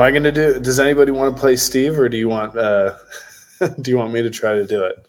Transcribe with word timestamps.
Am 0.00 0.06
I 0.06 0.12
going 0.12 0.22
to 0.22 0.32
do? 0.32 0.58
Does 0.58 0.80
anybody 0.80 1.12
want 1.12 1.36
to 1.36 1.38
play 1.38 1.56
Steve, 1.56 1.98
or 1.98 2.08
do 2.08 2.16
you 2.16 2.26
want? 2.26 2.56
Uh, 2.56 2.94
do 3.82 3.90
you 3.90 3.98
want 3.98 4.14
me 4.14 4.22
to 4.22 4.30
try 4.30 4.54
to 4.54 4.66
do 4.66 4.82
it? 4.82 5.04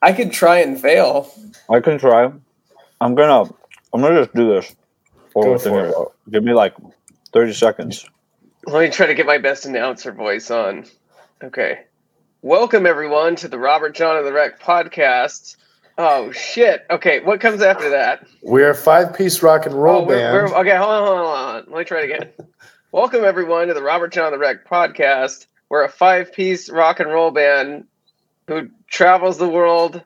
I 0.00 0.14
could 0.14 0.32
try 0.32 0.60
and 0.60 0.80
fail. 0.80 1.30
I 1.68 1.80
can 1.80 1.98
try. 1.98 2.32
I'm 3.02 3.14
gonna. 3.14 3.50
I'm 3.92 4.00
gonna 4.00 4.22
just 4.22 4.34
do 4.34 4.48
this. 4.48 4.74
Go 5.34 5.42
for 5.42 5.58
thinking. 5.58 5.92
Give 6.30 6.42
me 6.42 6.54
like 6.54 6.74
thirty 7.34 7.52
seconds. 7.52 8.08
Let 8.64 8.80
me 8.80 8.88
try 8.88 9.04
to 9.08 9.14
get 9.14 9.26
my 9.26 9.36
best 9.36 9.66
announcer 9.66 10.10
voice 10.10 10.50
on. 10.50 10.86
Okay. 11.44 11.80
Welcome 12.40 12.86
everyone 12.86 13.36
to 13.36 13.48
the 13.48 13.58
Robert 13.58 13.94
Jon 13.94 14.16
of 14.16 14.24
the 14.24 14.32
Wreck 14.32 14.58
podcast. 14.58 15.56
Oh 15.98 16.32
shit. 16.32 16.86
Okay, 16.88 17.20
what 17.20 17.42
comes 17.42 17.60
after 17.60 17.90
that? 17.90 18.26
We're 18.42 18.70
a 18.70 18.74
five-piece 18.74 19.42
rock 19.42 19.66
and 19.66 19.74
roll 19.74 20.00
Oh, 20.00 20.06
we're, 20.06 20.16
band. 20.16 20.32
we're- 20.32 20.60
okay, 20.60 20.76
hold 20.78 20.90
on, 20.92 21.06
hold 21.06 21.18
on, 21.18 21.26
hold 21.26 21.36
on. 21.36 21.64
Let 21.74 21.78
me 21.80 21.84
try 21.84 21.98
it 22.00 22.04
again. 22.04 22.30
Welcome 22.92 23.22
everyone 23.24 23.68
to 23.68 23.74
the 23.74 23.82
Robert 23.82 24.12
Jon 24.12 24.26
of 24.26 24.32
the 24.32 24.38
Wreck 24.38 24.66
podcast. 24.68 25.46
We're 25.68 25.84
a 25.84 25.88
five-piece 25.88 26.68
rock 26.70 26.98
and 26.98 27.08
roll 27.08 27.30
band 27.30 27.84
who 28.48 28.68
travels 28.88 29.38
the 29.38 29.48
world, 29.48 30.02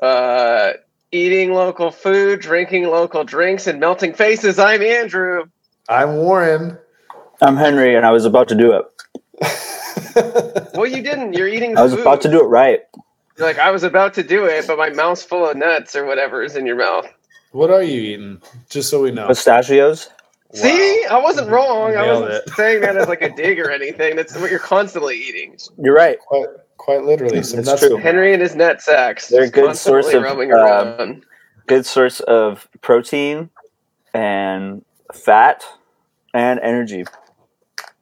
uh, 0.00 0.74
eating 1.10 1.52
local 1.52 1.90
food, 1.90 2.40
drinking 2.40 2.84
local 2.84 3.24
drinks, 3.24 3.66
and 3.66 3.80
melting 3.80 4.14
faces. 4.14 4.60
I'm 4.60 4.80
Andrew. 4.80 5.46
I'm 5.88 6.18
Warren. 6.18 6.78
I'm 7.42 7.56
Henry, 7.56 7.96
and 7.96 8.06
I 8.06 8.12
was 8.12 8.24
about 8.24 8.48
to 8.48 8.54
do 8.54 8.72
it. 8.72 8.84
Well, 10.74 10.86
you 10.86 11.02
didn't. 11.02 11.34
You're 11.34 11.46
eating. 11.48 11.76
I 11.78 11.82
was 11.82 11.92
food. 11.94 12.00
about 12.00 12.20
to 12.22 12.30
do 12.30 12.40
it 12.40 12.46
right. 12.46 12.80
You're 13.38 13.46
like 13.46 13.58
I 13.58 13.70
was 13.70 13.82
about 13.84 14.14
to 14.14 14.22
do 14.24 14.44
it, 14.46 14.66
but 14.66 14.76
my 14.76 14.90
mouth's 14.90 15.22
full 15.22 15.48
of 15.48 15.56
nuts 15.56 15.94
or 15.94 16.04
whatever 16.04 16.42
is 16.42 16.56
in 16.56 16.66
your 16.66 16.76
mouth. 16.76 17.06
what 17.52 17.70
are 17.70 17.82
you 17.82 18.00
eating? 18.00 18.40
Just 18.68 18.88
so 18.90 19.02
we 19.02 19.12
know. 19.12 19.28
Pistachios. 19.28 20.08
See, 20.52 21.04
I 21.08 21.18
wasn't 21.18 21.48
wrong. 21.50 21.96
I 21.96 22.06
wasn't 22.12 22.30
it. 22.32 22.50
saying 22.56 22.80
that 22.80 22.96
as 22.96 23.08
like 23.08 23.22
a 23.22 23.30
dig 23.34 23.58
or 23.60 23.70
anything. 23.70 24.16
That's 24.16 24.36
what 24.36 24.50
you're 24.50 24.58
constantly 24.58 25.16
eating. 25.16 25.56
You're 25.78 25.94
right. 25.94 26.18
Quite, 26.18 26.48
quite 26.76 27.02
literally. 27.04 27.42
Some 27.42 27.60
It's 27.60 27.68
nuts 27.68 27.80
true. 27.86 27.96
Henry 27.96 28.32
and 28.32 28.42
his 28.42 28.56
nut 28.56 28.80
sacks. 28.82 29.28
They're 29.28 29.44
a 29.44 29.48
good 29.50 29.76
source 29.76 30.12
of, 30.12 30.24
um. 30.24 31.22
Good 31.66 31.86
source 31.86 32.18
of 32.20 32.68
protein 32.80 33.50
and 34.12 34.84
fat 35.14 35.64
and 36.34 36.58
energy. 36.60 37.04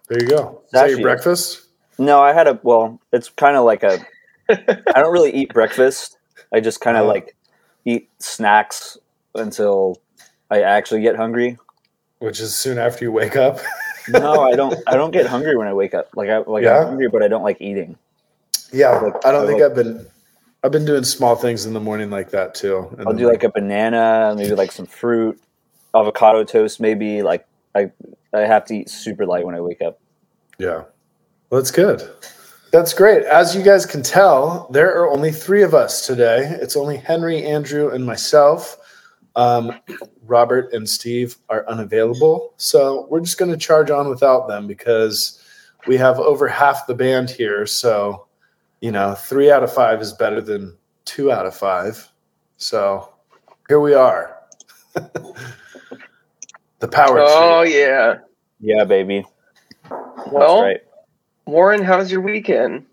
There 0.08 0.22
you 0.22 0.28
go. 0.28 0.62
Is 0.64 0.70
that 0.72 0.88
your 0.90 1.00
breakfast? 1.02 1.66
No, 1.98 2.20
I 2.20 2.32
had 2.32 2.46
a 2.46 2.58
well. 2.62 2.98
It's 3.12 3.28
kind 3.28 3.56
of 3.56 3.64
like 3.64 3.82
a. 3.82 3.98
I 4.48 5.00
don't 5.00 5.12
really 5.12 5.34
eat 5.34 5.52
breakfast. 5.52 6.16
I 6.52 6.60
just 6.60 6.80
kind 6.80 6.96
of 6.96 7.04
Oh. 7.04 7.08
like 7.08 7.36
eat 7.84 8.08
snacks 8.18 8.96
until 9.34 9.98
I 10.50 10.62
actually 10.62 11.02
get 11.02 11.16
hungry. 11.16 11.58
Which 12.20 12.40
is 12.40 12.54
soon 12.54 12.78
after 12.78 13.04
you 13.04 13.12
wake 13.12 13.36
up. 13.36 13.58
No, 14.10 14.40
I 14.40 14.56
don't. 14.56 14.74
I 14.86 14.96
don't 14.96 15.10
get 15.10 15.26
hungry 15.26 15.54
when 15.54 15.68
I 15.68 15.74
wake 15.74 15.92
up. 15.92 16.08
Like 16.16 16.30
I 16.30 16.38
like 16.38 16.64
Yeah? 16.64 16.78
I'm 16.80 16.86
hungry, 16.86 17.08
but 17.10 17.22
I 17.22 17.28
don't 17.28 17.42
like 17.42 17.60
eating. 17.60 17.94
yeah, 18.72 18.92
Like, 19.00 19.26
I 19.26 19.32
don't 19.32 19.44
I 19.44 19.46
think 19.46 19.60
like- 19.60 19.70
I've 19.70 19.76
been. 19.76 20.06
I've 20.64 20.72
been 20.72 20.86
doing 20.86 21.04
small 21.04 21.36
things 21.36 21.66
in 21.66 21.74
the 21.74 21.80
morning 21.80 22.08
like 22.08 22.30
that 22.30 22.54
too. 22.54 22.88
I'll 23.06 23.12
do 23.12 23.28
like 23.28 23.44
a 23.44 23.50
banana, 23.50 24.32
maybe 24.34 24.54
like 24.54 24.72
some 24.72 24.86
fruit, 24.86 25.38
avocado 25.94 26.42
toast, 26.42 26.80
maybe. 26.80 27.22
Like 27.22 27.46
I, 27.74 27.90
I 28.32 28.40
have 28.40 28.64
to 28.68 28.76
eat 28.76 28.88
super 28.88 29.26
light 29.26 29.44
when 29.44 29.54
I 29.54 29.60
wake 29.60 29.82
up. 29.82 30.00
Yeah. 30.58 30.84
Well, 31.50 31.60
that's 31.60 31.70
good. 31.70 32.02
That's 32.72 32.94
great. 32.94 33.24
As 33.24 33.54
you 33.54 33.62
guys 33.62 33.84
can 33.84 34.02
tell, 34.02 34.68
there 34.72 34.98
are 34.98 35.10
only 35.10 35.32
three 35.32 35.62
of 35.62 35.74
us 35.74 36.06
today. 36.06 36.48
It's 36.62 36.76
only 36.76 36.96
Henry, 36.96 37.44
Andrew, 37.44 37.90
and 37.90 38.06
myself. 38.06 38.77
Um, 39.38 39.72
Robert 40.26 40.72
and 40.72 40.88
Steve 40.90 41.36
are 41.48 41.64
unavailable. 41.68 42.52
So 42.56 43.06
we're 43.08 43.20
just 43.20 43.38
going 43.38 43.52
to 43.52 43.56
charge 43.56 43.88
on 43.88 44.08
without 44.08 44.48
them 44.48 44.66
because 44.66 45.40
we 45.86 45.96
have 45.96 46.18
over 46.18 46.48
half 46.48 46.88
the 46.88 46.94
band 46.94 47.30
here. 47.30 47.64
So, 47.64 48.26
you 48.80 48.90
know, 48.90 49.14
three 49.14 49.48
out 49.48 49.62
of 49.62 49.72
five 49.72 50.00
is 50.00 50.12
better 50.12 50.40
than 50.40 50.76
two 51.04 51.30
out 51.30 51.46
of 51.46 51.54
five. 51.54 52.10
So 52.56 53.12
here 53.68 53.78
we 53.78 53.94
are. 53.94 54.36
the 54.94 56.88
power. 56.90 57.20
Oh 57.20 57.62
trip. 57.62 57.74
yeah. 57.74 58.18
Yeah, 58.60 58.82
baby. 58.82 59.24
Well, 60.32 60.62
right. 60.62 60.80
Warren, 61.46 61.84
how's 61.84 62.10
your 62.10 62.22
weekend? 62.22 62.86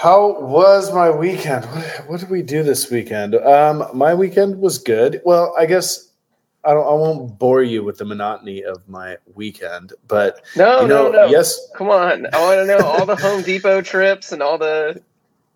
How 0.00 0.40
was 0.40 0.94
my 0.94 1.10
weekend? 1.10 1.66
What, 1.66 1.84
what 2.08 2.20
did 2.20 2.30
we 2.30 2.40
do 2.40 2.62
this 2.62 2.90
weekend? 2.90 3.34
Um, 3.34 3.84
my 3.92 4.14
weekend 4.14 4.58
was 4.58 4.78
good. 4.78 5.20
Well, 5.26 5.54
I 5.58 5.66
guess 5.66 6.08
I 6.64 6.72
don't. 6.72 6.86
I 6.86 6.92
won't 6.94 7.38
bore 7.38 7.62
you 7.62 7.84
with 7.84 7.98
the 7.98 8.06
monotony 8.06 8.64
of 8.64 8.88
my 8.88 9.18
weekend, 9.34 9.92
but 10.08 10.42
No, 10.56 10.80
you 10.82 10.88
know, 10.88 11.10
no, 11.10 11.24
no. 11.24 11.26
yes, 11.26 11.60
Come 11.76 11.90
on. 11.90 12.26
I 12.32 12.38
want 12.40 12.60
to 12.60 12.64
know 12.66 12.78
all 12.82 13.04
the 13.04 13.14
Home 13.16 13.42
Depot 13.42 13.82
trips 13.82 14.32
and 14.32 14.42
all 14.42 14.56
the. 14.56 15.02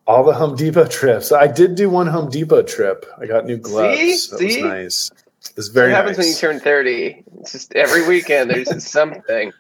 all 0.06 0.22
the 0.24 0.34
Home 0.34 0.56
Depot 0.56 0.88
trips. 0.88 1.32
I 1.32 1.46
did 1.46 1.74
do 1.74 1.88
one 1.88 2.06
Home 2.06 2.28
Depot 2.28 2.62
trip. 2.64 3.06
I 3.18 3.24
got 3.24 3.46
new 3.46 3.56
gloves. 3.56 3.98
See? 3.98 4.30
That 4.30 4.38
See? 4.38 4.46
was 4.46 4.56
nice. 4.58 5.10
It 5.48 5.56
was 5.56 5.68
What 5.68 5.74
very 5.74 5.92
happens 5.92 6.18
when 6.18 6.26
you 6.26 6.34
turn 6.34 6.60
30? 6.60 7.24
It's 7.40 7.52
just 7.52 7.74
every 7.74 8.06
weekend 8.06 8.50
there's 8.50 8.84
something. 8.90 9.52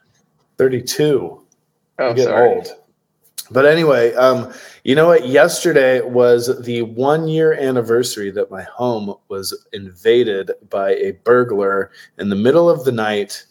Thirty-two. 0.58 1.42
Oh, 1.98 2.10
I 2.10 2.12
get 2.12 2.24
sorry. 2.24 2.48
old. 2.48 2.68
But 3.50 3.66
anyway, 3.66 4.14
um, 4.14 4.52
you 4.84 4.94
know 4.94 5.06
what? 5.06 5.26
Yesterday 5.26 6.02
was 6.02 6.62
the 6.62 6.82
one 6.82 7.26
year 7.26 7.54
anniversary 7.54 8.30
that 8.32 8.50
my 8.50 8.62
home 8.64 9.14
was 9.28 9.66
invaded 9.72 10.50
by 10.68 10.90
a 10.90 11.12
burglar 11.24 11.90
in 12.18 12.28
the 12.28 12.36
middle 12.36 12.68
of 12.68 12.84
the 12.84 12.92
night, 12.92 13.46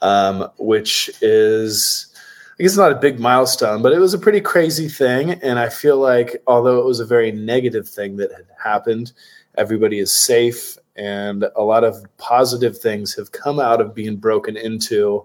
um, 0.00 0.50
which 0.58 1.08
is, 1.22 2.12
I 2.58 2.64
guess, 2.64 2.76
not 2.76 2.90
a 2.90 2.96
big 2.96 3.20
milestone, 3.20 3.80
but 3.80 3.92
it 3.92 4.00
was 4.00 4.12
a 4.12 4.18
pretty 4.18 4.40
crazy 4.40 4.88
thing. 4.88 5.30
And 5.34 5.60
I 5.60 5.68
feel 5.68 5.98
like, 5.98 6.42
although 6.48 6.80
it 6.80 6.84
was 6.84 6.98
a 6.98 7.06
very 7.06 7.30
negative 7.30 7.88
thing 7.88 8.16
that 8.16 8.32
had 8.32 8.46
happened, 8.62 9.12
everybody 9.56 10.00
is 10.00 10.12
safe 10.12 10.76
and 10.96 11.46
a 11.54 11.62
lot 11.62 11.84
of 11.84 12.04
positive 12.18 12.76
things 12.76 13.14
have 13.14 13.30
come 13.30 13.60
out 13.60 13.80
of 13.80 13.94
being 13.94 14.16
broken 14.16 14.56
into. 14.56 15.24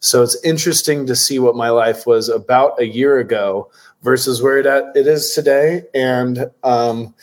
So 0.00 0.22
it's 0.22 0.40
interesting 0.44 1.06
to 1.06 1.16
see 1.16 1.38
what 1.38 1.56
my 1.56 1.70
life 1.70 2.06
was 2.06 2.28
about 2.28 2.78
a 2.78 2.86
year 2.86 3.18
ago 3.18 3.70
versus 4.02 4.42
where 4.42 4.58
it, 4.58 4.66
at, 4.66 4.84
it 4.94 5.06
is 5.06 5.32
today. 5.32 5.82
And 5.94 6.50
um, 6.62 7.14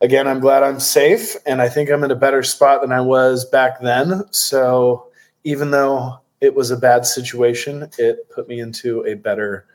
again, 0.00 0.26
I'm 0.26 0.40
glad 0.40 0.62
I'm 0.62 0.80
safe, 0.80 1.36
and 1.46 1.60
I 1.60 1.68
think 1.68 1.90
I'm 1.90 2.04
in 2.04 2.10
a 2.10 2.16
better 2.16 2.42
spot 2.42 2.80
than 2.82 2.92
I 2.92 3.00
was 3.00 3.44
back 3.44 3.80
then. 3.80 4.22
So 4.30 5.06
even 5.44 5.70
though 5.70 6.20
it 6.40 6.54
was 6.54 6.70
a 6.70 6.76
bad 6.76 7.06
situation, 7.06 7.88
it 7.98 8.28
put 8.30 8.48
me 8.48 8.60
into 8.60 9.04
a 9.06 9.14
better 9.14 9.66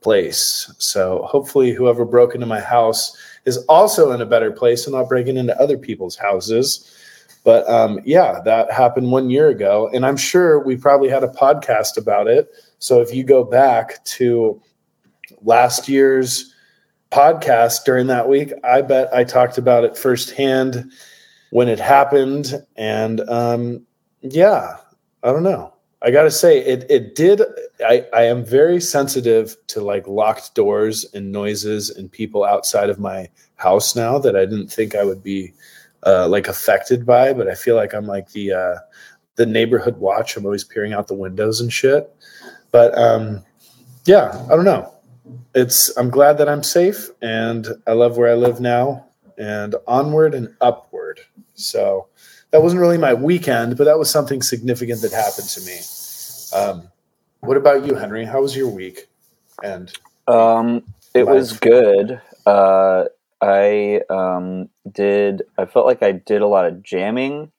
place. 0.00 0.72
So 0.78 1.22
hopefully, 1.22 1.72
whoever 1.72 2.04
broke 2.04 2.34
into 2.34 2.46
my 2.46 2.60
house 2.60 3.16
is 3.44 3.58
also 3.66 4.12
in 4.12 4.20
a 4.20 4.26
better 4.26 4.50
place 4.50 4.86
and 4.86 4.94
not 4.94 5.08
breaking 5.08 5.36
into 5.36 5.58
other 5.60 5.78
people's 5.78 6.16
houses. 6.16 6.90
But 7.42 7.68
um, 7.68 8.00
yeah, 8.04 8.40
that 8.44 8.70
happened 8.70 9.12
one 9.12 9.28
year 9.28 9.48
ago. 9.48 9.90
And 9.92 10.06
I'm 10.06 10.16
sure 10.16 10.64
we 10.64 10.76
probably 10.76 11.10
had 11.10 11.24
a 11.24 11.28
podcast 11.28 11.98
about 11.98 12.26
it. 12.26 12.48
So 12.78 13.02
if 13.02 13.14
you 13.14 13.22
go 13.22 13.44
back 13.44 14.02
to 14.04 14.60
last 15.44 15.88
year's 15.88 16.52
podcast 17.10 17.84
during 17.84 18.08
that 18.08 18.28
week, 18.28 18.52
I 18.64 18.82
bet 18.82 19.12
I 19.14 19.24
talked 19.24 19.58
about 19.58 19.84
it 19.84 19.96
firsthand 19.96 20.90
when 21.50 21.68
it 21.68 21.78
happened. 21.78 22.54
And 22.76 23.20
um, 23.28 23.86
yeah, 24.20 24.76
I 25.22 25.32
don't 25.32 25.44
know. 25.44 25.72
I 26.02 26.10
got 26.10 26.24
to 26.24 26.30
say, 26.30 26.58
it, 26.58 26.84
it 26.90 27.14
did. 27.14 27.40
I, 27.86 28.04
I 28.12 28.24
am 28.24 28.44
very 28.44 28.80
sensitive 28.80 29.56
to 29.68 29.80
like 29.80 30.06
locked 30.06 30.54
doors 30.54 31.06
and 31.14 31.32
noises 31.32 31.88
and 31.88 32.12
people 32.12 32.44
outside 32.44 32.90
of 32.90 32.98
my 32.98 33.30
house 33.56 33.96
now 33.96 34.18
that 34.18 34.36
I 34.36 34.44
didn't 34.44 34.70
think 34.70 34.94
I 34.94 35.04
would 35.04 35.22
be 35.22 35.54
uh, 36.04 36.28
like 36.28 36.46
affected 36.46 37.06
by, 37.06 37.32
but 37.32 37.48
I 37.48 37.54
feel 37.54 37.76
like 37.76 37.94
I'm 37.94 38.06
like 38.06 38.32
the 38.32 38.52
uh, 38.52 38.74
the 39.36 39.46
neighborhood 39.46 39.96
watch. 39.96 40.36
I'm 40.36 40.44
always 40.44 40.64
peering 40.64 40.92
out 40.92 41.08
the 41.08 41.14
windows 41.14 41.60
and 41.60 41.72
shit. 41.72 42.14
But 42.70 42.96
um, 42.98 43.42
yeah, 44.04 44.44
I 44.50 44.56
don't 44.56 44.66
know. 44.66 44.93
It's 45.54 45.96
I'm 45.96 46.10
glad 46.10 46.38
that 46.38 46.48
I'm 46.48 46.62
safe 46.62 47.10
and 47.22 47.66
I 47.86 47.92
love 47.92 48.16
where 48.16 48.30
I 48.30 48.34
live 48.34 48.60
now 48.60 49.06
and 49.38 49.74
onward 49.86 50.34
and 50.34 50.54
upward. 50.60 51.20
So 51.54 52.08
that 52.50 52.62
wasn't 52.62 52.80
really 52.80 52.98
my 52.98 53.14
weekend, 53.14 53.76
but 53.76 53.84
that 53.84 53.98
was 53.98 54.10
something 54.10 54.42
significant 54.42 55.02
that 55.02 55.12
happened 55.12 55.48
to 55.48 55.60
me. 55.62 55.78
Um, 56.54 56.88
what 57.40 57.56
about 57.56 57.84
you, 57.86 57.94
Henry? 57.94 58.24
How 58.24 58.42
was 58.42 58.56
your 58.56 58.68
week? 58.68 59.08
And 59.62 59.92
Um, 60.26 60.84
it 61.14 61.26
was 61.26 61.58
good. 61.58 62.20
Uh, 62.46 63.04
I 63.40 64.00
um, 64.08 64.68
did. 64.90 65.42
I 65.58 65.66
felt 65.66 65.86
like 65.86 66.02
I 66.02 66.12
did 66.12 66.42
a 66.42 66.46
lot 66.46 66.66
of 66.66 66.82
jamming 66.82 67.52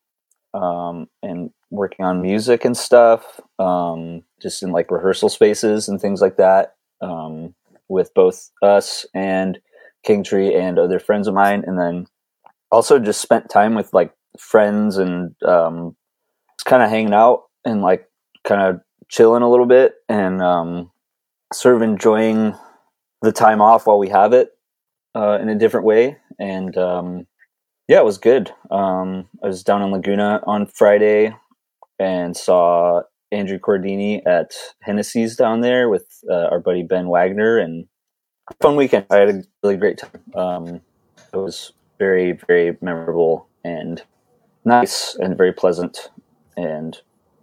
um, 0.54 1.08
and 1.22 1.52
working 1.70 2.06
on 2.06 2.22
music 2.22 2.66
and 2.66 2.76
stuff, 2.76 3.40
um, 3.60 4.24
just 4.42 4.64
in 4.64 4.72
like 4.72 4.92
rehearsal 4.92 5.30
spaces 5.30 5.88
and 5.88 6.00
things 6.02 6.22
like 6.22 6.38
that, 6.38 6.76
um, 7.02 7.54
with 7.88 8.14
both 8.14 8.52
us 8.62 9.06
and 9.14 9.60
Kingtree 10.06 10.56
and 10.56 10.78
other 10.78 11.00
friends 11.00 11.28
of 11.28 11.34
mine, 11.34 11.64
and 11.66 11.80
then 11.80 12.08
also 12.72 13.00
just 13.00 13.22
spent 13.22 13.50
time 13.50 13.76
with 13.76 13.94
like 13.94 14.12
friends 14.38 14.98
and 14.98 15.36
um, 15.44 15.96
just 16.58 16.66
kind 16.66 16.84
of 16.84 16.90
hanging 16.90 17.14
out 17.14 17.44
and 17.64 17.82
like 17.82 18.10
kind 18.44 18.62
of 18.62 18.82
chilling 19.10 19.44
a 19.44 19.50
little 19.50 19.66
bit 19.66 19.96
and 20.10 20.42
um, 20.42 20.92
sort 21.54 21.76
of 21.76 21.82
enjoying 21.82 22.56
the 23.22 23.32
time 23.32 23.62
off 23.62 23.88
while 23.88 23.98
we 24.00 24.10
have 24.10 24.34
it 24.34 24.50
uh, 25.16 25.38
in 25.42 25.50
a 25.50 25.56
different 25.56 25.86
way. 25.86 26.18
And 26.40 26.78
um, 26.78 27.28
yeah, 27.88 28.00
it 28.00 28.06
was 28.06 28.18
good. 28.18 28.52
Um, 28.72 29.30
I 29.44 29.48
was 29.48 29.64
down 29.64 29.82
in 29.82 29.92
Laguna 29.92 30.42
on 30.46 30.66
Friday 30.66 31.34
and 32.00 32.36
saw 32.36 33.04
Andrew 33.36 33.60
Cordini 33.60 34.26
at 34.26 34.54
Hennessey's 34.82 35.36
down 35.36 35.62
there 35.62 35.90
with 35.90 36.24
uh, 36.30 36.48
our 36.52 36.60
buddy 36.60 36.84
Ben 36.84 37.10
Wagner 37.10 37.58
and 37.58 37.88
fun 38.62 38.76
weekend. 38.76 39.06
I 39.10 39.18
had 39.18 39.30
a 39.30 39.44
really 39.64 39.78
great 39.78 39.98
time. 39.98 40.22
Um, 40.36 40.82
it 41.34 41.38
was 41.38 41.74
very, 42.00 42.32
very 42.32 42.78
memorable 42.82 43.48
and 43.64 44.02
nice 44.64 45.16
and 45.16 45.38
very 45.38 45.54
pleasant. 45.54 46.10
And 46.56 46.98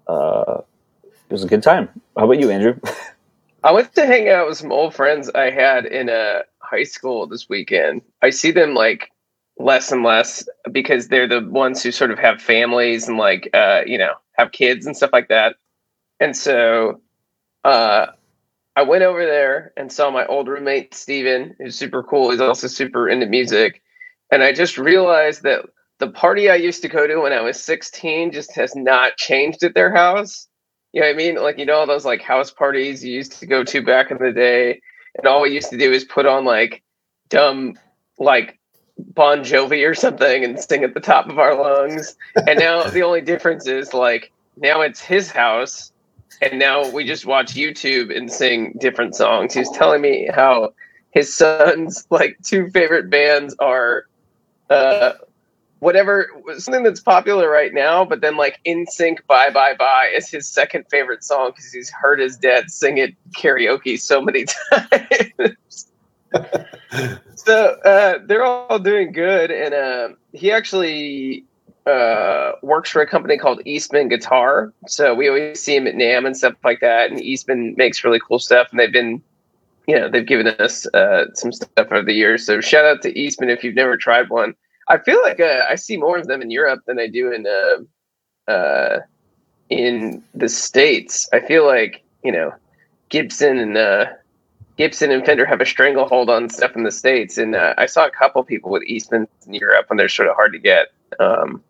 uh, 0.06 0.62
it 1.04 1.32
was 1.32 1.44
a 1.44 1.48
good 1.48 1.62
time. 1.62 1.88
How 2.16 2.24
about 2.24 2.40
you, 2.40 2.50
Andrew? 2.50 2.78
I 3.64 3.72
went 3.72 3.94
to 3.94 4.06
hang 4.06 4.28
out 4.28 4.48
with 4.48 4.58
some 4.58 4.72
old 4.72 4.94
friends 4.94 5.30
I 5.30 5.50
had 5.50 5.84
in 5.86 6.08
a 6.08 6.42
high 6.58 6.82
school 6.84 7.26
this 7.26 7.48
weekend. 7.48 8.02
I 8.20 8.30
see 8.30 8.50
them 8.50 8.74
like 8.74 9.10
less 9.58 9.92
and 9.92 10.02
less 10.02 10.48
because 10.72 11.08
they're 11.08 11.28
the 11.28 11.46
ones 11.48 11.82
who 11.82 11.92
sort 11.92 12.10
of 12.10 12.18
have 12.18 12.40
families 12.40 13.06
and 13.06 13.18
like 13.18 13.48
uh, 13.54 13.82
you 13.86 13.98
know 13.98 14.14
have 14.32 14.52
kids 14.52 14.86
and 14.86 14.96
stuff 14.96 15.10
like 15.12 15.28
that. 15.28 15.56
And 16.22 16.36
so 16.36 17.00
uh, 17.64 18.06
I 18.76 18.82
went 18.82 19.02
over 19.02 19.26
there 19.26 19.72
and 19.76 19.90
saw 19.90 20.08
my 20.12 20.24
old 20.26 20.46
roommate 20.46 20.94
Steven, 20.94 21.56
who's 21.58 21.76
super 21.76 22.04
cool. 22.04 22.30
He's 22.30 22.40
also 22.40 22.68
super 22.68 23.08
into 23.08 23.26
music. 23.26 23.82
And 24.30 24.40
I 24.44 24.52
just 24.52 24.78
realized 24.78 25.42
that 25.42 25.64
the 25.98 26.06
party 26.06 26.48
I 26.48 26.54
used 26.54 26.80
to 26.82 26.88
go 26.88 27.08
to 27.08 27.22
when 27.22 27.32
I 27.32 27.40
was 27.40 27.60
16 27.60 28.30
just 28.30 28.54
has 28.54 28.76
not 28.76 29.16
changed 29.16 29.64
at 29.64 29.74
their 29.74 29.92
house. 29.92 30.46
You 30.92 31.00
know 31.00 31.08
what 31.08 31.14
I 31.14 31.16
mean? 31.16 31.34
Like, 31.42 31.58
you 31.58 31.66
know, 31.66 31.74
all 31.74 31.88
those 31.88 32.04
like 32.04 32.22
house 32.22 32.52
parties 32.52 33.04
you 33.04 33.12
used 33.12 33.32
to 33.40 33.46
go 33.46 33.64
to 33.64 33.82
back 33.82 34.12
in 34.12 34.18
the 34.18 34.30
day. 34.30 34.80
And 35.16 35.26
all 35.26 35.42
we 35.42 35.50
used 35.50 35.70
to 35.70 35.76
do 35.76 35.90
is 35.90 36.04
put 36.04 36.24
on 36.24 36.44
like 36.44 36.84
dumb, 37.30 37.76
like 38.20 38.60
Bon 38.96 39.40
Jovi 39.40 39.84
or 39.84 39.96
something 39.96 40.44
and 40.44 40.60
sing 40.60 40.84
at 40.84 40.94
the 40.94 41.00
top 41.00 41.28
of 41.28 41.40
our 41.40 41.56
lungs. 41.60 42.14
And 42.46 42.60
now 42.60 42.84
the 42.84 43.02
only 43.02 43.22
difference 43.22 43.66
is 43.66 43.92
like 43.92 44.30
now 44.56 44.82
it's 44.82 45.00
his 45.00 45.28
house 45.28 45.91
and 46.40 46.58
now 46.58 46.88
we 46.90 47.04
just 47.04 47.26
watch 47.26 47.54
YouTube 47.54 48.16
and 48.16 48.30
sing 48.30 48.76
different 48.80 49.14
songs. 49.14 49.54
He's 49.54 49.70
telling 49.70 50.00
me 50.00 50.28
how 50.32 50.74
his 51.10 51.34
son's 51.34 52.06
like 52.10 52.38
two 52.42 52.70
favorite 52.70 53.10
bands 53.10 53.54
are 53.58 54.06
uh 54.70 55.12
whatever 55.80 56.28
something 56.58 56.84
that's 56.84 57.00
popular 57.00 57.50
right 57.50 57.74
now, 57.74 58.04
but 58.04 58.20
then 58.20 58.36
like 58.36 58.60
NSYNC 58.64 59.26
Bye 59.26 59.50
Bye 59.50 59.74
Bye 59.74 60.12
is 60.14 60.30
his 60.30 60.48
second 60.48 60.84
favorite 60.88 61.24
song 61.24 61.50
because 61.50 61.72
he's 61.72 61.90
heard 61.90 62.20
his 62.20 62.36
dad 62.36 62.70
sing 62.70 62.98
it 62.98 63.14
karaoke 63.36 64.00
so 64.00 64.22
many 64.22 64.44
times. 64.72 65.88
so 67.34 67.80
uh, 67.84 68.18
they're 68.26 68.44
all 68.44 68.78
doing 68.78 69.12
good, 69.12 69.50
and 69.50 69.74
uh, 69.74 70.08
he 70.32 70.52
actually 70.52 71.44
uh, 71.86 72.52
works 72.62 72.90
for 72.90 73.02
a 73.02 73.06
company 73.06 73.36
called 73.36 73.60
Eastman 73.64 74.08
Guitar. 74.08 74.72
So 74.86 75.14
we 75.14 75.28
always 75.28 75.60
see 75.60 75.76
him 75.76 75.86
at 75.86 75.94
NAMM 75.94 76.26
and 76.26 76.36
stuff 76.36 76.54
like 76.64 76.80
that. 76.80 77.10
And 77.10 77.20
Eastman 77.20 77.74
makes 77.76 78.04
really 78.04 78.20
cool 78.20 78.38
stuff, 78.38 78.68
and 78.70 78.78
they've 78.78 78.92
been, 78.92 79.22
you 79.86 79.98
know, 79.98 80.08
they've 80.08 80.26
given 80.26 80.48
us 80.48 80.86
uh, 80.94 81.26
some 81.34 81.52
stuff 81.52 81.70
over 81.78 82.02
the 82.02 82.12
years. 82.12 82.46
So 82.46 82.60
shout 82.60 82.84
out 82.84 83.02
to 83.02 83.18
Eastman 83.18 83.50
if 83.50 83.64
you've 83.64 83.74
never 83.74 83.96
tried 83.96 84.30
one. 84.30 84.54
I 84.88 84.98
feel 84.98 85.20
like 85.22 85.40
uh, 85.40 85.64
I 85.68 85.74
see 85.76 85.96
more 85.96 86.18
of 86.18 86.26
them 86.26 86.42
in 86.42 86.50
Europe 86.50 86.82
than 86.86 86.98
I 86.98 87.06
do 87.06 87.32
in 87.32 87.46
uh, 87.46 88.50
uh, 88.50 89.00
in 89.70 90.22
the 90.34 90.48
states. 90.48 91.28
I 91.32 91.40
feel 91.40 91.66
like 91.66 92.02
you 92.22 92.32
know 92.32 92.52
Gibson 93.08 93.58
and 93.58 93.76
uh, 93.76 94.06
Gibson 94.76 95.10
and 95.10 95.24
Fender 95.24 95.46
have 95.46 95.60
a 95.60 95.66
stranglehold 95.66 96.30
on 96.30 96.48
stuff 96.48 96.76
in 96.76 96.82
the 96.82 96.90
states, 96.90 97.38
and 97.38 97.54
uh, 97.54 97.74
I 97.78 97.86
saw 97.86 98.06
a 98.06 98.10
couple 98.10 98.42
people 98.44 98.70
with 98.70 98.82
Eastman 98.84 99.28
in 99.46 99.54
Europe, 99.54 99.86
and 99.90 99.98
they're 99.98 100.08
sort 100.08 100.28
of 100.28 100.34
hard 100.34 100.52
to 100.52 100.58
get. 100.58 100.88
Um, 101.20 101.62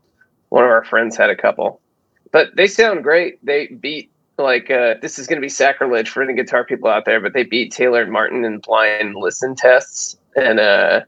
one 0.52 0.64
of 0.64 0.70
our 0.70 0.84
friends 0.84 1.16
had 1.16 1.30
a 1.30 1.34
couple, 1.34 1.80
but 2.30 2.54
they 2.56 2.66
sound 2.66 3.02
great. 3.02 3.44
They 3.44 3.68
beat 3.68 4.10
like 4.36 4.70
uh, 4.70 4.96
this 5.00 5.18
is 5.18 5.26
going 5.26 5.38
to 5.38 5.44
be 5.44 5.48
sacrilege 5.48 6.10
for 6.10 6.22
any 6.22 6.34
guitar 6.34 6.62
people 6.62 6.90
out 6.90 7.06
there, 7.06 7.20
but 7.20 7.32
they 7.32 7.42
beat 7.42 7.72
Taylor 7.72 8.02
and 8.02 8.12
Martin 8.12 8.44
in 8.44 8.58
blind 8.58 9.14
listen 9.16 9.54
tests, 9.54 10.18
and 10.36 10.60
uh, 10.60 11.00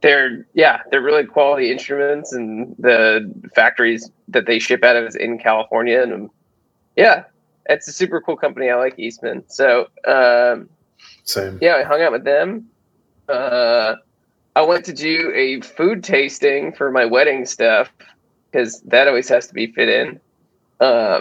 they're 0.00 0.44
yeah 0.54 0.80
they're 0.90 1.00
really 1.00 1.24
quality 1.24 1.70
instruments, 1.70 2.32
and 2.32 2.74
the 2.80 3.32
factories 3.54 4.10
that 4.26 4.46
they 4.46 4.58
ship 4.58 4.82
out 4.82 4.96
of 4.96 5.04
is 5.04 5.14
in 5.14 5.38
California, 5.38 6.02
and 6.02 6.12
um, 6.12 6.30
yeah, 6.96 7.22
it's 7.66 7.86
a 7.86 7.92
super 7.92 8.20
cool 8.20 8.36
company. 8.36 8.70
I 8.70 8.74
like 8.74 8.98
Eastman, 8.98 9.44
so. 9.46 9.86
Um, 10.04 10.68
same. 11.22 11.60
Yeah, 11.62 11.76
I 11.76 11.84
hung 11.84 12.02
out 12.02 12.10
with 12.10 12.24
them. 12.24 12.68
Uh, 13.28 13.94
I 14.56 14.62
went 14.62 14.84
to 14.86 14.92
do 14.92 15.32
a 15.32 15.60
food 15.60 16.02
tasting 16.02 16.72
for 16.72 16.90
my 16.90 17.04
wedding 17.04 17.46
stuff 17.46 17.92
because 18.50 18.80
that 18.82 19.08
always 19.08 19.28
has 19.28 19.46
to 19.48 19.54
be 19.54 19.68
fit 19.68 19.88
in. 19.88 20.20
Uh, 20.80 21.20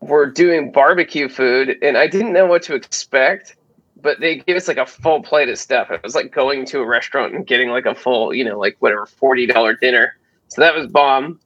we're 0.00 0.26
doing 0.26 0.72
barbecue 0.72 1.28
food, 1.28 1.76
and 1.82 1.96
I 1.96 2.06
didn't 2.06 2.32
know 2.32 2.46
what 2.46 2.62
to 2.64 2.74
expect, 2.74 3.56
but 4.00 4.20
they 4.20 4.36
gave 4.36 4.56
us 4.56 4.68
like 4.68 4.78
a 4.78 4.86
full 4.86 5.22
plate 5.22 5.48
of 5.48 5.58
stuff. 5.58 5.90
It 5.90 6.02
was 6.02 6.14
like 6.14 6.32
going 6.32 6.66
to 6.66 6.80
a 6.80 6.86
restaurant 6.86 7.34
and 7.34 7.46
getting 7.46 7.70
like 7.70 7.86
a 7.86 7.94
full, 7.94 8.34
you 8.34 8.44
know, 8.44 8.58
like 8.58 8.76
whatever 8.80 9.06
forty 9.06 9.46
dollar 9.46 9.74
dinner. 9.74 10.16
So 10.48 10.60
that 10.60 10.74
was 10.74 10.86
bomb. 10.88 11.40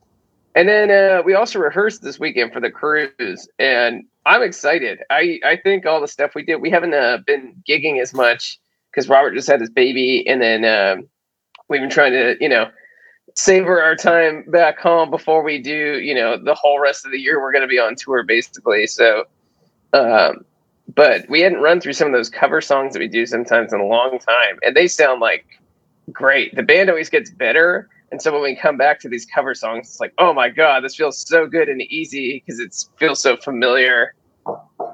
And 0.55 0.69
then 0.69 0.91
uh, 0.91 1.23
we 1.23 1.35
also 1.35 1.59
rehearsed 1.59 2.03
this 2.03 2.19
weekend 2.19 2.53
for 2.53 2.61
the 2.61 2.71
cruise, 2.71 3.47
and 3.59 4.05
I'm 4.25 4.43
excited. 4.43 5.01
I 5.11 5.39
I 5.45 5.57
think 5.57 5.85
all 5.85 6.01
the 6.01 6.09
stuff 6.09 6.35
we 6.35 6.43
did. 6.43 6.57
We 6.57 6.71
haven't 6.71 6.95
uh, 6.95 7.19
been 7.27 7.63
gigging 7.69 8.01
as 8.01 8.15
much 8.15 8.59
because 8.91 9.09
Robert 9.09 9.35
just 9.35 9.49
had 9.49 9.61
his 9.61 9.69
baby, 9.69 10.27
and 10.27 10.41
then 10.41 10.65
uh, 10.65 10.97
we've 11.69 11.83
been 11.83 11.91
trying 11.91 12.13
to 12.13 12.37
you 12.41 12.49
know 12.49 12.71
savor 13.35 13.83
our 13.83 13.97
time 13.97 14.45
back 14.49 14.79
home 14.79 15.11
before 15.11 15.43
we 15.43 15.61
do 15.61 15.99
you 15.99 16.15
know 16.15 16.39
the 16.39 16.55
whole 16.55 16.81
rest 16.81 17.05
of 17.05 17.13
the 17.13 17.19
year. 17.19 17.41
We're 17.41 17.53
going 17.53 17.63
to 17.63 17.69
be 17.69 17.79
on 17.79 17.95
tour 17.97 18.23
basically. 18.23 18.87
So, 18.87 19.25
um, 19.93 20.45
but 20.95 21.29
we 21.29 21.41
hadn't 21.41 21.61
run 21.61 21.81
through 21.81 21.95
some 21.95 22.09
of 22.09 22.15
those 22.15 22.31
cover 22.31 22.61
songs 22.61 22.93
that 22.93 23.01
we 23.01 23.09
do 23.09 23.27
sometimes 23.27 23.73
in 23.73 23.81
a 23.81 23.87
long 23.87 24.19
time, 24.19 24.59
and 24.63 24.77
they 24.77 24.89
sound 24.89 25.21
like 25.21 25.47
great. 26.13 26.55
The 26.55 26.63
band 26.63 26.91
always 26.91 27.11
gets 27.11 27.31
better. 27.31 27.89
And 28.13 28.23
so 28.23 28.33
when 28.33 28.43
we 28.43 28.55
come 28.55 28.77
back 28.77 29.01
to 29.01 29.09
these 29.09 29.27
cover 29.27 29.53
songs, 29.53 29.89
it's 29.89 30.01
like, 30.01 30.15
oh 30.19 30.33
my 30.33 30.49
god, 30.49 30.85
this 30.85 30.95
feels 30.95 31.19
so 31.19 31.47
good 31.47 31.69
and 31.69 31.83
easy 31.83 32.41
because 32.47 32.61
it 32.61 32.73
feels 32.99 33.21
so 33.21 33.37
familiar 33.37 34.15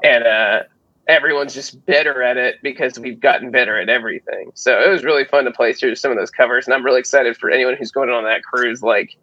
and 0.02 0.24
uh, 0.24 0.62
everyone's 1.09 1.54
just 1.54 1.85
better 1.87 2.23
at 2.23 2.37
it 2.37 2.56
because 2.62 2.99
we've 2.99 3.21
gotten 3.21 3.50
better 3.50 3.78
at 3.78 3.88
everything. 3.88 4.52
So 4.54 4.80
it 4.80 4.88
was 4.88 5.04
really 5.04 5.25
fun 5.25 5.44
to 5.44 5.50
play 5.50 5.73
through 5.73 5.97
some 5.97 6.11
of 6.11 6.16
those 6.16 6.30
covers, 6.30 6.66
and 6.66 6.75
I'm 6.75 6.85
really 6.85 7.00
excited 7.00 7.37
for 7.37 7.50
anyone 7.50 7.76
who's 7.76 7.90
going 7.90 8.11
on 8.11 8.25
that 8.25 8.42
cruise. 8.44 8.82
Like, 8.82 9.16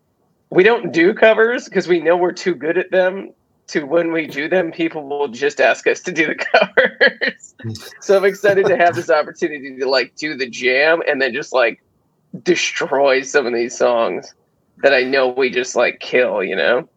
we 0.50 0.64
don't 0.64 0.92
do 0.92 1.14
covers 1.14 1.66
because 1.66 1.88
we 1.88 2.00
know 2.00 2.18
we're 2.18 2.32
too 2.32 2.56
good 2.56 2.78
at 2.78 2.92
them. 2.92 3.34
To 3.68 3.84
when 3.84 4.12
we 4.12 4.26
do 4.26 4.50
them, 4.50 4.72
people 4.72 5.08
will 5.08 5.28
just 5.28 5.62
ask 5.62 5.86
us 5.86 6.02
to 6.02 6.12
do 6.12 6.26
the 6.26 6.36
covers. 6.54 7.54
so 8.02 8.18
I'm 8.18 8.26
excited 8.26 8.66
to 8.66 8.76
have 8.76 8.96
this 8.96 9.12
opportunity 9.12 9.78
to 9.78 9.88
like 9.88 10.16
do 10.16 10.36
the 10.36 10.50
jam 10.50 11.04
and 11.08 11.22
then 11.22 11.36
just 11.36 11.54
like 11.54 11.84
destroy 12.42 13.22
some 13.22 13.46
of 13.46 13.54
these 13.54 13.78
songs 13.78 14.34
that 14.78 14.92
I 14.92 15.04
know 15.04 15.28
we 15.28 15.52
just 15.52 15.76
like 15.76 16.00
kill. 16.00 16.44
You 16.44 16.56
know? 16.56 16.90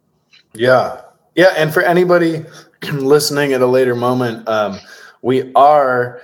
Yeah, 0.54 1.02
yeah. 1.34 1.52
And 1.58 1.74
for 1.74 1.82
anybody 1.82 2.42
listening 2.92 3.52
at 3.52 3.60
a 3.60 3.66
later 3.66 3.94
moment, 3.94 4.48
um, 4.48 4.80
we 5.22 5.52
are 5.54 6.20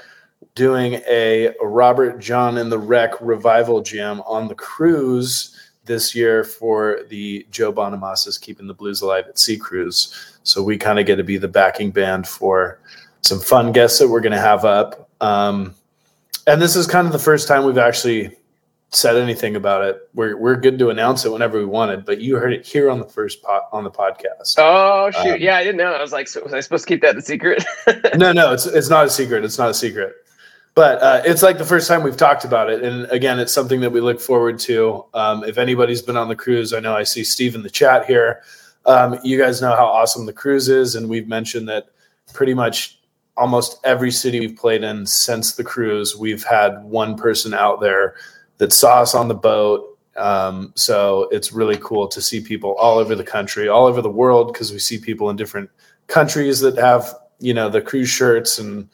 doing 0.54 0.94
a 1.08 1.54
Robert 1.62 2.18
Jon 2.18 2.58
and 2.58 2.72
the 2.72 2.78
Wreck 2.78 3.12
revival 3.20 3.80
jam 3.80 4.20
on 4.22 4.48
the 4.48 4.56
cruise 4.56 5.56
this 5.84 6.14
year 6.14 6.42
for 6.42 7.00
the 7.08 7.46
Joe 7.50 7.72
Bonamassa's 7.72 8.38
Keeping 8.38 8.66
the 8.66 8.74
Blues 8.74 9.02
Alive 9.02 9.26
at 9.28 9.38
Sea 9.38 9.56
cruise. 9.56 10.38
So 10.42 10.62
we 10.62 10.76
kind 10.76 10.98
of 10.98 11.06
get 11.06 11.16
to 11.16 11.24
be 11.24 11.38
the 11.38 11.48
backing 11.48 11.92
band 11.92 12.26
for 12.26 12.80
some 13.22 13.38
fun 13.38 13.70
guests 13.70 13.98
that 14.00 14.08
we're 14.08 14.20
going 14.20 14.32
to 14.32 14.40
have 14.40 14.64
up. 14.64 15.08
Um, 15.20 15.74
and 16.48 16.60
this 16.60 16.74
is 16.74 16.86
kind 16.86 17.06
of 17.06 17.12
the 17.12 17.18
first 17.20 17.46
time 17.46 17.64
we've 17.64 17.78
actually 17.78 18.36
said 18.90 19.16
anything 19.16 19.56
about 19.56 19.84
it. 19.84 20.08
We're 20.14 20.36
we're 20.36 20.56
good 20.56 20.78
to 20.78 20.90
announce 20.90 21.24
it 21.24 21.32
whenever 21.32 21.58
we 21.58 21.66
wanted, 21.66 22.04
but 22.04 22.20
you 22.20 22.36
heard 22.36 22.52
it 22.52 22.66
here 22.66 22.90
on 22.90 22.98
the 22.98 23.06
first 23.06 23.42
pot 23.42 23.68
on 23.72 23.84
the 23.84 23.90
podcast. 23.90 24.54
Oh 24.58 25.10
shoot! 25.10 25.34
Um, 25.34 25.40
yeah, 25.40 25.56
I 25.56 25.64
didn't 25.64 25.76
know. 25.76 25.92
I 25.92 26.00
was 26.00 26.12
like, 26.12 26.28
so 26.28 26.42
was 26.42 26.54
I 26.54 26.60
supposed 26.60 26.86
to 26.86 26.94
keep 26.94 27.02
that 27.02 27.16
a 27.16 27.22
secret? 27.22 27.64
no, 28.16 28.32
no, 28.32 28.52
it's 28.52 28.66
it's 28.66 28.88
not 28.88 29.06
a 29.06 29.10
secret. 29.10 29.44
It's 29.44 29.58
not 29.58 29.70
a 29.70 29.74
secret. 29.74 30.14
But 30.74 31.02
uh, 31.02 31.22
it's 31.24 31.42
like 31.42 31.58
the 31.58 31.64
first 31.64 31.88
time 31.88 32.04
we've 32.04 32.16
talked 32.16 32.44
about 32.44 32.70
it, 32.70 32.82
and 32.82 33.06
again, 33.10 33.40
it's 33.40 33.52
something 33.52 33.80
that 33.80 33.90
we 33.90 34.00
look 34.00 34.20
forward 34.20 34.58
to. 34.60 35.04
Um, 35.12 35.42
if 35.44 35.58
anybody's 35.58 36.02
been 36.02 36.16
on 36.16 36.28
the 36.28 36.36
cruise, 36.36 36.72
I 36.72 36.80
know 36.80 36.94
I 36.94 37.02
see 37.02 37.24
Steve 37.24 37.56
in 37.56 37.62
the 37.62 37.70
chat 37.70 38.06
here. 38.06 38.42
Um, 38.86 39.18
you 39.24 39.36
guys 39.38 39.60
know 39.60 39.74
how 39.74 39.86
awesome 39.86 40.24
the 40.24 40.32
cruise 40.32 40.68
is, 40.68 40.94
and 40.94 41.08
we've 41.08 41.26
mentioned 41.26 41.68
that 41.68 41.88
pretty 42.32 42.54
much 42.54 43.00
almost 43.36 43.78
every 43.84 44.10
city 44.10 44.40
we've 44.40 44.56
played 44.56 44.82
in 44.82 45.04
since 45.04 45.54
the 45.54 45.64
cruise, 45.64 46.16
we've 46.16 46.44
had 46.44 46.82
one 46.84 47.16
person 47.16 47.54
out 47.54 47.80
there 47.80 48.14
that 48.58 48.72
saw 48.72 49.00
us 49.00 49.14
on 49.14 49.28
the 49.28 49.34
boat. 49.34 49.98
Um, 50.16 50.72
so 50.74 51.28
it's 51.30 51.52
really 51.52 51.78
cool 51.80 52.08
to 52.08 52.20
see 52.20 52.40
people 52.40 52.74
all 52.74 52.98
over 52.98 53.14
the 53.14 53.24
country, 53.24 53.68
all 53.68 53.86
over 53.86 54.02
the 54.02 54.10
world, 54.10 54.52
because 54.52 54.72
we 54.72 54.78
see 54.78 54.98
people 54.98 55.30
in 55.30 55.36
different 55.36 55.70
countries 56.08 56.60
that 56.60 56.76
have, 56.76 57.14
you 57.38 57.54
know, 57.54 57.68
the 57.68 57.80
cruise 57.80 58.08
shirts 58.08 58.58
and 58.58 58.88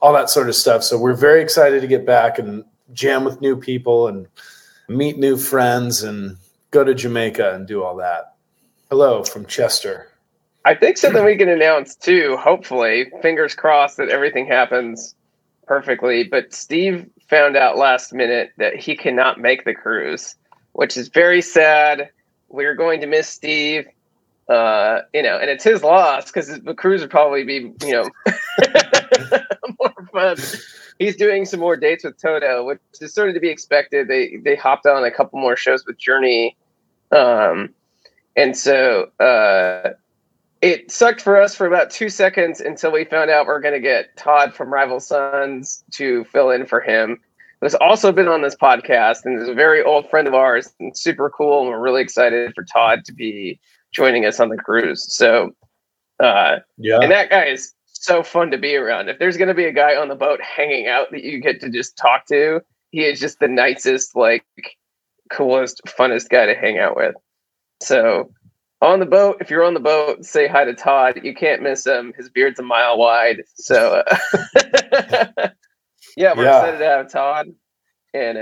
all 0.00 0.12
that 0.14 0.30
sort 0.30 0.48
of 0.48 0.54
stuff. 0.54 0.82
So 0.82 0.98
we're 0.98 1.14
very 1.14 1.42
excited 1.42 1.82
to 1.82 1.86
get 1.86 2.06
back 2.06 2.38
and 2.38 2.64
jam 2.92 3.24
with 3.24 3.40
new 3.40 3.56
people 3.56 4.08
and 4.08 4.26
meet 4.88 5.18
new 5.18 5.36
friends 5.36 6.02
and 6.02 6.36
go 6.70 6.82
to 6.82 6.94
Jamaica 6.94 7.54
and 7.54 7.66
do 7.66 7.82
all 7.82 7.96
that. 7.96 8.34
Hello 8.88 9.22
from 9.22 9.44
Chester. 9.46 10.08
I 10.64 10.74
think 10.74 10.98
something 10.98 11.24
we 11.24 11.36
can 11.36 11.48
announce 11.48 11.94
too, 11.94 12.36
hopefully, 12.38 13.10
fingers 13.22 13.54
crossed 13.54 13.96
that 13.98 14.08
everything 14.08 14.46
happens 14.46 15.14
perfectly. 15.66 16.24
But 16.24 16.52
Steve 16.52 17.08
found 17.30 17.56
out 17.56 17.78
last 17.78 18.12
minute 18.12 18.52
that 18.58 18.74
he 18.74 18.96
cannot 18.96 19.40
make 19.40 19.64
the 19.64 19.72
cruise, 19.72 20.34
which 20.72 20.96
is 20.96 21.08
very 21.08 21.40
sad. 21.40 22.10
We're 22.48 22.74
going 22.74 23.00
to 23.00 23.06
miss 23.06 23.28
Steve. 23.28 23.86
Uh, 24.48 25.02
you 25.14 25.22
know, 25.22 25.38
and 25.38 25.48
it's 25.48 25.62
his 25.62 25.84
loss 25.84 26.26
because 26.26 26.58
the 26.58 26.74
cruise 26.74 27.00
would 27.02 27.10
probably 27.10 27.44
be, 27.44 27.72
you 27.86 27.92
know, 27.92 28.10
more 29.78 29.94
fun. 30.12 30.36
He's 30.98 31.14
doing 31.14 31.44
some 31.44 31.60
more 31.60 31.76
dates 31.76 32.02
with 32.02 32.20
Toto, 32.20 32.64
which 32.64 32.80
is 33.00 33.14
sort 33.14 33.28
of 33.28 33.36
to 33.36 33.40
be 33.40 33.48
expected. 33.48 34.08
They 34.08 34.38
they 34.42 34.56
hopped 34.56 34.86
on 34.86 35.04
a 35.04 35.10
couple 35.12 35.38
more 35.38 35.54
shows 35.54 35.86
with 35.86 35.98
Journey, 35.98 36.56
um, 37.12 37.72
and 38.36 38.56
so 38.56 39.10
uh, 39.20 39.90
it 40.62 40.90
sucked 40.90 41.22
for 41.22 41.40
us 41.40 41.54
for 41.54 41.66
about 41.66 41.90
two 41.90 42.08
seconds 42.08 42.60
until 42.60 42.92
we 42.92 43.04
found 43.04 43.30
out 43.30 43.46
we 43.46 43.52
are 43.52 43.60
going 43.60 43.74
to 43.74 43.80
get 43.80 44.16
Todd 44.16 44.54
from 44.54 44.72
Rival 44.72 45.00
Sons 45.00 45.82
to 45.92 46.24
fill 46.24 46.50
in 46.50 46.66
for 46.66 46.80
him. 46.80 47.20
Who's 47.60 47.74
also 47.74 48.10
been 48.12 48.28
on 48.28 48.42
this 48.42 48.56
podcast 48.56 49.24
and 49.24 49.40
is 49.40 49.48
a 49.48 49.54
very 49.54 49.82
old 49.82 50.08
friend 50.08 50.26
of 50.26 50.34
ours 50.34 50.72
and 50.80 50.96
super 50.96 51.28
cool. 51.30 51.60
And 51.60 51.68
we're 51.70 51.80
really 51.80 52.02
excited 52.02 52.52
for 52.54 52.64
Todd 52.64 53.04
to 53.04 53.12
be 53.12 53.60
joining 53.92 54.24
us 54.24 54.40
on 54.40 54.48
the 54.48 54.56
cruise. 54.56 55.12
So, 55.14 55.54
uh, 56.20 56.60
yeah, 56.78 57.00
and 57.00 57.10
that 57.10 57.30
guy 57.30 57.46
is 57.46 57.74
so 57.86 58.22
fun 58.22 58.50
to 58.50 58.58
be 58.58 58.76
around. 58.76 59.08
If 59.08 59.18
there's 59.18 59.36
going 59.36 59.48
to 59.48 59.54
be 59.54 59.66
a 59.66 59.72
guy 59.72 59.94
on 59.94 60.08
the 60.08 60.14
boat 60.14 60.40
hanging 60.40 60.88
out 60.88 61.10
that 61.10 61.22
you 61.22 61.40
get 61.40 61.60
to 61.60 61.70
just 61.70 61.96
talk 61.96 62.26
to, 62.26 62.62
he 62.90 63.04
is 63.04 63.20
just 63.20 63.40
the 63.40 63.48
nicest, 63.48 64.16
like, 64.16 64.44
coolest, 65.30 65.82
funnest 65.86 66.30
guy 66.30 66.46
to 66.46 66.54
hang 66.54 66.78
out 66.78 66.96
with. 66.96 67.14
So, 67.82 68.30
on 68.82 68.98
the 68.98 69.06
boat, 69.06 69.36
if 69.40 69.50
you're 69.50 69.64
on 69.64 69.74
the 69.74 69.80
boat, 69.80 70.24
say 70.24 70.48
hi 70.48 70.64
to 70.64 70.74
Todd. 70.74 71.20
You 71.22 71.34
can't 71.34 71.62
miss 71.62 71.86
him. 71.86 72.12
His 72.16 72.28
beard's 72.30 72.58
a 72.58 72.62
mile 72.62 72.98
wide. 72.98 73.42
So, 73.54 74.02
uh, 74.06 74.16
yeah, 76.16 76.32
we're 76.36 76.44
yeah. 76.44 76.58
excited 76.58 76.78
to 76.78 76.84
have 76.84 77.10
Todd. 77.10 77.48
And 78.14 78.38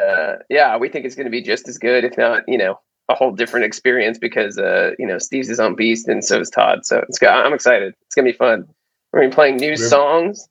uh, 0.00 0.36
yeah, 0.48 0.76
we 0.76 0.88
think 0.88 1.04
it's 1.04 1.14
going 1.14 1.26
to 1.26 1.30
be 1.30 1.42
just 1.42 1.68
as 1.68 1.78
good, 1.78 2.04
if 2.04 2.16
not, 2.16 2.42
you 2.46 2.56
know, 2.56 2.78
a 3.08 3.14
whole 3.14 3.32
different 3.32 3.66
experience 3.66 4.18
because, 4.18 4.58
uh, 4.58 4.92
you 4.98 5.06
know, 5.06 5.18
Steve's 5.18 5.48
his 5.48 5.60
own 5.60 5.74
beast 5.74 6.08
and 6.08 6.24
so 6.24 6.40
is 6.40 6.50
Todd. 6.50 6.86
So 6.86 7.04
it's 7.08 7.18
got, 7.18 7.44
I'm 7.44 7.52
excited. 7.52 7.94
It's 8.02 8.14
going 8.14 8.26
to 8.26 8.32
be 8.32 8.36
fun. 8.36 8.66
We're 9.12 9.20
going 9.20 9.30
to 9.30 9.34
be 9.34 9.36
playing 9.36 9.56
new 9.56 9.76
songs, 9.76 10.48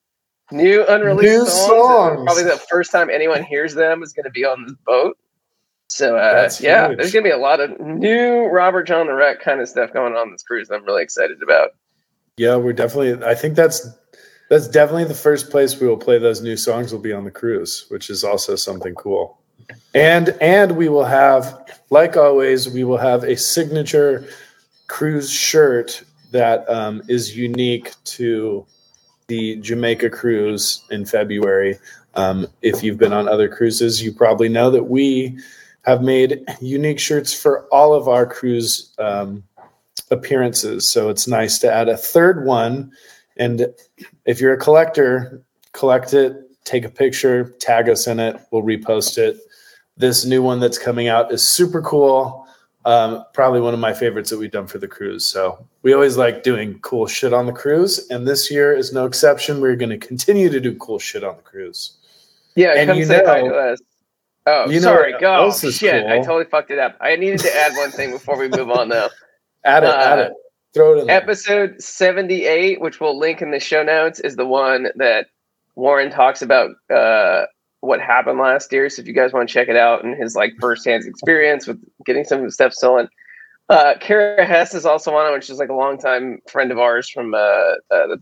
new 0.51 0.85
unreleased 0.87 1.23
new 1.23 1.45
songs. 1.45 1.67
songs. 1.67 2.23
Probably 2.25 2.43
the 2.43 2.61
first 2.69 2.91
time 2.91 3.09
anyone 3.09 3.43
hears 3.43 3.73
them 3.73 4.03
is 4.03 4.13
going 4.13 4.25
to 4.25 4.31
be 4.31 4.45
on 4.45 4.63
this 4.63 4.75
boat. 4.85 5.17
So 5.93 6.17
uh, 6.17 6.49
yeah, 6.59 6.87
huge. 6.87 6.97
there's 6.97 7.13
gonna 7.13 7.23
be 7.23 7.29
a 7.29 7.37
lot 7.37 7.59
of 7.59 7.79
new 7.79 8.45
Robert 8.47 8.87
Jon 8.87 9.05
the 9.05 9.13
Wreck 9.13 9.39
kind 9.39 9.61
of 9.61 9.69
stuff 9.69 9.93
going 9.93 10.13
on 10.13 10.31
this 10.31 10.41
cruise. 10.41 10.71
I'm 10.71 10.83
really 10.85 11.03
excited 11.03 11.43
about. 11.43 11.75
Yeah, 12.35 12.55
we're 12.55 12.73
definitely. 12.73 13.23
I 13.23 13.35
think 13.35 13.55
that's 13.55 13.87
that's 14.49 14.67
definitely 14.67 15.03
the 15.03 15.13
first 15.13 15.51
place 15.51 15.79
we 15.79 15.87
will 15.87 15.97
play 15.97 16.17
those 16.17 16.41
new 16.41 16.57
songs. 16.57 16.91
Will 16.91 16.99
be 16.99 17.13
on 17.13 17.25
the 17.25 17.31
cruise, 17.31 17.85
which 17.89 18.09
is 18.09 18.23
also 18.23 18.55
something 18.55 18.95
cool. 18.95 19.39
And 19.93 20.29
and 20.41 20.75
we 20.75 20.89
will 20.89 21.05
have, 21.05 21.71
like 21.91 22.17
always, 22.17 22.67
we 22.67 22.83
will 22.83 22.97
have 22.97 23.23
a 23.23 23.37
signature 23.37 24.27
cruise 24.87 25.29
shirt 25.29 26.03
that 26.31 26.67
um, 26.67 27.03
is 27.07 27.37
unique 27.37 27.93
to 28.05 28.65
the 29.27 29.57
Jamaica 29.57 30.09
cruise 30.09 30.83
in 30.89 31.05
February. 31.05 31.77
Um, 32.15 32.47
if 32.63 32.81
you've 32.81 32.97
been 32.97 33.13
on 33.13 33.27
other 33.27 33.47
cruises, 33.47 34.01
you 34.01 34.11
probably 34.11 34.49
know 34.49 34.71
that 34.71 34.85
we 34.85 35.37
have 35.83 36.01
made 36.01 36.43
unique 36.61 36.99
shirts 36.99 37.33
for 37.33 37.67
all 37.71 37.93
of 37.93 38.07
our 38.07 38.25
cruise 38.25 38.93
um, 38.99 39.43
appearances. 40.11 40.89
So 40.89 41.09
it's 41.09 41.27
nice 41.27 41.59
to 41.59 41.71
add 41.71 41.89
a 41.89 41.97
third 41.97 42.45
one. 42.45 42.91
And 43.37 43.67
if 44.25 44.39
you're 44.39 44.53
a 44.53 44.57
collector, 44.57 45.41
collect 45.73 46.13
it, 46.13 46.35
take 46.63 46.85
a 46.85 46.89
picture, 46.89 47.53
tag 47.59 47.89
us 47.89 48.07
in 48.07 48.19
it, 48.19 48.39
we'll 48.51 48.63
repost 48.63 49.17
it. 49.17 49.37
This 49.97 50.25
new 50.25 50.41
one 50.41 50.59
that's 50.59 50.77
coming 50.77 51.07
out 51.07 51.31
is 51.31 51.47
super 51.47 51.81
cool. 51.81 52.47
Um, 52.85 53.23
probably 53.33 53.61
one 53.61 53.73
of 53.73 53.79
my 53.79 53.93
favorites 53.93 54.29
that 54.29 54.37
we've 54.37 54.51
done 54.51 54.67
for 54.67 54.77
the 54.77 54.87
cruise. 54.87 55.25
So 55.25 55.65
we 55.83 55.93
always 55.93 56.17
like 56.17 56.43
doing 56.43 56.79
cool 56.79 57.07
shit 57.07 57.33
on 57.33 57.45
the 57.45 57.53
cruise, 57.53 58.09
and 58.09 58.27
this 58.27 58.51
year 58.51 58.75
is 58.75 58.91
no 58.91 59.05
exception. 59.05 59.61
We're 59.61 59.77
going 59.77 59.97
to 59.97 60.05
continue 60.05 60.49
to 60.49 60.59
do 60.59 60.75
cool 60.75 60.99
shit 60.99 61.23
on 61.23 61.37
the 61.37 61.43
cruise. 61.43 61.93
Yeah, 62.55 62.73
and 62.75 62.89
come 62.89 62.97
you 62.97 63.05
say 63.05 63.19
know, 63.19 63.25
hi 63.25 63.41
to 63.41 63.55
us. 63.55 63.79
Oh, 64.45 64.69
you 64.69 64.79
sorry. 64.79 65.13
Go. 65.19 65.45
Oh, 65.45 65.51
shit. 65.51 66.03
Cool. 66.03 66.11
I 66.11 66.17
totally 66.17 66.45
fucked 66.45 66.71
it 66.71 66.79
up. 66.79 66.97
I 66.99 67.15
needed 67.15 67.39
to 67.41 67.55
add 67.55 67.73
one 67.75 67.91
thing 67.91 68.11
before 68.11 68.37
we 68.37 68.49
move 68.49 68.69
on, 68.69 68.89
though. 68.89 69.09
add 69.65 69.83
it. 69.83 69.89
Uh, 69.89 69.93
add 69.93 70.19
it. 70.19 70.33
Throw 70.73 70.95
it 70.95 71.01
in. 71.01 71.07
There. 71.07 71.15
Episode 71.15 71.81
78, 71.81 72.81
which 72.81 72.99
we'll 72.99 73.17
link 73.17 73.41
in 73.41 73.51
the 73.51 73.59
show 73.59 73.83
notes, 73.83 74.19
is 74.19 74.35
the 74.35 74.45
one 74.45 74.87
that 74.95 75.27
Warren 75.75 76.11
talks 76.11 76.41
about 76.41 76.71
uh, 76.93 77.45
what 77.79 78.01
happened 78.01 78.39
last 78.39 78.71
year. 78.73 78.89
So 78.89 79.01
if 79.01 79.07
you 79.07 79.13
guys 79.13 79.31
want 79.31 79.47
to 79.47 79.53
check 79.53 79.69
it 79.69 79.77
out 79.77 80.03
and 80.03 80.15
his 80.21 80.35
like 80.35 80.53
firsthand 80.59 81.05
experience 81.05 81.67
with 81.67 81.79
getting 82.05 82.23
some 82.23 82.39
of 82.39 82.45
the 82.45 82.51
stuff 82.51 82.73
stolen. 82.73 83.07
Uh, 83.69 83.93
Kara 83.99 84.45
Hess 84.45 84.73
is 84.73 84.85
also 84.85 85.15
on 85.15 85.31
it, 85.31 85.33
which 85.33 85.49
is 85.49 85.57
like 85.57 85.69
a 85.69 85.73
longtime 85.73 86.39
friend 86.49 86.71
of 86.71 86.79
ours 86.79 87.09
from 87.09 87.33
uh, 87.33 87.37
uh, 87.37 87.75
the 87.89 88.21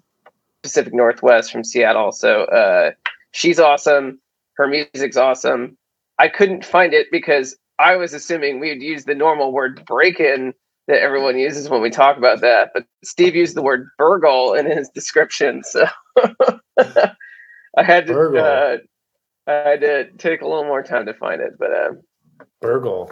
Pacific 0.62 0.94
Northwest 0.94 1.52
from 1.52 1.64
Seattle. 1.64 2.12
So 2.12 2.44
uh, 2.44 2.92
she's 3.32 3.60
awesome. 3.60 4.20
Her 4.54 4.68
music's 4.68 5.18
awesome. 5.18 5.78
I 6.22 6.28
couldn't 6.28 6.64
find 6.64 6.94
it 6.94 7.08
because 7.12 7.58
I 7.80 7.96
was 7.96 8.14
assuming 8.14 8.60
we 8.60 8.70
would 8.70 8.84
use 8.84 9.06
the 9.06 9.16
normal 9.16 9.52
word 9.52 9.84
break 9.88 10.20
in 10.20 10.54
that 10.88 11.02
everyone 11.02 11.40
uses 11.40 11.68
when 11.68 11.82
we 11.82 11.90
talk 11.90 12.16
about 12.16 12.42
that. 12.42 12.70
But 12.76 12.86
Steve 13.04 13.36
used 13.36 13.56
the 13.56 13.64
word 13.64 13.88
burgle 13.98 14.54
in 14.54 14.68
his 14.68 14.88
description. 14.90 15.64
So 15.64 15.88
I 16.78 17.84
had 17.84 18.06
to 18.06 18.38
uh, 18.38 18.78
I 19.48 19.52
had 19.52 19.82
to 19.82 20.12
take 20.20 20.42
a 20.42 20.48
little 20.48 20.66
more 20.66 20.84
time 20.84 21.08
to 21.08 21.14
find 21.16 21.42
it. 21.42 21.54
But 21.58 21.72
uh, 21.72 22.46
burgle. 22.62 23.12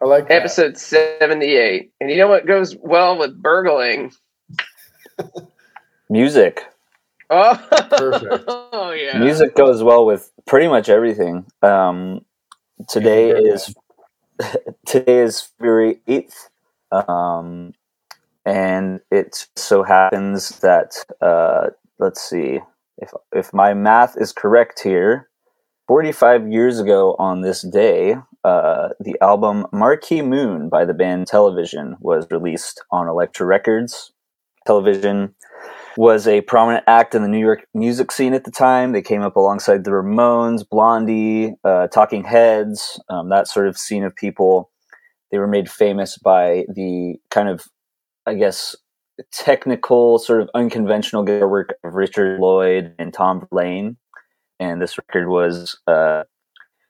I 0.00 0.06
like 0.06 0.28
that. 0.28 0.40
episode 0.40 0.78
78. 0.78 1.92
And 2.00 2.10
you 2.10 2.16
know 2.16 2.28
what 2.28 2.46
goes 2.46 2.74
well 2.80 3.18
with 3.18 3.42
burgling? 3.42 4.10
Music. 6.08 6.64
Oh, 7.28 7.62
perfect. 7.90 8.44
oh 8.48 8.92
yeah. 8.92 9.18
Music 9.18 9.54
goes 9.54 9.82
well 9.82 10.06
with 10.06 10.32
pretty 10.46 10.66
much 10.66 10.88
everything. 10.88 11.44
Um, 11.60 12.24
today 12.86 13.30
is 13.30 13.74
today 14.86 15.18
is 15.20 15.40
February 15.40 16.00
eighth, 16.06 16.50
um, 16.92 17.72
and 18.44 19.00
it 19.10 19.46
so 19.56 19.82
happens 19.82 20.60
that 20.60 20.92
uh, 21.20 21.68
let's 21.98 22.22
see 22.22 22.60
if 22.98 23.10
if 23.32 23.52
my 23.52 23.74
math 23.74 24.16
is 24.16 24.32
correct 24.32 24.80
here. 24.82 25.28
45 25.88 26.52
years 26.52 26.78
ago 26.78 27.16
on 27.18 27.40
this 27.40 27.62
day, 27.62 28.14
uh, 28.44 28.90
the 29.00 29.16
album 29.22 29.66
Marquee 29.72 30.20
Moon 30.20 30.68
by 30.68 30.84
the 30.84 30.92
band 30.92 31.26
Television 31.26 31.96
was 32.00 32.26
released 32.30 32.82
on 32.90 33.08
Elektra 33.08 33.46
Records. 33.46 34.12
Television 34.66 35.34
was 35.98 36.28
a 36.28 36.40
prominent 36.42 36.84
act 36.86 37.12
in 37.16 37.22
the 37.22 37.28
New 37.28 37.40
York 37.40 37.66
music 37.74 38.12
scene 38.12 38.32
at 38.32 38.44
the 38.44 38.52
time. 38.52 38.92
They 38.92 39.02
came 39.02 39.20
up 39.20 39.34
alongside 39.34 39.82
the 39.82 39.90
Ramones, 39.90 40.62
Blondie, 40.62 41.56
uh, 41.64 41.88
Talking 41.88 42.22
Heads, 42.22 43.00
um, 43.10 43.30
that 43.30 43.48
sort 43.48 43.66
of 43.66 43.76
scene 43.76 44.04
of 44.04 44.14
people. 44.14 44.70
They 45.32 45.38
were 45.38 45.48
made 45.48 45.68
famous 45.68 46.16
by 46.16 46.66
the 46.72 47.16
kind 47.32 47.48
of, 47.48 47.64
I 48.26 48.34
guess, 48.34 48.76
technical, 49.32 50.20
sort 50.20 50.40
of 50.40 50.50
unconventional 50.54 51.24
guitar 51.24 51.48
work 51.48 51.74
of 51.82 51.94
Richard 51.94 52.38
Lloyd 52.38 52.94
and 53.00 53.12
Tom 53.12 53.44
Verlaine. 53.50 53.96
And 54.60 54.80
this 54.80 54.98
record 54.98 55.26
was 55.26 55.80
uh, 55.88 56.22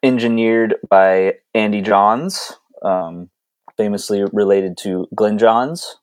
engineered 0.02 0.74
by 0.86 1.36
Andy 1.54 1.80
Johns, 1.80 2.52
um, 2.84 3.30
famously 3.78 4.22
related 4.34 4.76
to 4.82 5.06
Glyn 5.14 5.38
Johns, 5.38 5.96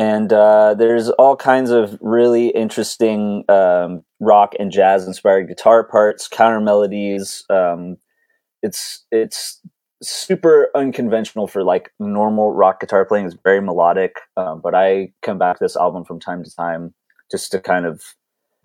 and 0.00 0.32
uh, 0.32 0.72
there's 0.72 1.10
all 1.10 1.36
kinds 1.36 1.68
of 1.68 1.98
really 2.00 2.48
interesting 2.48 3.44
um, 3.50 4.02
rock 4.18 4.54
and 4.58 4.72
jazz 4.72 5.06
inspired 5.06 5.46
guitar 5.46 5.84
parts, 5.84 6.26
counter 6.26 6.58
melodies. 6.58 7.44
Um, 7.50 7.98
it's 8.62 9.04
it's 9.12 9.60
super 10.02 10.70
unconventional 10.74 11.46
for 11.46 11.62
like 11.62 11.92
normal 11.98 12.50
rock 12.50 12.80
guitar 12.80 13.04
playing. 13.04 13.26
It's 13.26 13.36
very 13.44 13.60
melodic, 13.60 14.16
um, 14.38 14.62
but 14.62 14.74
I 14.74 15.12
come 15.20 15.36
back 15.36 15.58
to 15.58 15.64
this 15.64 15.76
album 15.76 16.06
from 16.06 16.18
time 16.18 16.44
to 16.44 16.50
time 16.50 16.94
just 17.30 17.52
to 17.52 17.60
kind 17.60 17.84
of 17.84 18.02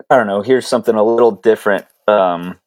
I 0.08 0.16
don't 0.16 0.28
know, 0.28 0.40
here's 0.40 0.66
something 0.66 0.94
a 0.94 1.04
little 1.04 1.32
different 1.32 1.84
um, 2.08 2.58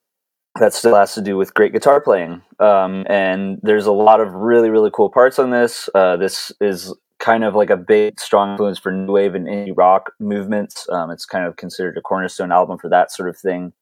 that 0.59 0.75
still 0.75 0.93
has 0.93 1.15
to 1.15 1.23
do 1.23 1.37
with 1.37 1.55
great 1.55 1.73
guitar 1.73 1.99
playing. 2.01 2.43
Um, 2.59 3.07
and 3.09 3.59
there's 3.63 3.87
a 3.87 3.91
lot 3.91 4.21
of 4.21 4.31
really 4.31 4.69
really 4.69 4.91
cool 4.93 5.09
parts 5.09 5.39
on 5.39 5.49
this. 5.49 5.89
Uh, 5.95 6.17
this 6.17 6.51
is 6.61 6.93
kind 7.19 7.43
of 7.43 7.53
like 7.53 7.69
a 7.69 7.77
big, 7.77 8.19
strong 8.19 8.51
influence 8.51 8.79
for 8.79 8.91
new 8.91 9.11
wave 9.11 9.35
and 9.35 9.47
indie 9.47 9.73
rock 9.75 10.11
movements. 10.19 10.87
Um, 10.89 11.11
it's 11.11 11.25
kind 11.25 11.45
of 11.45 11.57
considered 11.57 11.97
a 11.97 12.01
cornerstone 12.01 12.51
album 12.51 12.77
for 12.77 12.89
that 12.89 13.11
sort 13.11 13.29
of 13.29 13.37
thing. 13.37 13.73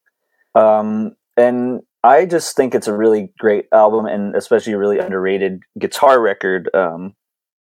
Um, 0.56 1.15
and 1.36 1.82
I 2.03 2.25
just 2.25 2.56
think 2.56 2.74
it's 2.74 2.88
a 2.88 2.98
really 2.98 3.32
great 3.38 3.65
album, 3.72 4.06
and 4.06 4.36
especially 4.36 4.74
a 4.74 4.77
really 4.77 5.00
underrated 5.00 5.62
guitar 5.77 6.20
record. 6.20 6.70
Um, 6.74 7.13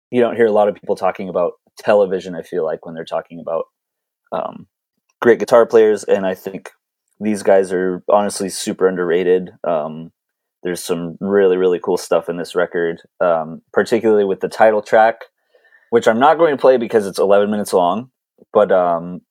you 0.09 0.19
don't 0.19 0.35
hear 0.35 0.47
a 0.47 0.51
lot 0.51 0.67
of 0.67 0.75
people 0.75 0.95
talking 0.95 1.29
about 1.29 1.53
television. 1.77 2.35
I 2.35 2.41
feel 2.41 2.65
like 2.65 2.85
when 2.85 2.93
they're 2.95 3.05
talking 3.05 3.39
about 3.39 3.65
um, 4.31 4.67
great 5.21 5.39
guitar 5.39 5.65
players, 5.65 6.03
and 6.03 6.25
I 6.25 6.35
think 6.35 6.71
these 7.19 7.43
guys 7.43 7.71
are 7.71 8.03
honestly 8.09 8.49
super 8.49 8.87
underrated. 8.87 9.51
Um, 9.65 10.11
there's 10.63 10.83
some 10.83 11.17
really 11.19 11.57
really 11.57 11.79
cool 11.79 11.97
stuff 11.97 12.27
in 12.27 12.37
this 12.37 12.55
record, 12.55 13.01
um, 13.19 13.61
particularly 13.71 14.25
with 14.25 14.41
the 14.41 14.49
title 14.49 14.81
track, 14.81 15.21
which 15.91 16.07
I'm 16.07 16.19
not 16.19 16.37
going 16.37 16.55
to 16.55 16.61
play 16.61 16.77
because 16.77 17.05
it's 17.05 17.19
11 17.19 17.51
minutes 17.51 17.73
long. 17.73 18.09
But 18.51 18.71
um, 18.71 19.21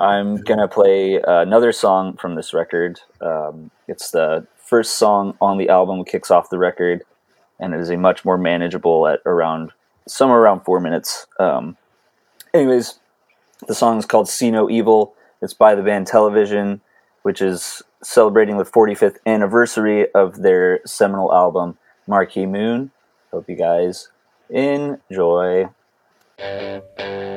I'm 0.00 0.36
gonna 0.44 0.68
play 0.68 1.20
another 1.26 1.72
song 1.72 2.16
from 2.16 2.34
this 2.34 2.52
record. 2.52 3.00
Um, 3.20 3.70
it's 3.86 4.10
the 4.10 4.46
first 4.56 4.96
song 4.96 5.36
on 5.40 5.58
the 5.58 5.68
album, 5.68 6.04
kicks 6.04 6.30
off 6.30 6.50
the 6.50 6.58
record, 6.58 7.04
and 7.58 7.74
it 7.74 7.80
is 7.80 7.90
a 7.90 7.96
much 7.96 8.24
more 8.24 8.38
manageable 8.38 9.06
at 9.06 9.20
around 9.24 9.72
somewhere 10.06 10.40
around 10.40 10.60
four 10.60 10.80
minutes. 10.80 11.26
Um, 11.38 11.76
anyways, 12.52 12.98
the 13.66 13.74
song 13.74 13.98
is 13.98 14.06
called 14.06 14.28
"See 14.28 14.50
No 14.50 14.68
Evil." 14.68 15.14
It's 15.40 15.54
by 15.54 15.74
the 15.74 15.82
band 15.82 16.06
Television, 16.08 16.80
which 17.22 17.40
is 17.40 17.82
celebrating 18.02 18.58
the 18.58 18.64
45th 18.64 19.18
anniversary 19.24 20.10
of 20.12 20.42
their 20.42 20.80
seminal 20.84 21.32
album 21.32 21.78
Marquee 22.06 22.46
Moon. 22.46 22.90
Hope 23.30 23.48
you 23.48 23.56
guys 23.56 24.08
enjoy. 24.50 25.68
What 26.38 27.27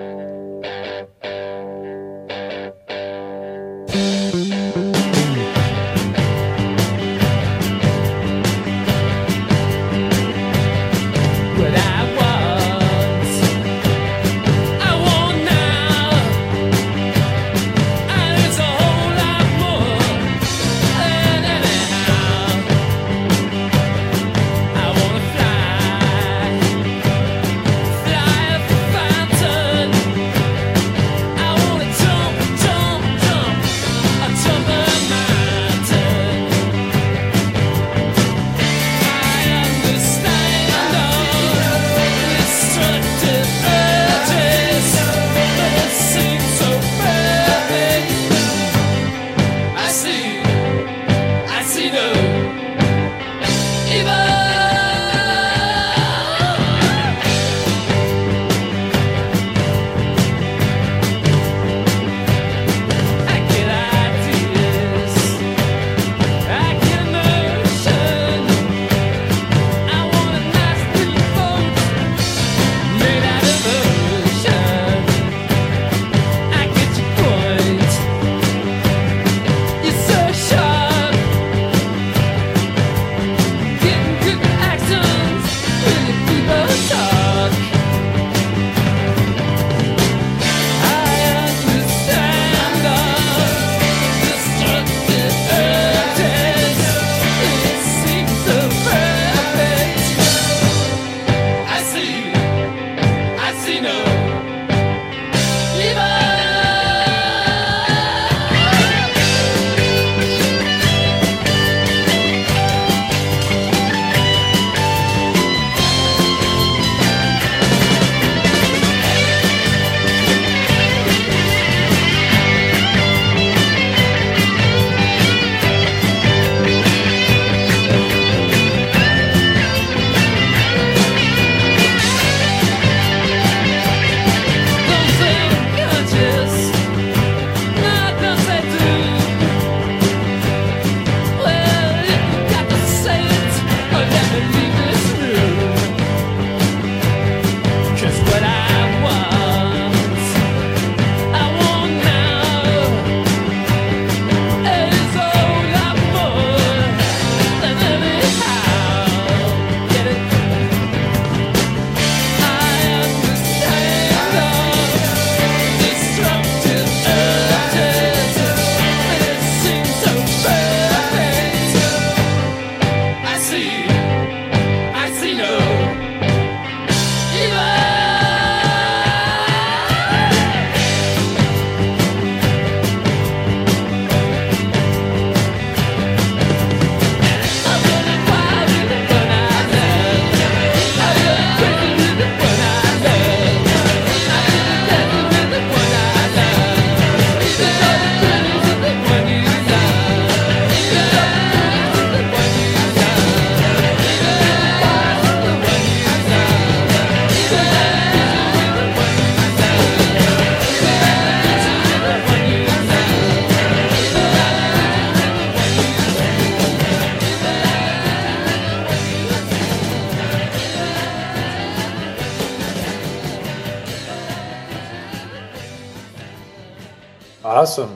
Awesome. 227.62 227.96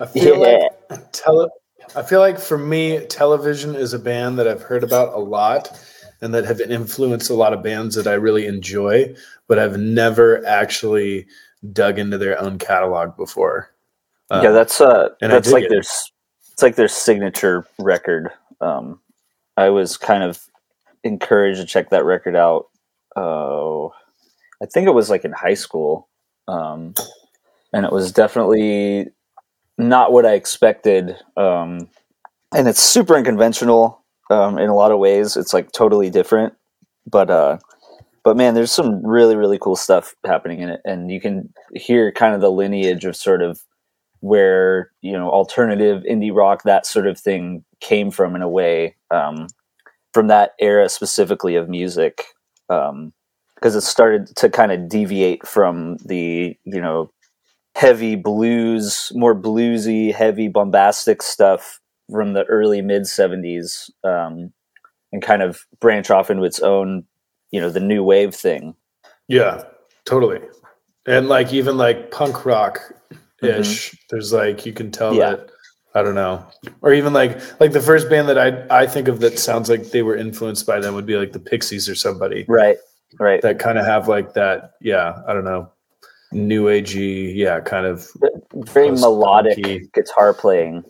I 0.00 0.06
feel 0.06 0.38
Yeah. 0.38 0.68
like 0.88 1.12
tele- 1.12 1.50
I 1.94 2.02
feel 2.02 2.20
like 2.20 2.38
for 2.38 2.56
me, 2.56 3.04
television 3.04 3.74
is 3.74 3.92
a 3.92 3.98
band 3.98 4.38
that 4.38 4.48
I've 4.48 4.62
heard 4.62 4.82
about 4.82 5.12
a 5.12 5.18
lot, 5.18 5.78
and 6.22 6.32
that 6.32 6.46
have 6.46 6.58
influenced 6.58 7.28
a 7.28 7.34
lot 7.34 7.52
of 7.52 7.62
bands 7.62 7.96
that 7.96 8.06
I 8.06 8.14
really 8.14 8.46
enjoy, 8.46 9.14
but 9.46 9.58
I've 9.58 9.76
never 9.76 10.44
actually 10.46 11.26
dug 11.70 11.98
into 11.98 12.16
their 12.16 12.40
own 12.40 12.58
catalog 12.58 13.14
before. 13.18 13.68
Um, 14.30 14.42
yeah, 14.42 14.52
that's 14.52 14.80
uh, 14.80 15.10
that's 15.20 15.52
like 15.52 15.64
it. 15.64 15.68
their 15.68 15.80
it's 15.80 16.62
like 16.62 16.76
their 16.76 16.88
signature 16.88 17.66
record. 17.78 18.30
Um, 18.62 19.00
I 19.58 19.68
was 19.68 19.98
kind 19.98 20.22
of 20.24 20.40
encouraged 21.02 21.60
to 21.60 21.66
check 21.66 21.90
that 21.90 22.06
record 22.06 22.36
out. 22.36 22.68
Oh, 23.16 23.92
I 24.62 24.66
think 24.66 24.86
it 24.88 24.94
was 24.94 25.10
like 25.10 25.26
in 25.26 25.32
high 25.32 25.54
school, 25.54 26.08
um, 26.48 26.94
and 27.74 27.84
it 27.84 27.92
was 27.92 28.12
definitely 28.12 29.08
not 29.76 30.12
what 30.12 30.24
I 30.24 30.34
expected. 30.34 31.16
Um, 31.36 31.88
and 32.54 32.68
it's 32.68 32.80
super 32.80 33.16
unconventional 33.16 34.00
um, 34.30 34.58
in 34.58 34.70
a 34.70 34.74
lot 34.74 34.92
of 34.92 35.00
ways. 35.00 35.36
It's 35.36 35.52
like 35.52 35.72
totally 35.72 36.08
different, 36.08 36.54
but 37.10 37.30
uh, 37.30 37.58
but 38.22 38.36
man, 38.36 38.54
there's 38.54 38.70
some 38.70 39.04
really 39.04 39.34
really 39.34 39.58
cool 39.58 39.74
stuff 39.74 40.14
happening 40.24 40.60
in 40.60 40.68
it, 40.68 40.80
and 40.84 41.10
you 41.10 41.20
can 41.20 41.52
hear 41.74 42.12
kind 42.12 42.34
of 42.34 42.40
the 42.40 42.50
lineage 42.50 43.04
of 43.04 43.16
sort 43.16 43.42
of 43.42 43.60
where 44.20 44.92
you 45.02 45.12
know 45.12 45.28
alternative 45.28 46.04
indie 46.08 46.34
rock 46.34 46.62
that 46.62 46.86
sort 46.86 47.08
of 47.08 47.18
thing 47.18 47.64
came 47.80 48.10
from 48.10 48.36
in 48.36 48.40
a 48.40 48.48
way 48.48 48.94
um, 49.10 49.48
from 50.12 50.28
that 50.28 50.52
era 50.60 50.88
specifically 50.88 51.56
of 51.56 51.68
music 51.68 52.26
because 52.68 53.74
it 53.74 53.82
started 53.82 54.28
to 54.36 54.48
kind 54.48 54.70
of 54.70 54.88
deviate 54.88 55.46
from 55.46 55.96
the 56.04 56.56
you 56.64 56.80
know 56.80 57.10
heavy 57.74 58.14
blues 58.16 59.10
more 59.14 59.34
bluesy 59.34 60.12
heavy 60.14 60.48
bombastic 60.48 61.22
stuff 61.22 61.80
from 62.10 62.32
the 62.34 62.44
early 62.44 62.80
mid 62.82 63.02
70s 63.02 63.90
um, 64.04 64.52
and 65.12 65.22
kind 65.22 65.42
of 65.42 65.66
branch 65.80 66.10
off 66.10 66.30
into 66.30 66.44
its 66.44 66.60
own 66.60 67.04
you 67.50 67.60
know 67.60 67.70
the 67.70 67.80
new 67.80 68.02
wave 68.04 68.34
thing 68.34 68.74
Yeah, 69.28 69.62
totally. 70.04 70.40
And 71.06 71.28
like 71.28 71.52
even 71.52 71.76
like 71.76 72.10
punk 72.10 72.44
rock 72.46 72.80
ish, 73.42 73.94
there's 74.10 74.32
like 74.32 74.64
you 74.66 74.72
can 74.72 74.90
tell 74.90 75.10
Mm-hmm. 75.12 75.20
Yeah. 75.20 75.30
that 75.36 75.50
I 75.96 76.02
don't 76.02 76.14
know. 76.16 76.44
Or 76.82 76.92
even 76.92 77.12
like 77.12 77.38
like 77.60 77.72
the 77.72 77.80
first 77.80 78.08
band 78.10 78.28
that 78.28 78.38
I 78.38 78.82
I 78.82 78.86
think 78.86 79.06
of 79.08 79.20
that 79.20 79.38
sounds 79.38 79.68
like 79.70 79.90
they 79.90 80.02
were 80.02 80.16
influenced 80.16 80.66
by 80.66 80.80
them 80.80 80.94
would 80.94 81.06
be 81.06 81.16
like 81.16 81.32
the 81.32 81.38
Pixies 81.40 81.88
or 81.88 81.94
somebody 81.94 82.44
right 82.48 82.76
right 83.20 83.40
that 83.42 83.58
kind 83.60 83.78
of 83.78 83.86
have 83.86 84.08
like 84.08 84.34
that, 84.34 84.72
yeah, 84.80 85.22
I 85.28 85.32
don't 85.32 85.44
know, 85.44 85.70
new 86.34 86.64
agey, 86.66 87.34
yeah, 87.34 87.60
kind 87.60 87.86
of 87.86 88.06
very 88.52 88.88
Post-punky. 88.90 89.00
melodic 89.00 89.92
guitar 89.94 90.34
playing 90.34 90.84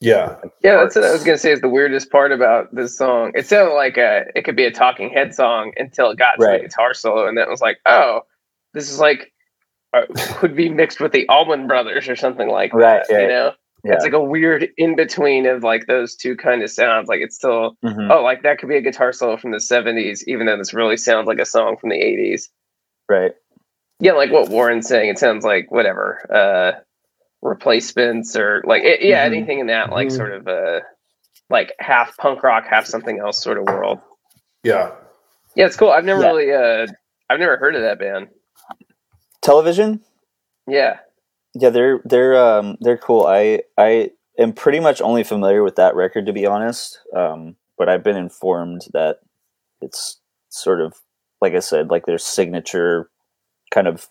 yeah. 0.00 0.36
Yeah, 0.62 0.76
that's 0.82 0.94
what 0.94 1.04
I 1.06 1.10
was 1.12 1.24
gonna 1.24 1.38
say. 1.38 1.52
Is 1.52 1.62
the 1.62 1.70
weirdest 1.70 2.10
part 2.10 2.30
about 2.30 2.74
this 2.74 2.98
song? 2.98 3.32
It 3.34 3.46
sounded 3.46 3.72
like 3.74 3.96
a 3.96 4.24
it 4.34 4.44
could 4.44 4.54
be 4.54 4.66
a 4.66 4.70
Talking 4.70 5.08
Head 5.08 5.34
song 5.34 5.72
until 5.78 6.10
it 6.10 6.18
got 6.18 6.32
to 6.32 6.44
the 6.44 6.58
guitar 6.64 6.92
solo, 6.92 7.26
and 7.26 7.36
then 7.36 7.46
it 7.46 7.50
was 7.50 7.62
like, 7.62 7.78
oh, 7.86 8.20
this 8.74 8.90
is 8.90 9.00
like 9.00 9.32
uh, 9.94 10.02
could 10.36 10.54
be 10.54 10.68
mixed 10.68 11.00
with 11.00 11.12
the 11.12 11.26
Allman 11.30 11.66
Brothers 11.66 12.08
or 12.08 12.14
something 12.16 12.48
like 12.48 12.74
Right, 12.74 13.02
that. 13.08 13.22
You 13.22 13.28
know, 13.28 13.52
yeah 13.84 13.94
it's 13.94 14.04
like 14.04 14.12
a 14.12 14.22
weird 14.22 14.68
in 14.76 14.96
between 14.96 15.46
of 15.46 15.62
like 15.62 15.86
those 15.86 16.14
two 16.14 16.36
kind 16.36 16.62
of 16.62 16.70
sounds. 16.70 17.08
Like 17.08 17.20
it's 17.22 17.36
still 17.36 17.78
Mhm. 17.82 18.12
oh, 18.14 18.22
like 18.22 18.42
that 18.42 18.58
could 18.58 18.68
be 18.68 18.76
a 18.76 18.82
guitar 18.82 19.14
solo 19.14 19.38
from 19.38 19.52
the 19.52 19.58
'70s, 19.60 20.24
even 20.26 20.44
though 20.46 20.58
this 20.58 20.74
really 20.74 20.98
sounds 20.98 21.26
like 21.26 21.38
a 21.38 21.46
song 21.46 21.78
from 21.80 21.88
the 21.88 21.96
'80s. 21.96 22.48
right 23.08 23.32
Yeah, 23.98 24.12
like 24.12 24.30
what 24.30 24.48
Warren's 24.50 24.86
saying, 24.88 25.08
it 25.10 25.18
sounds 25.18 25.44
like 25.44 25.70
whatever 25.70 26.26
uh 26.32 26.80
replacements 27.42 28.36
or 28.36 28.62
like 28.66 28.82
it, 28.82 29.02
yeah, 29.02 29.22
Mhm. 29.22 29.26
anything 29.36 29.58
in 29.60 29.66
that 29.68 29.90
like 29.90 30.08
Mhm. 30.08 30.16
sort 30.16 30.32
of 30.32 30.48
uh 30.48 30.80
like 31.48 31.72
half 31.78 32.16
punk 32.16 32.42
rock, 32.42 32.66
half 32.66 32.86
something 32.86 33.20
else 33.20 33.42
sort 33.42 33.56
of 33.58 33.64
world. 33.64 34.00
Yeah. 34.62 34.92
Yeah, 35.54 35.66
it's 35.66 35.76
cool. 35.76 35.90
I've 35.90 36.04
never 36.04 36.20
Yeah. 36.22 36.28
really 36.28 36.52
uh 36.52 36.86
I've 37.30 37.38
never 37.40 37.56
heard 37.56 37.74
of 37.74 37.82
that 37.82 37.98
band. 37.98 38.28
television 39.42 40.00
Yeah. 40.66 40.98
Yeah, 41.54 41.70
they're 41.70 42.00
they're 42.04 42.36
um 42.36 42.76
they're 42.80 42.98
cool. 42.98 43.26
I 43.26 43.62
I 43.78 44.10
am 44.38 44.52
pretty 44.52 44.80
much 44.80 45.00
only 45.00 45.22
familiar 45.24 45.62
with 45.62 45.76
that 45.76 45.94
record 45.94 46.26
to 46.26 46.32
be 46.32 46.44
honest. 46.46 47.00
Um, 47.14 47.56
but 47.78 47.88
I've 47.88 48.02
been 48.02 48.16
informed 48.16 48.86
that 48.92 49.20
it's 49.80 50.20
sort 50.48 50.80
of 50.80 50.94
like 51.40 51.54
I 51.54 51.60
said, 51.60 51.90
like 51.90 52.06
their 52.06 52.18
signature 52.18 53.08
kind 53.72 53.86
of 53.86 54.08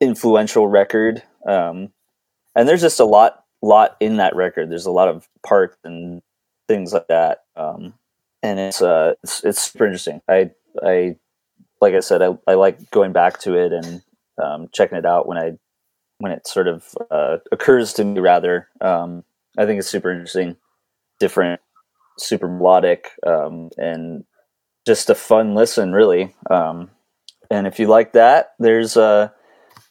influential 0.00 0.68
record. 0.68 1.22
Um, 1.46 1.90
and 2.54 2.68
there's 2.68 2.82
just 2.82 3.00
a 3.00 3.04
lot 3.04 3.44
lot 3.62 3.96
in 4.00 4.18
that 4.18 4.36
record. 4.36 4.70
There's 4.70 4.86
a 4.86 4.90
lot 4.90 5.08
of 5.08 5.28
parts 5.44 5.76
and 5.84 6.22
things 6.68 6.92
like 6.92 7.08
that. 7.08 7.44
Um, 7.56 7.94
and 8.42 8.58
it's 8.58 8.82
uh 8.82 9.14
it's 9.22 9.44
it's 9.44 9.62
super 9.62 9.86
interesting. 9.86 10.20
I 10.28 10.50
I 10.82 11.16
like 11.80 11.94
I 11.94 12.00
said, 12.00 12.22
I, 12.22 12.36
I 12.46 12.54
like 12.54 12.90
going 12.90 13.12
back 13.12 13.40
to 13.40 13.54
it 13.54 13.72
and 13.72 14.02
um, 14.42 14.68
checking 14.72 14.98
it 14.98 15.06
out 15.06 15.26
when 15.26 15.38
I 15.38 15.58
when 16.18 16.32
it 16.32 16.46
sort 16.46 16.68
of 16.68 16.84
uh, 17.10 17.38
occurs 17.52 17.92
to 17.94 18.04
me 18.04 18.20
rather 18.20 18.68
um, 18.80 19.24
i 19.58 19.66
think 19.66 19.78
it's 19.78 19.88
super 19.88 20.10
interesting 20.10 20.56
different 21.20 21.60
super 22.18 22.48
melodic 22.48 23.10
um, 23.26 23.70
and 23.76 24.24
just 24.86 25.10
a 25.10 25.14
fun 25.14 25.54
listen 25.54 25.92
really 25.92 26.34
um, 26.50 26.90
and 27.50 27.66
if 27.66 27.78
you 27.78 27.86
like 27.86 28.12
that 28.12 28.52
there's 28.58 28.96
uh, 28.96 29.28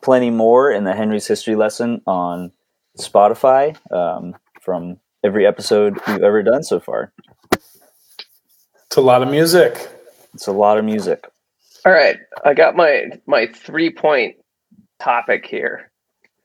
plenty 0.04 0.30
more 0.30 0.72
in 0.72 0.84
the 0.84 0.94
henry's 0.94 1.28
history 1.28 1.56
lesson 1.56 2.02
on 2.08 2.52
spotify 2.98 3.76
um, 3.92 4.36
from 4.62 4.98
every 5.24 5.46
episode 5.46 6.00
we've 6.08 6.24
ever 6.24 6.44
done 6.44 6.64
so 6.64 6.80
far 6.80 7.12
It's 7.52 8.98
a 8.98 9.02
lot 9.02 9.22
of 9.22 9.30
music. 9.30 9.90
it's 10.34 10.48
a 10.48 10.52
lot 10.52 10.78
of 10.78 10.86
music 10.86 11.26
All 11.86 11.92
right. 11.92 12.18
I 12.44 12.54
got 12.56 12.76
my 12.76 13.12
my 13.28 13.48
three 13.48 13.92
point 13.92 14.38
topic 15.00 15.46
here. 15.46 15.92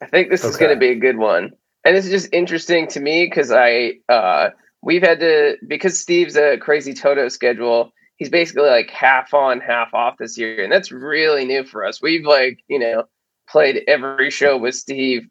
I 0.02 0.06
think 0.06 0.28
this 0.30 0.44
is 0.44 0.56
going 0.56 0.74
to 0.74 0.78
be 0.78 0.88
a 0.90 0.94
good 0.96 1.16
one. 1.16 1.52
And 1.84 1.96
this 1.96 2.04
is 2.04 2.10
just 2.10 2.32
interesting 2.34 2.88
to 2.88 3.00
me 3.00 3.24
because 3.24 3.50
I 3.50 3.94
uh 4.08 4.50
we've 4.82 5.02
had 5.02 5.20
to 5.20 5.56
because 5.66 5.98
Steve's 5.98 6.36
a 6.36 6.58
crazy 6.58 6.92
Toto 6.92 7.28
schedule. 7.28 7.92
He's 8.20 8.28
basically 8.28 8.68
like 8.68 8.90
half 8.90 9.32
on, 9.32 9.60
half 9.60 9.94
off 9.94 10.18
this 10.18 10.36
year, 10.36 10.62
and 10.62 10.70
that's 10.70 10.92
really 10.92 11.46
new 11.46 11.64
for 11.64 11.86
us. 11.86 12.02
We've 12.02 12.26
like 12.26 12.62
you 12.68 12.78
know 12.78 13.04
played 13.48 13.82
every 13.88 14.30
show 14.30 14.58
with 14.58 14.74
Steve 14.74 15.22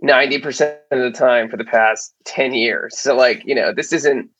ninety 0.00 0.38
percent 0.38 0.78
of 0.92 1.00
the 1.00 1.10
time 1.10 1.50
for 1.50 1.56
the 1.56 1.64
past 1.64 2.14
ten 2.24 2.54
years. 2.54 2.96
So 2.96 3.16
like 3.16 3.42
you 3.44 3.56
know 3.56 3.74
this 3.74 3.92
isn't 3.92 4.30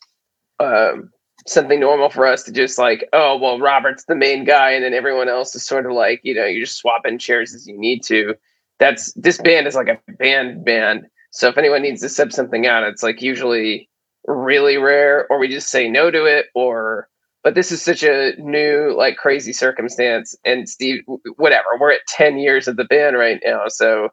um, 0.61 1.11
something 1.49 1.81
normal 1.81 2.09
for 2.09 2.25
us 2.25 2.45
to 2.45 2.53
just 2.53 2.79
like 2.79 3.09
oh 3.13 3.37
well 3.37 3.59
Robert's 3.59 4.05
the 4.05 4.15
main 4.15 4.45
guy, 4.45 4.71
and 4.71 4.85
then 4.85 4.95
everyone 4.95 5.29
else 5.29 5.53
is 5.57 5.67
sort 5.67 5.85
of 5.85 5.91
like 5.91 6.21
you 6.23 6.35
know 6.35 6.45
you're 6.45 6.67
just 6.67 6.79
swapping 6.79 7.19
chairs 7.19 7.53
as 7.53 7.67
you 7.67 7.77
need 7.77 8.05
to. 8.05 8.37
That's 8.79 9.13
this 9.15 9.39
band 9.39 9.67
is 9.67 9.75
like 9.75 9.89
a 9.89 9.99
band 10.13 10.65
band. 10.65 11.09
So 11.33 11.49
if 11.49 11.59
anyone 11.59 11.83
needs 11.83 12.01
to 12.03 12.09
sub 12.09 12.33
something 12.33 12.65
out, 12.65 12.85
it's 12.85 13.03
like 13.03 13.23
usually 13.23 13.91
really 14.25 14.77
rare, 14.77 15.27
or 15.31 15.41
we 15.41 15.49
just 15.49 15.69
say 15.69 15.89
no 15.89 16.13
to 16.13 16.27
it, 16.27 16.47
or 16.55 17.09
but 17.45 17.55
this 17.55 17.71
is 17.73 17.83
such 17.83 18.03
a 18.03 18.35
new 18.39 18.95
like 18.97 19.17
crazy 19.17 19.53
circumstance. 19.53 20.35
And 20.45 20.69
steve 20.69 21.03
whatever 21.37 21.67
we're 21.79 21.93
at 21.93 22.07
10 22.09 22.39
years 22.39 22.69
of 22.69 22.77
the 22.77 22.85
band 22.85 23.17
right 23.17 23.41
now 23.45 23.69
so 23.69 24.11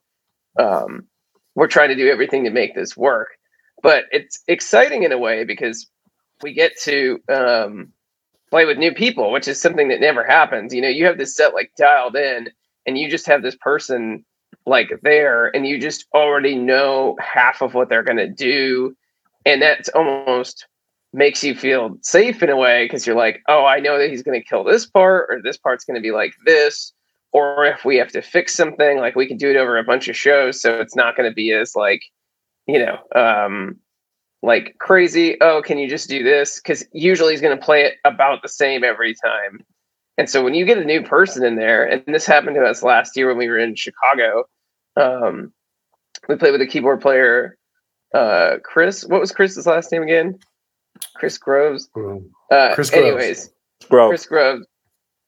um 0.59 1.05
we're 1.55 1.67
trying 1.67 1.89
to 1.89 1.95
do 1.95 2.09
everything 2.09 2.43
to 2.43 2.49
make 2.49 2.75
this 2.75 2.97
work. 2.97 3.29
But 3.81 4.05
it's 4.11 4.41
exciting 4.47 5.03
in 5.03 5.11
a 5.11 5.17
way 5.17 5.43
because 5.45 5.89
we 6.41 6.53
get 6.53 6.73
to 6.81 7.19
um 7.29 7.91
play 8.49 8.65
with 8.65 8.77
new 8.77 8.93
people 8.93 9.31
which 9.31 9.47
is 9.47 9.59
something 9.61 9.87
that 9.89 10.01
never 10.01 10.23
happens. 10.23 10.73
You 10.73 10.81
know 10.81 10.89
you 10.89 11.05
have 11.05 11.17
this 11.17 11.35
set 11.35 11.53
like 11.53 11.71
dialed 11.77 12.15
in 12.15 12.49
and 12.85 12.97
you 12.97 13.09
just 13.09 13.25
have 13.25 13.41
this 13.41 13.55
person 13.55 14.23
like 14.65 14.89
there 15.03 15.55
and 15.55 15.67
you 15.67 15.79
just 15.79 16.05
already 16.13 16.55
know 16.55 17.15
half 17.19 17.61
of 17.61 17.73
what 17.73 17.89
they're 17.89 18.03
going 18.03 18.17
to 18.17 18.27
do. 18.27 18.95
And 19.45 19.61
that's 19.61 19.89
almost 19.89 20.67
makes 21.15 21.43
you 21.43 21.55
feel 21.55 21.97
safe 22.01 22.43
in 22.43 22.49
a 22.49 22.57
way 22.57 22.85
because 22.85 23.07
you're 23.07 23.15
like, 23.15 23.41
oh, 23.47 23.65
I 23.65 23.79
know 23.79 23.97
that 23.97 24.09
he's 24.09 24.21
going 24.21 24.39
to 24.39 24.47
kill 24.47 24.65
this 24.65 24.85
part, 24.85 25.27
or 25.29 25.41
this 25.41 25.57
part's 25.57 25.85
going 25.85 25.95
to 25.95 26.01
be 26.01 26.11
like 26.11 26.33
this, 26.45 26.93
or 27.31 27.65
if 27.65 27.85
we 27.85 27.95
have 27.95 28.11
to 28.11 28.21
fix 28.21 28.53
something, 28.53 28.99
like 28.99 29.15
we 29.15 29.25
can 29.25 29.37
do 29.37 29.49
it 29.49 29.55
over 29.55 29.77
a 29.77 29.83
bunch 29.83 30.09
of 30.09 30.15
shows, 30.15 30.61
so 30.61 30.79
it's 30.79 30.95
not 30.95 31.15
going 31.15 31.29
to 31.29 31.33
be 31.33 31.53
as 31.53 31.75
like, 31.75 32.01
you 32.67 32.79
know, 32.79 32.97
um, 33.15 33.77
like 34.43 34.75
crazy. 34.79 35.37
Oh, 35.39 35.61
can 35.61 35.77
you 35.77 35.87
just 35.87 36.09
do 36.09 36.21
this? 36.21 36.59
Because 36.59 36.85
usually 36.91 37.31
he's 37.31 37.41
going 37.41 37.57
to 37.57 37.65
play 37.65 37.83
it 37.83 37.93
about 38.03 38.41
the 38.41 38.49
same 38.49 38.83
every 38.83 39.15
time. 39.15 39.61
And 40.17 40.29
so 40.29 40.43
when 40.43 40.53
you 40.53 40.65
get 40.65 40.77
a 40.77 40.85
new 40.85 41.01
person 41.01 41.45
in 41.45 41.55
there, 41.55 41.85
and 41.85 42.03
this 42.07 42.25
happened 42.25 42.55
to 42.55 42.63
us 42.63 42.83
last 42.83 43.15
year 43.15 43.29
when 43.29 43.37
we 43.37 43.49
were 43.49 43.57
in 43.57 43.75
Chicago, 43.75 44.45
um, 44.97 45.53
we 46.27 46.35
played 46.35 46.51
with 46.51 46.61
a 46.61 46.67
keyboard 46.67 47.01
player, 47.01 47.57
uh, 48.13 48.57
Chris. 48.63 49.05
What 49.05 49.21
was 49.21 49.31
Chris's 49.31 49.65
last 49.65 49.91
name 49.91 50.03
again? 50.03 50.39
Chris 51.13 51.37
Groves. 51.37 51.89
Uh, 52.51 52.73
Chris 52.75 52.89
Groves. 52.89 52.93
anyways, 53.07 53.49
bro 53.89 54.09
Chris 54.09 54.25
Groves, 54.25 54.65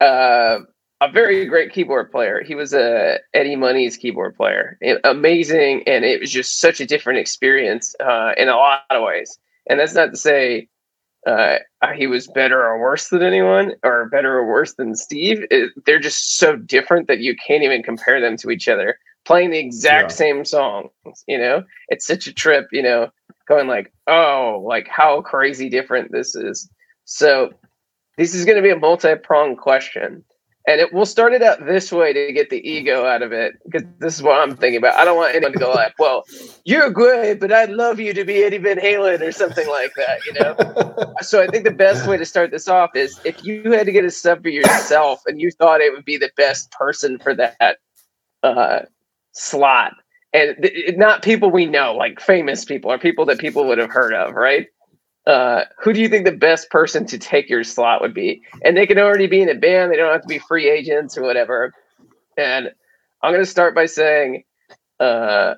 uh, 0.01 0.59
a 1.01 1.11
very 1.11 1.45
great 1.45 1.71
keyboard 1.71 2.11
player. 2.11 2.43
He 2.43 2.55
was 2.55 2.73
a 2.73 3.19
Eddie 3.33 3.55
Money's 3.55 3.97
keyboard 3.97 4.35
player, 4.35 4.77
And 4.81 4.99
amazing, 5.03 5.83
and 5.87 6.03
it 6.05 6.19
was 6.19 6.31
just 6.31 6.59
such 6.59 6.79
a 6.79 6.85
different 6.85 7.19
experience 7.19 7.95
uh, 7.99 8.31
in 8.37 8.49
a 8.49 8.55
lot 8.55 8.81
of 8.89 9.03
ways. 9.03 9.37
And 9.69 9.79
that's 9.79 9.93
not 9.93 10.11
to 10.11 10.17
say 10.17 10.67
uh, 11.27 11.57
he 11.95 12.07
was 12.07 12.27
better 12.27 12.63
or 12.65 12.79
worse 12.79 13.09
than 13.09 13.21
anyone, 13.21 13.73
or 13.83 14.07
better 14.09 14.37
or 14.37 14.47
worse 14.47 14.73
than 14.75 14.95
Steve. 14.95 15.45
It, 15.51 15.71
they're 15.85 15.99
just 15.99 16.37
so 16.37 16.55
different 16.55 17.07
that 17.07 17.19
you 17.19 17.35
can't 17.35 17.63
even 17.63 17.83
compare 17.83 18.19
them 18.21 18.37
to 18.37 18.49
each 18.49 18.67
other. 18.67 18.97
Playing 19.25 19.49
the 19.51 19.59
exact 19.59 20.11
Yeah. 20.11 20.15
same 20.15 20.45
songs, 20.45 20.89
you 21.27 21.37
know, 21.37 21.63
it's 21.89 22.07
such 22.07 22.27
a 22.27 22.33
trip. 22.33 22.67
You 22.71 22.81
know, 22.81 23.09
going 23.47 23.67
like, 23.67 23.93
oh, 24.07 24.63
like 24.65 24.87
how 24.87 25.21
crazy 25.21 25.69
different 25.69 26.11
this 26.11 26.35
is. 26.35 26.69
So 27.05 27.51
this 28.17 28.33
is 28.33 28.45
going 28.45 28.57
to 28.57 28.61
be 28.61 28.69
a 28.69 28.77
multi-pronged 28.77 29.57
question. 29.57 30.23
And 30.67 30.81
it, 30.81 30.93
we'll 30.93 31.05
start 31.05 31.31
it 31.31 31.41
out 31.41 31.65
this 31.65 31.93
way 31.93 32.11
to 32.11 32.33
get 32.33 32.49
the 32.49 32.59
ego 32.69 33.05
out 33.05 33.21
of 33.21 33.31
it, 33.31 33.53
because 33.63 33.87
this 33.99 34.15
is 34.15 34.21
what 34.21 34.37
I'm 34.37 34.53
thinking 34.57 34.79
about. 34.79 34.99
I 34.99 35.05
don't 35.05 35.15
want 35.15 35.33
anyone 35.33 35.53
to 35.53 35.59
go 35.59 35.71
like, 35.71 35.97
"Well, 35.97 36.25
you're 36.65 36.89
great, 36.89 37.39
but 37.39 37.53
I'd 37.53 37.69
love 37.69 38.01
you 38.01 38.13
to 38.13 38.25
be 38.25 38.43
Eddie 38.43 38.57
Van 38.57 38.77
Halen 38.77 39.21
or 39.21 39.31
something 39.31 39.65
like 39.69 39.93
that," 39.95 40.25
you 40.25 40.33
know. 40.33 41.13
so 41.21 41.41
I 41.41 41.47
think 41.47 41.63
the 41.63 41.71
best 41.71 42.05
way 42.05 42.17
to 42.17 42.25
start 42.25 42.51
this 42.51 42.67
off 42.67 42.89
is 42.95 43.17
if 43.23 43.45
you 43.45 43.71
had 43.71 43.85
to 43.85 43.93
get 43.93 44.03
a 44.03 44.11
sub 44.11 44.43
for 44.43 44.49
yourself 44.49 45.21
and 45.25 45.39
you 45.39 45.51
thought 45.51 45.79
it 45.79 45.93
would 45.93 46.03
be 46.03 46.17
the 46.17 46.31
best 46.35 46.69
person 46.71 47.17
for 47.17 47.33
that 47.33 47.77
uh, 48.43 48.81
slot, 49.31 49.93
and 50.37 50.55
th- 50.61 50.95
not 50.97 51.23
people 51.23 51.49
we 51.49 51.65
know, 51.65 51.95
like 51.95 52.19
famous 52.19 52.63
people 52.63 52.91
or 52.91 52.99
people 52.99 53.25
that 53.25 53.39
people 53.39 53.65
would 53.67 53.79
have 53.79 53.89
heard 53.89 54.13
of, 54.13 54.35
right? 54.35 54.67
Uh, 55.25 55.63
who 55.81 55.93
do 55.93 55.99
you 55.99 56.07
think 56.07 56.25
the 56.25 56.31
best 56.31 56.69
person 56.69 57.05
to 57.07 57.17
take 57.17 57.49
your 57.49 57.63
slot 57.63 58.01
would 58.01 58.13
be? 58.13 58.41
And 58.63 58.77
they 58.77 58.85
can 58.85 58.99
already 58.99 59.27
be 59.27 59.41
in 59.41 59.49
a 59.49 59.55
band; 59.55 59.91
they 59.91 59.97
don't 59.97 60.11
have 60.11 60.21
to 60.21 60.27
be 60.27 60.39
free 60.39 60.69
agents 60.69 61.17
or 61.17 61.23
whatever. 61.23 61.73
And 62.37 62.71
I'm 63.21 63.33
going 63.33 63.43
to 63.43 63.49
start 63.49 63.73
by 63.73 63.87
saying, 63.87 64.43
uh, 64.99 65.55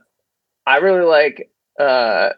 I 0.65 0.77
really 0.77 1.05
like 1.05 1.51
uh, 1.77 2.29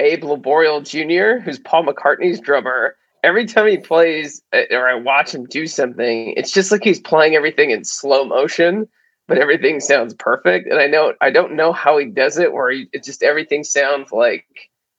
Abe 0.00 0.24
Laboriel 0.24 0.82
Jr., 0.82 1.42
who's 1.42 1.58
Paul 1.58 1.84
McCartney's 1.84 2.40
drummer. 2.40 2.96
Every 3.22 3.44
time 3.44 3.66
he 3.66 3.76
plays 3.76 4.42
uh, 4.52 4.62
or 4.70 4.88
I 4.88 4.94
watch 4.94 5.34
him 5.34 5.44
do 5.44 5.66
something, 5.66 6.32
it's 6.36 6.52
just 6.52 6.72
like 6.72 6.84
he's 6.84 7.00
playing 7.00 7.34
everything 7.34 7.70
in 7.70 7.84
slow 7.84 8.24
motion, 8.24 8.88
but 9.28 9.38
everything 9.38 9.80
sounds 9.80 10.14
perfect. 10.14 10.68
And 10.68 10.78
I 10.78 10.86
know 10.86 11.14
I 11.20 11.30
don't 11.30 11.54
know 11.54 11.72
how 11.72 11.98
he 11.98 12.06
does 12.06 12.38
it, 12.38 12.52
where 12.52 12.70
he, 12.70 12.88
it 12.92 13.04
just 13.04 13.22
everything 13.22 13.64
sounds 13.64 14.12
like 14.12 14.46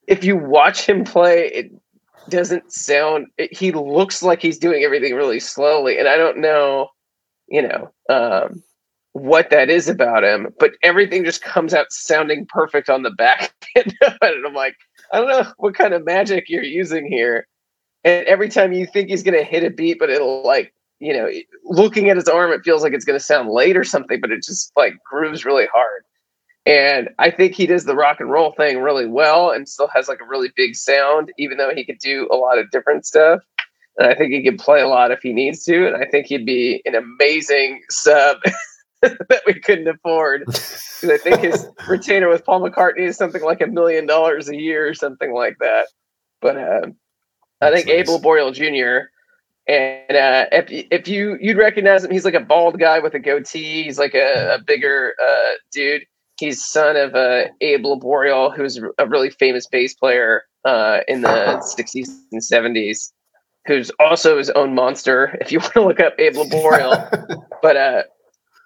if 0.07 0.23
you 0.23 0.37
watch 0.37 0.87
him 0.87 1.03
play, 1.03 1.47
it 1.47 1.71
doesn't 2.29 2.71
sound. 2.71 3.27
It, 3.37 3.53
he 3.53 3.71
looks 3.71 4.23
like 4.23 4.41
he's 4.41 4.57
doing 4.57 4.83
everything 4.83 5.15
really 5.15 5.39
slowly, 5.39 5.99
and 5.99 6.07
I 6.07 6.17
don't 6.17 6.39
know, 6.39 6.89
you 7.47 7.61
know, 7.61 7.91
um, 8.09 8.63
what 9.13 9.49
that 9.49 9.69
is 9.69 9.89
about 9.89 10.23
him. 10.23 10.53
But 10.59 10.73
everything 10.83 11.23
just 11.23 11.43
comes 11.43 11.73
out 11.73 11.91
sounding 11.91 12.45
perfect 12.47 12.89
on 12.89 13.03
the 13.03 13.11
back 13.11 13.53
end 13.75 13.95
and 14.01 14.45
I'm 14.45 14.53
like, 14.53 14.75
I 15.11 15.19
don't 15.19 15.29
know 15.29 15.51
what 15.57 15.75
kind 15.75 15.93
of 15.93 16.05
magic 16.05 16.49
you're 16.49 16.63
using 16.63 17.07
here. 17.07 17.47
And 18.03 18.25
every 18.27 18.49
time 18.49 18.73
you 18.73 18.85
think 18.85 19.09
he's 19.09 19.23
gonna 19.23 19.43
hit 19.43 19.63
a 19.63 19.69
beat, 19.69 19.99
but 19.99 20.09
it'll 20.09 20.43
like, 20.43 20.73
you 20.99 21.13
know, 21.13 21.29
looking 21.63 22.09
at 22.09 22.17
his 22.17 22.27
arm, 22.27 22.51
it 22.51 22.63
feels 22.63 22.83
like 22.83 22.93
it's 22.93 23.05
gonna 23.05 23.19
sound 23.19 23.49
late 23.49 23.77
or 23.77 23.83
something, 23.83 24.19
but 24.19 24.31
it 24.31 24.43
just 24.43 24.71
like 24.75 24.93
grooves 25.09 25.45
really 25.45 25.67
hard. 25.73 26.03
And 26.65 27.09
I 27.17 27.31
think 27.31 27.53
he 27.55 27.65
does 27.65 27.85
the 27.85 27.95
rock 27.95 28.19
and 28.19 28.29
roll 28.29 28.51
thing 28.51 28.79
really 28.79 29.07
well 29.07 29.51
and 29.51 29.69
still 29.69 29.87
has 29.95 30.09
like 30.09 30.19
a 30.19 30.27
really 30.27 30.49
big 30.57 30.75
sound, 30.75 31.31
even 31.37 31.57
though 31.57 31.73
he 31.73 31.85
could 31.85 31.99
do 31.99 32.27
a 32.29 32.35
lot 32.35 32.57
of 32.57 32.69
different 32.71 33.05
stuff. 33.05 33.39
And 33.97 34.05
I 34.05 34.13
think 34.13 34.33
he 34.33 34.43
could 34.43 34.59
play 34.59 34.81
a 34.81 34.87
lot 34.87 35.11
if 35.11 35.21
he 35.21 35.31
needs 35.31 35.63
to. 35.63 35.87
And 35.87 35.95
I 35.95 36.05
think 36.05 36.27
he'd 36.27 36.45
be 36.45 36.81
an 36.85 36.93
amazing 36.93 37.81
sub 37.89 38.39
that 39.01 39.43
we 39.47 39.59
couldn't 39.59 39.87
afford. 39.87 40.45
Because 40.99 41.19
I 41.19 41.23
think 41.23 41.41
his 41.41 41.67
retainer 41.87 42.27
with 42.27 42.43
Paul 42.43 42.59
McCartney 42.59 43.01
is 43.01 43.17
something 43.17 43.43
like 43.43 43.61
a 43.61 43.67
million 43.67 44.07
dollars 44.07 44.49
a 44.49 44.55
year 44.55 44.87
or 44.87 44.95
something 44.95 45.31
like 45.31 45.55
that. 45.59 45.85
But 46.41 46.57
uh, 46.57 46.87
I 47.61 47.71
think 47.71 47.85
nice. 47.85 47.97
Abe 47.97 48.07
Laboriel 48.07 48.51
Jr. 48.51 49.09
And 49.67 50.15
uh, 50.15 50.45
if 50.51 50.67
if 50.69 51.07
you 51.07 51.37
you'd 51.41 51.57
recognize 51.57 52.05
him, 52.05 52.11
he's 52.11 52.23
like 52.23 52.33
a 52.33 52.39
bald 52.39 52.79
guy 52.79 52.99
with 52.99 53.13
a 53.13 53.19
goatee. 53.19 53.83
He's 53.83 53.99
like 53.99 54.13
a, 54.13 54.55
a 54.55 54.63
bigger 54.63 55.13
uh, 55.21 55.53
dude. 55.73 56.03
He's 56.39 56.65
son 56.65 56.95
of 56.95 57.15
uh, 57.15 57.45
Abe 57.61 57.83
Laboriel, 57.83 58.55
who's 58.55 58.79
a 58.97 59.07
really 59.07 59.29
famous 59.29 59.67
bass 59.67 59.93
player 59.93 60.43
uh, 60.63 60.99
in 61.07 61.21
the 61.21 61.27
'60s 61.77 62.09
and 62.31 62.41
'70s, 62.41 63.11
who's 63.65 63.91
also 63.99 64.37
his 64.37 64.49
own 64.51 64.73
monster. 64.73 65.37
If 65.41 65.51
you 65.51 65.59
want 65.61 65.73
to 65.73 65.83
look 65.83 65.99
up 65.99 66.13
Abe 66.17 66.35
Laboriel, 66.35 67.45
but 67.61 67.75
uh, 67.75 68.03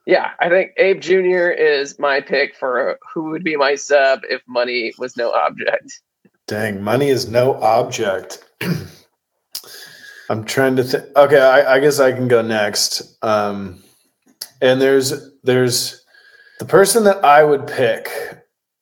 yeah, 0.05 0.31
I 0.39 0.49
think 0.49 0.71
Abe 0.77 1.01
Jr. 1.01 1.49
is 1.49 1.97
my 1.97 2.21
pick 2.21 2.55
for 2.55 2.99
who 3.11 3.31
would 3.31 3.43
be 3.43 3.55
my 3.55 3.73
sub 3.73 4.21
if 4.29 4.41
money 4.47 4.93
was 4.99 5.17
no 5.17 5.31
object. 5.31 5.99
Dang, 6.45 6.83
money 6.83 7.09
is 7.09 7.27
no 7.27 7.55
object. 7.55 8.43
I'm 10.31 10.45
trying 10.45 10.77
to 10.77 10.83
think. 10.85 11.03
Okay, 11.17 11.41
I, 11.41 11.75
I 11.75 11.79
guess 11.81 11.99
I 11.99 12.13
can 12.13 12.29
go 12.29 12.41
next. 12.41 13.17
Um, 13.21 13.83
and 14.61 14.81
there's 14.81 15.29
there's 15.43 16.05
the 16.59 16.65
person 16.65 17.03
that 17.03 17.23
I 17.25 17.43
would 17.43 17.67
pick. 17.67 18.09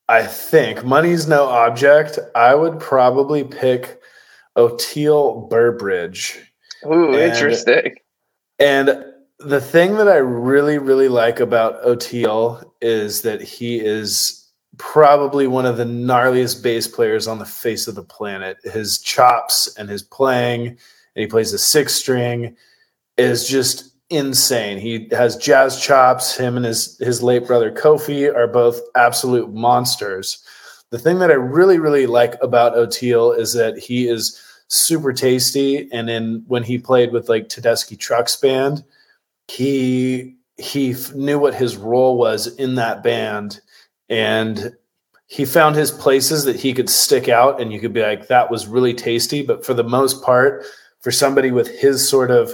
I 0.07 0.23
think 0.27 0.85
money's 0.85 1.27
no 1.27 1.45
object. 1.45 2.19
I 2.35 2.53
would 2.53 2.79
probably 2.79 3.43
pick 3.43 3.99
Oteil 4.55 5.49
Burbridge. 5.49 6.39
Ooh, 6.85 7.13
And- 7.13 7.15
interesting. 7.15 7.95
And 8.59 9.05
the 9.39 9.62
thing 9.62 9.95
that 9.95 10.07
I 10.07 10.17
really, 10.17 10.77
really 10.77 11.07
like 11.07 11.39
about 11.39 11.83
O'Teal 11.83 12.75
is 12.81 13.21
that 13.21 13.41
he 13.41 13.79
is 13.79 14.45
probably 14.77 15.47
one 15.47 15.65
of 15.65 15.77
the 15.77 15.85
gnarliest 15.85 16.62
bass 16.62 16.88
players 16.88 17.27
on 17.27 17.39
the 17.39 17.45
face 17.45 17.88
of 17.88 17.95
the 17.95 18.03
planet. 18.03 18.57
His 18.63 18.99
chops 18.99 19.73
and 19.77 19.89
his 19.89 20.03
playing, 20.03 20.77
and 21.15 21.21
he 21.21 21.27
plays 21.27 21.53
a 21.53 21.59
six 21.59 21.93
string, 21.93 22.55
is 23.17 23.47
just 23.47 23.93
insane. 24.09 24.77
He 24.77 25.07
has 25.11 25.37
jazz 25.37 25.79
chops. 25.79 26.35
Him 26.35 26.57
and 26.57 26.65
his 26.65 26.97
his 26.99 27.21
late 27.21 27.45
brother 27.45 27.71
Kofi 27.71 28.33
are 28.33 28.47
both 28.47 28.79
absolute 28.95 29.53
monsters. 29.53 30.43
The 30.91 30.99
thing 30.99 31.19
that 31.19 31.29
I 31.29 31.35
really, 31.35 31.77
really 31.77 32.07
like 32.07 32.35
about 32.41 32.75
Oteil 32.75 33.37
is 33.37 33.53
that 33.53 33.77
he 33.77 34.07
is 34.07 34.41
super 34.69 35.13
tasty. 35.13 35.91
And 35.91 36.07
then 36.07 36.43
when 36.47 36.63
he 36.63 36.77
played 36.77 37.11
with 37.11 37.29
like 37.29 37.49
Tedeschi 37.49 37.97
Trucks 37.97 38.35
Band, 38.35 38.83
he 39.47 40.35
he 40.57 40.95
knew 41.15 41.39
what 41.39 41.55
his 41.55 41.77
role 41.77 42.17
was 42.17 42.47
in 42.55 42.75
that 42.75 43.01
band, 43.01 43.61
and 44.09 44.75
he 45.27 45.45
found 45.45 45.75
his 45.75 45.91
places 45.91 46.43
that 46.45 46.55
he 46.55 46.73
could 46.73 46.89
stick 46.89 47.29
out, 47.29 47.61
and 47.61 47.71
you 47.71 47.79
could 47.79 47.93
be 47.93 48.01
like, 48.01 48.27
that 48.27 48.49
was 48.49 48.67
really 48.67 48.93
tasty. 48.93 49.41
But 49.41 49.65
for 49.65 49.73
the 49.73 49.83
most 49.83 50.23
part, 50.23 50.65
for 51.01 51.12
somebody 51.12 51.51
with 51.51 51.67
his 51.67 52.07
sort 52.07 52.31
of 52.31 52.53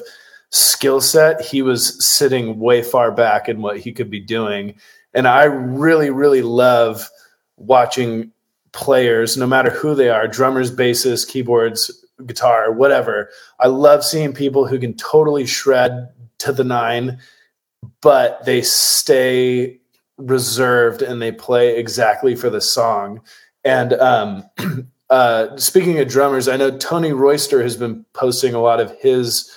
skill 0.52 1.02
set, 1.02 1.42
he 1.42 1.62
was 1.62 2.04
sitting 2.06 2.60
way 2.60 2.82
far 2.82 3.12
back 3.12 3.50
in 3.50 3.62
what 3.62 3.80
he 3.80 3.92
could 3.92 4.10
be 4.10 4.20
doing. 4.20 4.76
And 5.14 5.28
I 5.28 5.46
really, 5.46 6.10
really 6.10 6.42
love 6.42 7.10
watching 7.58 8.32
players, 8.72 9.38
no 9.38 9.48
matter 9.48 9.70
who 9.70 9.96
they 9.96 10.10
are 10.10 10.28
drummers, 10.28 10.74
bassists, 10.74 11.28
keyboards, 11.28 12.06
guitar, 12.26 12.72
whatever. 12.72 13.30
I 13.60 13.68
love 13.68 14.04
seeing 14.04 14.34
people 14.34 14.68
who 14.68 14.80
can 14.80 14.94
totally 14.96 15.46
shred 15.46 16.10
to 16.40 16.52
the 16.52 16.64
nine, 16.64 17.20
but 18.02 18.44
they 18.46 18.62
stay 18.62 19.80
reserved 20.18 21.02
and 21.02 21.22
they 21.22 21.32
play 21.32 21.78
exactly 21.78 22.36
for 22.36 22.50
the 22.50 22.62
song. 22.62 23.22
And 23.64 23.94
um, 23.94 24.50
uh, 25.10 25.56
speaking 25.58 26.00
of 26.00 26.08
drummers, 26.08 26.48
I 26.48 26.58
know 26.58 26.76
Tony 26.78 27.12
Royster 27.12 27.62
has 27.62 27.78
been 27.78 28.06
posting 28.14 28.54
a 28.54 28.62
lot 28.62 28.80
of 28.80 28.96
his 29.00 29.52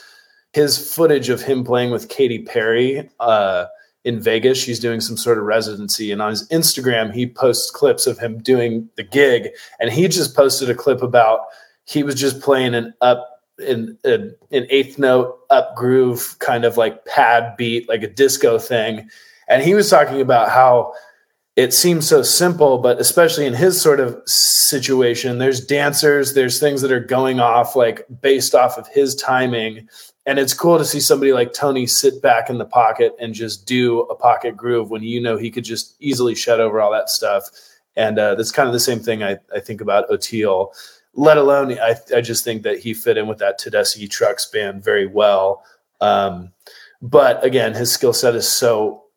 his 0.53 0.95
footage 0.95 1.29
of 1.29 1.43
him 1.43 1.63
playing 1.63 1.91
with 1.91 2.09
Katy 2.09 2.41
Perry 2.41 3.09
uh, 3.21 3.67
in 4.05 4.19
Vegas. 4.19 4.59
She's 4.59 4.81
doing 4.81 5.01
some 5.01 5.17
sort 5.17 5.39
of 5.39 5.45
residency, 5.45 6.11
and 6.11 6.21
on 6.21 6.31
his 6.31 6.49
Instagram, 6.49 7.13
he 7.13 7.27
posts 7.27 7.71
clips 7.71 8.07
of 8.07 8.19
him 8.19 8.39
doing 8.39 8.89
the 8.97 9.03
gig. 9.03 9.49
And 9.81 9.91
he 9.91 10.09
just 10.09 10.35
posted 10.35 10.71
a 10.71 10.75
clip 10.75 11.03
about 11.03 11.41
he 11.85 12.03
was 12.03 12.15
just 12.15 12.41
playing 12.41 12.75
an 12.75 12.95
up 13.01 13.27
in 13.59 13.99
an, 14.05 14.35
an 14.53 14.67
eighth 14.71 14.99
note 14.99 15.39
up 15.51 15.75
groove 15.75 16.37
kind 16.39 16.65
of 16.65 16.77
like 16.77 17.05
pad 17.07 17.57
beat, 17.57 17.89
like 17.89 18.03
a 18.03 18.09
disco 18.09 18.59
thing. 18.59 19.09
And 19.49 19.63
he 19.63 19.75
was 19.75 19.89
talking 19.89 20.21
about 20.21 20.51
how 20.51 20.93
it 21.59 21.75
seems 21.75 22.07
so 22.07 22.23
simple, 22.23 22.79
but 22.79 23.01
especially 23.01 23.45
in 23.45 23.53
his 23.53 23.81
sort 23.83 23.99
of 23.99 24.17
situation, 24.25 25.39
there's 25.39 25.61
dancers, 25.61 26.35
there's 26.35 26.61
things 26.61 26.83
that 26.83 26.93
are 26.93 27.01
going 27.01 27.41
off 27.41 27.75
like 27.75 28.07
based 28.21 28.55
off 28.55 28.79
of 28.79 28.87
his 28.87 29.17
timing. 29.17 29.89
And 30.25 30.39
it's 30.39 30.55
cool 30.55 30.79
to 30.79 30.85
see 30.85 31.01
somebody 31.01 31.33
like 31.33 31.53
Tony 31.53 31.85
sit 31.89 32.23
back 32.23 32.49
in 32.49 32.59
the 32.59 32.65
pocket 32.65 33.17
and 33.19 33.35
just 33.35 33.67
do 33.67 34.03
a 34.03 34.15
pocket 34.15 34.57
groove 34.57 34.91
when 34.91 35.03
you 35.03 35.21
know 35.21 35.37
he 35.37 35.51
could 35.51 35.65
just 35.65 35.97
easily 35.99 36.37
shut 36.37 36.61
over 36.61 36.81
all 36.81 36.93
that 36.93 37.09
stuff. 37.09 37.49
And 37.97 38.21
uh, 38.21 38.37
that's 38.37 38.53
kind 38.53 38.69
of 38.69 38.73
the 38.73 38.79
same 38.79 39.01
thing 39.01 39.25
I, 39.25 39.39
I 39.53 39.59
think 39.59 39.81
about 39.81 40.09
Oteil, 40.11 40.73
let 41.15 41.39
alone 41.39 41.77
I, 41.81 41.97
I 42.15 42.21
just 42.21 42.45
think 42.45 42.63
that 42.63 42.79
he 42.79 42.95
fit 42.95 43.17
in 43.17 43.27
with 43.27 43.39
that 43.39 43.59
Tedeschi 43.59 44.09
Trucks 44.09 44.47
band 44.47 44.85
very 44.85 45.09
well. 45.09 45.65
Um, 46.01 46.53
but 47.03 47.43
again, 47.45 47.75
his 47.75 47.91
skill 47.91 48.13
set 48.13 48.37
is 48.37 48.47
so 48.47 49.08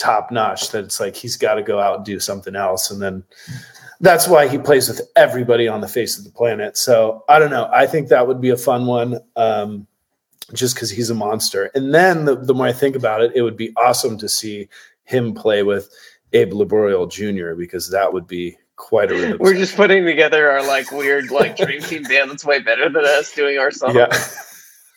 top 0.00 0.30
notch 0.30 0.70
that 0.70 0.84
it's 0.84 0.98
like 0.98 1.14
he's 1.14 1.36
got 1.36 1.54
to 1.54 1.62
go 1.62 1.78
out 1.78 1.96
and 1.96 2.04
do 2.04 2.18
something 2.18 2.56
else. 2.56 2.90
And 2.90 3.02
then 3.02 3.22
that's 4.00 4.26
why 4.26 4.48
he 4.48 4.58
plays 4.58 4.88
with 4.88 5.02
everybody 5.14 5.68
on 5.68 5.80
the 5.82 5.88
face 5.88 6.18
of 6.18 6.24
the 6.24 6.30
planet. 6.30 6.76
So 6.76 7.24
I 7.28 7.38
don't 7.38 7.50
know. 7.50 7.70
I 7.72 7.86
think 7.86 8.08
that 8.08 8.26
would 8.26 8.40
be 8.40 8.48
a 8.50 8.56
fun 8.56 8.86
one, 8.86 9.20
um, 9.36 9.86
just 10.54 10.74
because 10.74 10.90
he's 10.90 11.10
a 11.10 11.14
monster. 11.14 11.70
And 11.74 11.94
then 11.94 12.24
the, 12.24 12.34
the 12.34 12.54
more 12.54 12.66
I 12.66 12.72
think 12.72 12.96
about 12.96 13.20
it, 13.20 13.32
it 13.34 13.42
would 13.42 13.56
be 13.56 13.72
awesome 13.76 14.16
to 14.18 14.28
see 14.28 14.68
him 15.04 15.34
play 15.34 15.62
with 15.62 15.90
Abe 16.32 16.52
Laboriel 16.52 17.10
Jr. 17.10 17.54
because 17.54 17.90
that 17.90 18.12
would 18.12 18.26
be 18.26 18.56
quite 18.76 19.12
a 19.12 19.14
rhythm 19.14 19.36
We're 19.38 19.54
just 19.54 19.76
putting 19.76 20.06
together 20.06 20.50
our 20.50 20.66
like 20.66 20.90
weird 20.90 21.30
like 21.30 21.56
dream 21.56 21.82
team 21.82 22.04
band 22.04 22.30
that's 22.30 22.44
way 22.44 22.60
better 22.60 22.88
than 22.88 23.04
us 23.04 23.32
doing 23.34 23.58
our 23.58 23.70
song. 23.70 23.94
yeah. 23.94 24.06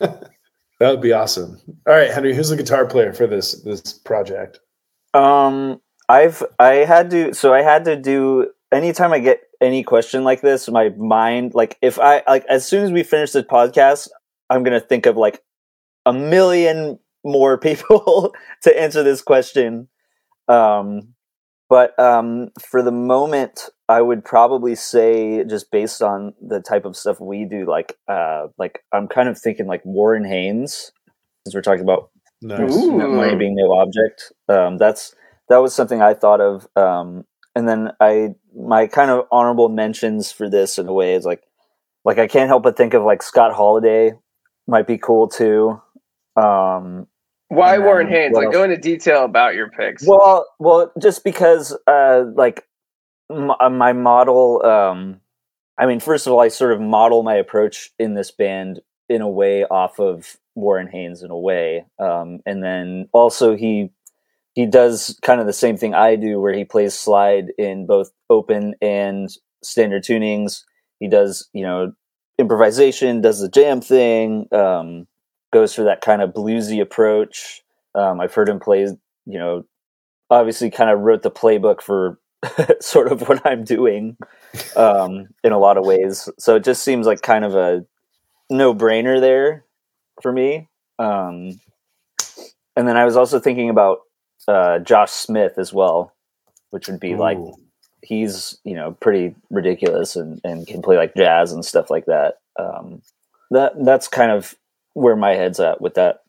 that 0.00 0.30
would 0.80 1.02
be 1.02 1.12
awesome. 1.12 1.60
All 1.86 1.94
right, 1.94 2.10
Henry, 2.10 2.34
who's 2.34 2.48
the 2.48 2.56
guitar 2.56 2.86
player 2.86 3.12
for 3.12 3.26
this 3.26 3.60
this 3.62 3.92
project? 3.92 4.60
Um, 5.14 5.80
I've 6.08 6.42
I 6.58 6.74
had 6.84 7.10
to 7.10 7.32
so 7.32 7.54
I 7.54 7.62
had 7.62 7.84
to 7.86 7.96
do 7.96 8.48
anytime 8.72 9.12
I 9.12 9.20
get 9.20 9.40
any 9.60 9.82
question 9.82 10.24
like 10.24 10.42
this, 10.42 10.68
my 10.68 10.90
mind 10.90 11.54
like 11.54 11.78
if 11.80 11.98
I 11.98 12.22
like 12.28 12.44
as 12.46 12.66
soon 12.66 12.84
as 12.84 12.92
we 12.92 13.02
finish 13.02 13.32
this 13.32 13.44
podcast, 13.44 14.08
I'm 14.50 14.62
gonna 14.64 14.80
think 14.80 15.06
of 15.06 15.16
like 15.16 15.42
a 16.04 16.12
million 16.12 16.98
more 17.24 17.56
people 17.68 18.34
to 18.62 18.80
answer 18.80 19.02
this 19.02 19.22
question. 19.22 19.88
Um, 20.48 21.14
but 21.70 21.98
um, 21.98 22.50
for 22.60 22.82
the 22.82 22.92
moment, 22.92 23.70
I 23.88 24.02
would 24.02 24.24
probably 24.24 24.74
say 24.74 25.44
just 25.44 25.70
based 25.70 26.02
on 26.02 26.34
the 26.40 26.60
type 26.60 26.84
of 26.84 26.96
stuff 26.96 27.20
we 27.20 27.46
do, 27.46 27.66
like 27.66 27.96
uh, 28.08 28.48
like 28.58 28.84
I'm 28.92 29.08
kind 29.08 29.28
of 29.28 29.38
thinking 29.38 29.66
like 29.66 29.84
Warren 29.84 30.24
Haynes, 30.24 30.92
since 31.44 31.54
we're 31.54 31.62
talking 31.62 31.82
about 31.82 32.10
Nice. 32.42 32.74
Ooh. 32.76 32.92
money 32.98 33.36
being 33.36 33.54
no 33.56 33.72
object. 33.78 34.32
Um, 34.48 34.76
that's 34.78 35.14
that 35.48 35.58
was 35.58 35.74
something 35.74 36.02
I 36.02 36.14
thought 36.14 36.40
of. 36.40 36.66
Um, 36.76 37.24
and 37.54 37.68
then 37.68 37.92
I 38.00 38.34
my 38.56 38.86
kind 38.86 39.10
of 39.10 39.26
honorable 39.30 39.68
mentions 39.68 40.30
for 40.32 40.48
this 40.48 40.78
in 40.78 40.86
a 40.88 40.92
way 40.92 41.14
is 41.14 41.24
like 41.24 41.42
like 42.04 42.18
I 42.18 42.26
can't 42.26 42.48
help 42.48 42.62
but 42.62 42.76
think 42.76 42.94
of 42.94 43.02
like 43.02 43.22
Scott 43.22 43.52
Holiday 43.54 44.12
might 44.66 44.86
be 44.86 44.98
cool 44.98 45.28
too. 45.28 45.80
Um, 46.36 47.06
Why 47.48 47.76
And 47.76 47.84
Warren 47.84 48.08
then 48.08 48.16
Haynes? 48.16 48.32
what 48.34 48.40
Like 48.40 48.46
else? 48.46 48.54
go 48.54 48.64
into 48.64 48.76
detail 48.76 49.24
about 49.24 49.54
your 49.54 49.70
picks. 49.70 50.06
well, 50.06 50.46
well, 50.58 50.92
just 51.00 51.24
because 51.24 51.76
uh, 51.86 52.24
like 52.34 52.64
m- 53.30 53.52
uh, 53.58 53.70
my 53.70 53.92
model. 53.92 54.64
Um, 54.64 55.20
I 55.78 55.86
mean, 55.86 55.98
first 56.00 56.26
of 56.26 56.32
all, 56.32 56.40
I 56.40 56.48
sort 56.48 56.72
of 56.72 56.80
model 56.80 57.22
my 57.24 57.34
approach 57.34 57.90
in 57.98 58.14
this 58.14 58.30
band 58.30 58.80
in 59.08 59.22
a 59.22 59.28
way 59.28 59.64
off 59.64 59.98
of 59.98 60.36
Warren 60.54 60.88
Haynes 60.88 61.22
in 61.22 61.30
a 61.30 61.38
way, 61.38 61.84
um, 61.98 62.40
and 62.46 62.62
then 62.62 63.08
also 63.12 63.56
he 63.56 63.90
he 64.54 64.66
does 64.66 65.18
kind 65.22 65.40
of 65.40 65.46
the 65.46 65.52
same 65.52 65.76
thing 65.76 65.94
I 65.94 66.16
do, 66.16 66.40
where 66.40 66.54
he 66.54 66.64
plays 66.64 66.94
slide 66.94 67.46
in 67.58 67.86
both 67.86 68.10
open 68.30 68.74
and 68.80 69.28
standard 69.62 70.04
tunings. 70.04 70.62
He 71.00 71.08
does, 71.08 71.48
you 71.52 71.62
know, 71.62 71.92
improvisation, 72.38 73.20
does 73.20 73.40
the 73.40 73.48
jam 73.48 73.80
thing, 73.80 74.46
um, 74.52 75.06
goes 75.52 75.74
for 75.74 75.84
that 75.84 76.00
kind 76.00 76.22
of 76.22 76.30
bluesy 76.30 76.80
approach. 76.80 77.62
Um, 77.94 78.20
I've 78.20 78.34
heard 78.34 78.48
him 78.48 78.60
play, 78.60 78.80
you 79.26 79.38
know, 79.38 79.64
obviously 80.30 80.70
kind 80.70 80.90
of 80.90 81.00
wrote 81.00 81.22
the 81.22 81.30
playbook 81.30 81.80
for 81.80 82.18
sort 82.80 83.10
of 83.10 83.28
what 83.28 83.44
I'm 83.46 83.64
doing 83.64 84.16
um, 84.76 85.28
in 85.42 85.52
a 85.52 85.58
lot 85.58 85.78
of 85.78 85.84
ways. 85.84 86.28
So 86.38 86.56
it 86.56 86.64
just 86.64 86.84
seems 86.84 87.06
like 87.06 87.22
kind 87.22 87.44
of 87.44 87.54
a 87.54 87.84
no 88.50 88.74
brainer 88.74 89.20
there 89.20 89.64
for 90.22 90.32
me. 90.32 90.68
Um, 90.98 91.60
and 92.76 92.88
then 92.88 92.96
I 92.96 93.04
was 93.04 93.16
also 93.16 93.38
thinking 93.38 93.70
about 93.70 94.00
uh, 94.48 94.78
Josh 94.80 95.10
Smith 95.12 95.58
as 95.58 95.72
well, 95.72 96.12
which 96.70 96.88
would 96.88 97.00
be 97.00 97.14
like 97.14 97.38
he's 98.02 98.58
you 98.64 98.74
know 98.74 98.92
pretty 99.00 99.34
ridiculous 99.50 100.16
and, 100.16 100.40
and 100.44 100.66
can 100.66 100.82
play 100.82 100.96
like 100.96 101.14
jazz 101.14 101.52
and 101.52 101.64
stuff 101.64 101.90
like 101.90 102.06
that. 102.06 102.34
Um, 102.58 103.02
that 103.50 103.72
that's 103.84 104.08
kind 104.08 104.30
of 104.30 104.54
where 104.94 105.16
my 105.16 105.32
head's 105.34 105.60
at 105.60 105.80
with 105.80 105.94
that 105.94 106.22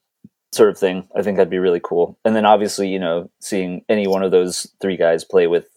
sort 0.54 0.70
of 0.70 0.78
thing. 0.78 1.08
I 1.16 1.22
think 1.22 1.38
that'd 1.38 1.50
be 1.50 1.60
really 1.60 1.82
cool. 1.84 2.18
And 2.26 2.36
then 2.36 2.46
obviously 2.46 2.88
you 2.90 3.00
know 3.00 3.30
seeing 3.42 3.84
any 3.90 4.08
one 4.08 4.24
of 4.24 4.32
those 4.32 4.68
three 4.82 4.98
guys 4.98 5.24
play 5.24 5.48
with 5.48 5.68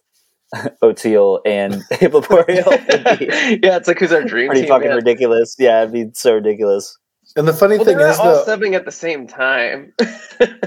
Oteil 0.82 1.40
and 1.44 1.74
Abe 2.00 2.12
Laboriel 2.12 2.70
yeah, 3.62 3.76
it's 3.76 3.88
like 3.88 3.98
who's 3.98 4.12
our 4.12 4.22
dream 4.22 4.48
pretty 4.48 4.62
team? 4.62 4.68
fucking 4.68 4.88
man? 4.88 4.96
ridiculous. 4.96 5.56
Yeah, 5.58 5.82
it'd 5.82 5.92
be 5.92 6.10
so 6.14 6.34
ridiculous. 6.34 6.96
And 7.38 7.46
the 7.46 7.52
funny 7.52 7.76
Well, 7.76 7.84
thing 7.84 7.98
they're 7.98 8.08
not 8.08 8.14
is, 8.14 8.18
all 8.18 8.44
though, 8.44 8.56
subbing 8.56 8.74
at 8.74 8.84
the 8.84 8.92
same 8.92 9.26
time. 9.26 9.92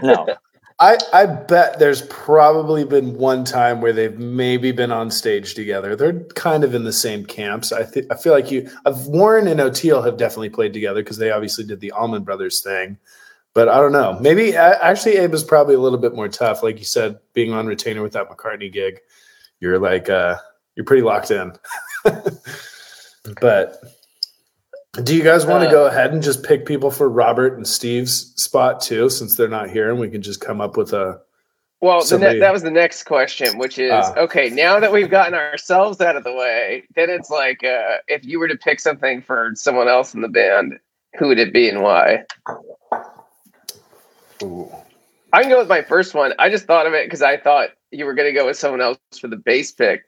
No, 0.04 0.28
I, 0.82 0.98
I 1.14 1.26
bet 1.28 1.80
there's 1.80 2.02
probably 2.04 2.84
been 2.84 3.18
one 3.18 3.46
time 3.46 3.80
where 3.82 3.94
they've 3.94 4.18
maybe 4.18 4.72
been 4.72 4.92
on 4.92 5.12
stage 5.12 5.54
together. 5.54 5.96
They're 5.96 6.22
kind 6.30 6.64
of 6.64 6.74
in 6.74 6.84
the 6.84 6.92
same 6.92 7.24
camps. 7.24 7.72
I 7.72 7.84
think 7.84 8.08
I 8.12 8.16
feel 8.16 8.34
like 8.34 8.52
you, 8.52 8.70
uh, 8.86 8.94
Warren 9.06 9.48
and 9.48 9.60
Oteil 9.62 10.04
have 10.04 10.18
definitely 10.18 10.50
played 10.50 10.74
together 10.74 11.04
because 11.04 11.18
they 11.18 11.30
obviously 11.30 11.64
did 11.66 11.80
the 11.80 11.92
Allman 11.92 12.24
Brothers 12.24 12.62
thing. 12.62 12.98
But 13.54 13.70
I 13.70 13.80
don't 13.80 13.92
know. 13.92 14.18
Maybe 14.20 14.56
actually 14.56 15.18
Abe 15.18 15.34
is 15.34 15.44
probably 15.44 15.76
a 15.76 15.80
little 15.80 16.00
bit 16.00 16.16
more 16.16 16.28
tough. 16.28 16.64
Like 16.64 16.80
you 16.80 16.86
said, 16.86 17.20
being 17.34 17.54
on 17.54 17.68
retainer 17.68 18.02
with 18.02 18.14
that 18.14 18.30
McCartney 18.30 18.72
gig, 18.72 19.00
you're 19.60 19.78
like 19.78 20.10
uh, 20.10 20.38
you're 20.76 20.86
pretty 20.86 21.04
locked 21.04 21.32
in. 21.32 21.54
but 23.42 23.78
do 25.04 25.16
you 25.16 25.24
guys 25.24 25.46
want 25.46 25.62
to 25.64 25.68
Uh, 25.70 25.72
go 25.72 25.86
ahead 25.86 26.12
and 26.14 26.22
just 26.22 26.44
pick 26.44 26.66
people 26.66 26.92
for 26.92 27.10
Robert 27.10 27.56
and 27.56 27.66
Steve's 27.68 28.34
spot 28.42 28.82
too, 28.82 29.10
since 29.10 29.36
they're 29.36 29.48
not 29.48 29.70
here, 29.70 29.90
and 29.90 30.00
we 30.00 30.10
can 30.10 30.22
just 30.22 30.42
come 30.42 30.60
up 30.60 30.76
with 30.78 30.92
a 30.94 31.22
Well, 31.80 32.04
the 32.04 32.18
ne- 32.20 32.40
that 32.40 32.52
was 32.54 32.62
the 32.62 32.72
next 32.72 33.04
question, 33.04 33.58
which 33.58 33.80
is 33.80 33.92
Ah. 33.92 34.14
okay. 34.18 34.50
Now 34.50 34.80
that 34.80 34.92
we've 34.92 35.10
gotten 35.10 35.34
ourselves 35.34 36.00
out 36.02 36.16
of 36.16 36.24
the 36.24 36.34
way, 36.34 36.84
then 36.96 37.10
it's 37.10 37.30
like 37.30 37.64
uh, 37.64 37.98
if 38.08 38.26
you 38.26 38.38
were 38.40 38.48
to 38.50 38.58
pick 38.58 38.80
something 38.80 39.22
for 39.22 39.52
someone 39.56 39.88
else 39.88 40.14
in 40.14 40.22
the 40.22 40.28
band, 40.28 40.78
who 41.18 41.28
would 41.30 41.40
it 41.40 41.54
be 41.54 41.70
and 41.70 41.82
why? 41.82 42.26
I 45.34 45.42
can 45.42 45.50
go 45.50 45.60
with 45.60 45.70
my 45.70 45.82
first 45.82 46.14
one. 46.14 46.34
I 46.40 46.50
just 46.50 46.66
thought 46.66 46.86
of 46.88 46.94
it 46.94 47.06
because 47.06 47.22
I 47.22 47.38
thought 47.38 47.70
you 47.92 48.06
were 48.06 48.14
going 48.14 48.28
to 48.28 48.34
go 48.38 48.46
with 48.46 48.58
someone 48.58 48.82
else 48.82 48.98
for 49.20 49.28
the 49.28 49.38
bass 49.38 49.72
pick. 49.72 50.04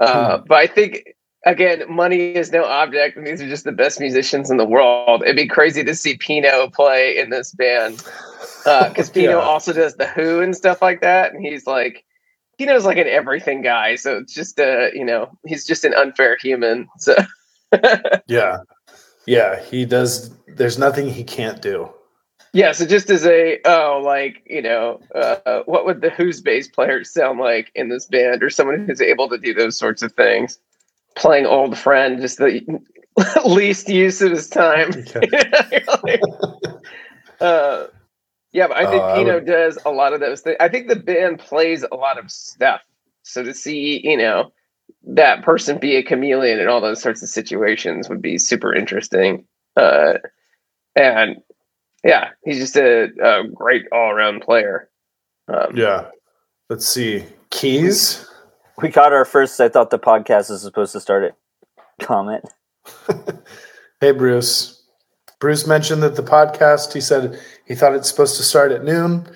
Uh, 0.00 0.38
But 0.38 0.58
I 0.58 0.66
think 0.66 1.14
again, 1.46 1.84
money 1.88 2.34
is 2.34 2.52
no 2.52 2.64
object, 2.64 3.16
and 3.16 3.26
these 3.26 3.40
are 3.42 3.48
just 3.48 3.64
the 3.64 3.72
best 3.72 4.00
musicians 4.00 4.50
in 4.50 4.56
the 4.56 4.64
world. 4.64 5.22
It'd 5.22 5.36
be 5.36 5.46
crazy 5.48 5.84
to 5.84 5.94
see 5.94 6.16
Pino 6.16 6.68
play 6.70 7.18
in 7.18 7.30
this 7.30 7.52
band 7.52 8.02
because 8.64 9.10
Pino 9.14 9.32
Yeah. 9.32 9.36
also 9.38 9.72
does 9.72 9.94
the 9.96 10.06
Who 10.06 10.40
and 10.40 10.56
stuff 10.56 10.80
like 10.82 11.00
that, 11.00 11.32
and 11.32 11.44
he's 11.44 11.66
like. 11.66 12.04
Pino's 12.56 12.84
like 12.84 12.98
an 12.98 13.08
everything 13.08 13.62
guy, 13.62 13.96
so 13.96 14.16
it's 14.16 14.32
just 14.32 14.60
a 14.60 14.92
you 14.94 15.04
know, 15.04 15.28
he's 15.44 15.64
just 15.66 15.84
an 15.84 15.92
unfair 15.92 16.36
human. 16.40 16.88
So 16.98 17.16
Yeah. 18.28 18.58
Yeah, 19.26 19.60
he 19.60 19.84
does 19.84 20.30
there's 20.46 20.78
nothing 20.78 21.08
he 21.08 21.24
can't 21.24 21.60
do. 21.60 21.90
Yeah, 22.52 22.70
so 22.70 22.86
just 22.86 23.10
as 23.10 23.26
a 23.26 23.58
oh, 23.64 24.00
like 24.04 24.44
you 24.46 24.62
know, 24.62 25.00
uh, 25.16 25.62
what 25.66 25.84
would 25.84 26.00
the 26.00 26.10
Who's 26.10 26.40
bass 26.40 26.68
player 26.68 27.02
sound 27.02 27.40
like 27.40 27.72
in 27.74 27.88
this 27.88 28.06
band, 28.06 28.40
or 28.44 28.50
someone 28.50 28.86
who's 28.86 29.00
able 29.00 29.28
to 29.30 29.38
do 29.38 29.52
those 29.52 29.76
sorts 29.76 30.02
of 30.02 30.12
things, 30.12 30.60
playing 31.16 31.46
old 31.46 31.76
friend, 31.78 32.20
just 32.20 32.38
the 32.38 32.60
least 33.44 33.88
use 33.88 34.20
of 34.22 34.30
his 34.32 34.48
time. 34.48 34.90
uh, 37.40 37.86
yeah, 38.52 38.68
but 38.68 38.76
I 38.76 38.86
think 38.90 39.02
Uh, 39.02 39.06
I 39.06 39.22
would- 39.34 39.46
does 39.46 39.78
a 39.84 39.90
lot 39.90 40.12
of 40.12 40.20
those 40.20 40.40
things. 40.40 40.56
I 40.60 40.68
think 40.68 40.88
the 40.88 40.96
band 40.96 41.38
plays 41.40 41.84
a 41.90 41.94
lot 41.96 42.18
of 42.18 42.30
stuff. 42.30 42.80
So 43.22 43.42
to 43.42 43.54
see, 43.54 44.00
you 44.06 44.16
know, 44.16 44.52
that 45.06 45.42
person 45.42 45.78
be 45.78 45.96
a 45.96 46.02
chameleon 46.02 46.60
in 46.60 46.68
all 46.68 46.80
those 46.80 47.00
sorts 47.00 47.22
of 47.22 47.28
situations 47.28 48.08
would 48.08 48.22
be 48.22 48.38
super 48.38 48.74
interesting. 48.74 49.46
Uh, 49.76 50.14
and 50.94 51.36
yeah, 52.04 52.30
he's 52.44 52.58
just 52.58 52.76
a, 52.76 53.04
a 53.22 53.48
great 53.48 53.86
all 53.92 54.10
around 54.10 54.42
player. 54.42 54.88
Um, 55.48 55.74
Yeah. 55.76 56.06
Let's 56.70 56.86
see. 56.88 57.24
Keys? 57.50 58.26
We 58.78 58.88
got 58.88 59.12
our 59.12 59.24
first. 59.24 59.60
I 59.60 59.68
thought 59.68 59.90
the 59.90 59.98
podcast 59.98 60.50
is 60.50 60.62
supposed 60.62 60.92
to 60.92 61.00
start 61.00 61.24
at 61.24 61.36
comment. 62.00 62.44
Hey 64.04 64.12
Bruce. 64.12 64.82
Bruce 65.40 65.66
mentioned 65.66 66.02
that 66.02 66.14
the 66.14 66.22
podcast, 66.22 66.92
he 66.92 67.00
said 67.00 67.40
he 67.64 67.74
thought 67.74 67.94
it's 67.94 68.08
supposed 68.08 68.36
to 68.36 68.42
start 68.42 68.70
at 68.70 68.84
noon. 68.84 69.26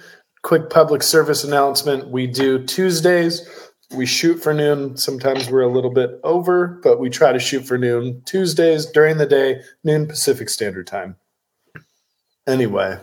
Quick 0.42 0.68
public 0.68 1.02
service 1.02 1.42
announcement. 1.42 2.08
We 2.08 2.26
do 2.26 2.62
Tuesdays. 2.66 3.48
We 3.94 4.04
shoot 4.04 4.42
for 4.42 4.52
noon. 4.52 4.98
Sometimes 4.98 5.48
we're 5.48 5.62
a 5.62 5.72
little 5.72 5.90
bit 5.90 6.20
over, 6.22 6.80
but 6.82 7.00
we 7.00 7.08
try 7.08 7.32
to 7.32 7.38
shoot 7.38 7.64
for 7.64 7.78
noon. 7.78 8.20
Tuesdays 8.26 8.84
during 8.84 9.16
the 9.16 9.24
day, 9.24 9.62
noon 9.84 10.06
Pacific 10.06 10.50
Standard 10.50 10.86
Time. 10.86 11.16
Anyway, 12.46 12.98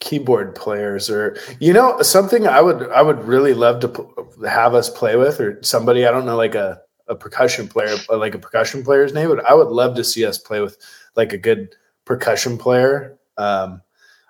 keyboard 0.00 0.54
players 0.54 1.10
or 1.10 1.36
you 1.60 1.72
know 1.72 2.00
something 2.00 2.46
I 2.46 2.62
would 2.62 2.88
I 2.90 3.02
would 3.02 3.24
really 3.24 3.52
love 3.52 3.80
to 3.80 3.88
p- 3.88 4.46
have 4.48 4.74
us 4.74 4.88
play 4.88 5.16
with 5.16 5.38
or 5.38 5.62
somebody 5.62 6.06
I 6.06 6.10
don't 6.10 6.24
know 6.24 6.36
like 6.36 6.54
a 6.54 6.80
a 7.08 7.14
percussion 7.14 7.68
player 7.68 7.94
like 8.08 8.34
a 8.34 8.38
percussion 8.38 8.82
player's 8.82 9.12
name 9.12 9.28
but 9.28 9.44
I 9.44 9.52
would 9.52 9.68
love 9.68 9.94
to 9.96 10.04
see 10.04 10.24
us 10.24 10.38
play 10.38 10.62
with 10.62 10.78
like 11.14 11.34
a 11.34 11.38
good 11.38 11.74
percussion 12.06 12.56
player. 12.56 13.18
Um, 13.36 13.82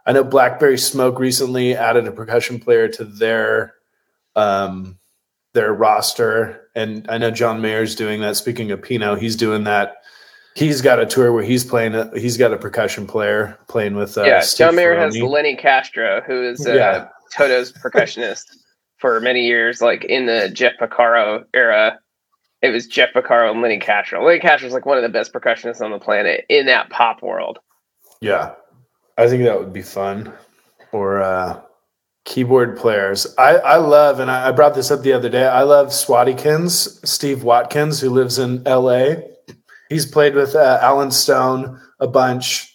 I 0.04 0.12
know 0.12 0.24
Blackberry 0.24 0.78
Smoke 0.78 1.20
recently 1.20 1.76
added 1.76 2.08
a 2.08 2.12
percussion 2.12 2.58
player 2.58 2.88
to 2.88 3.04
their 3.04 3.74
um, 4.34 4.98
their 5.52 5.72
roster. 5.72 6.68
And 6.74 7.08
I 7.08 7.18
know 7.18 7.30
John 7.30 7.60
Mayer's 7.60 7.94
doing 7.94 8.20
that. 8.20 8.36
Speaking 8.36 8.70
of 8.72 8.82
Pino, 8.82 9.14
he's 9.14 9.36
doing 9.36 9.64
that. 9.64 9.96
He's 10.56 10.80
got 10.80 10.98
a 10.98 11.04
tour 11.04 11.32
where 11.34 11.44
he's 11.44 11.64
playing. 11.64 11.94
A, 11.94 12.10
he's 12.18 12.38
got 12.38 12.50
a 12.50 12.56
percussion 12.56 13.06
player 13.06 13.58
playing 13.68 13.94
with. 13.94 14.16
Uh, 14.16 14.24
yeah, 14.24 14.40
Steve 14.40 14.68
John 14.68 14.76
Mayer 14.76 14.96
has 14.96 15.14
Lenny 15.18 15.54
Castro, 15.54 16.22
who 16.26 16.42
is 16.42 16.66
uh, 16.66 16.72
Yeah. 16.72 17.08
Toto's 17.36 17.72
percussionist 17.84 18.44
for 18.96 19.20
many 19.20 19.44
years, 19.46 19.82
like 19.82 20.04
in 20.06 20.24
the 20.24 20.48
Jeff 20.48 20.72
Porcaro 20.80 21.44
era. 21.52 21.98
It 22.62 22.70
was 22.70 22.86
Jeff 22.86 23.10
Porcaro 23.14 23.50
and 23.50 23.60
Lenny 23.60 23.78
Castro. 23.78 24.24
Lenny 24.24 24.40
Castro 24.40 24.66
is 24.66 24.72
like 24.72 24.86
one 24.86 24.96
of 24.96 25.02
the 25.02 25.10
best 25.10 25.34
percussionists 25.34 25.82
on 25.82 25.90
the 25.90 25.98
planet 25.98 26.46
in 26.48 26.64
that 26.66 26.88
pop 26.88 27.22
world. 27.22 27.58
Yeah, 28.22 28.54
I 29.18 29.28
think 29.28 29.44
that 29.44 29.60
would 29.60 29.74
be 29.74 29.82
fun. 29.82 30.32
Or 30.90 31.20
uh, 31.20 31.60
keyboard 32.24 32.78
players. 32.78 33.26
I, 33.36 33.56
I 33.56 33.76
love, 33.76 34.20
and 34.20 34.30
I, 34.30 34.48
I 34.48 34.52
brought 34.52 34.74
this 34.74 34.90
up 34.90 35.02
the 35.02 35.12
other 35.12 35.28
day. 35.28 35.46
I 35.46 35.64
love 35.64 35.88
Swatkins, 35.88 37.06
Steve 37.06 37.42
Watkins, 37.44 38.00
who 38.00 38.08
lives 38.08 38.38
in 38.38 38.66
L.A. 38.66 39.35
He's 39.88 40.06
played 40.06 40.34
with 40.34 40.54
uh, 40.54 40.78
Allen 40.82 41.10
Stone 41.10 41.80
a 42.00 42.08
bunch. 42.08 42.74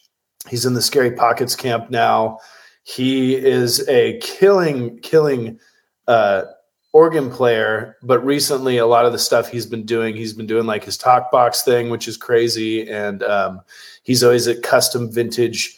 He's 0.50 0.66
in 0.66 0.74
the 0.74 0.82
Scary 0.82 1.12
Pockets 1.12 1.56
camp 1.56 1.90
now. 1.90 2.40
He 2.84 3.36
is 3.36 3.88
a 3.88 4.20
killing, 4.20 5.00
killing 5.00 5.60
uh, 6.08 6.44
organ 6.94 7.30
player. 7.30 7.98
But 8.02 8.26
recently, 8.26 8.78
a 8.78 8.86
lot 8.86 9.06
of 9.06 9.12
the 9.12 9.20
stuff 9.20 9.50
he's 9.50 9.66
been 9.66 9.86
doing, 9.86 10.16
he's 10.16 10.34
been 10.34 10.48
doing 10.48 10.66
like 10.66 10.84
his 10.84 10.98
talk 10.98 11.32
box 11.32 11.64
thing, 11.64 11.90
which 11.90 12.08
is 12.08 12.18
crazy, 12.18 12.90
and 12.90 13.24
um, 13.24 13.62
he's 14.04 14.24
always 14.24 14.48
at 14.48 14.64
custom 14.64 15.12
vintage 15.12 15.78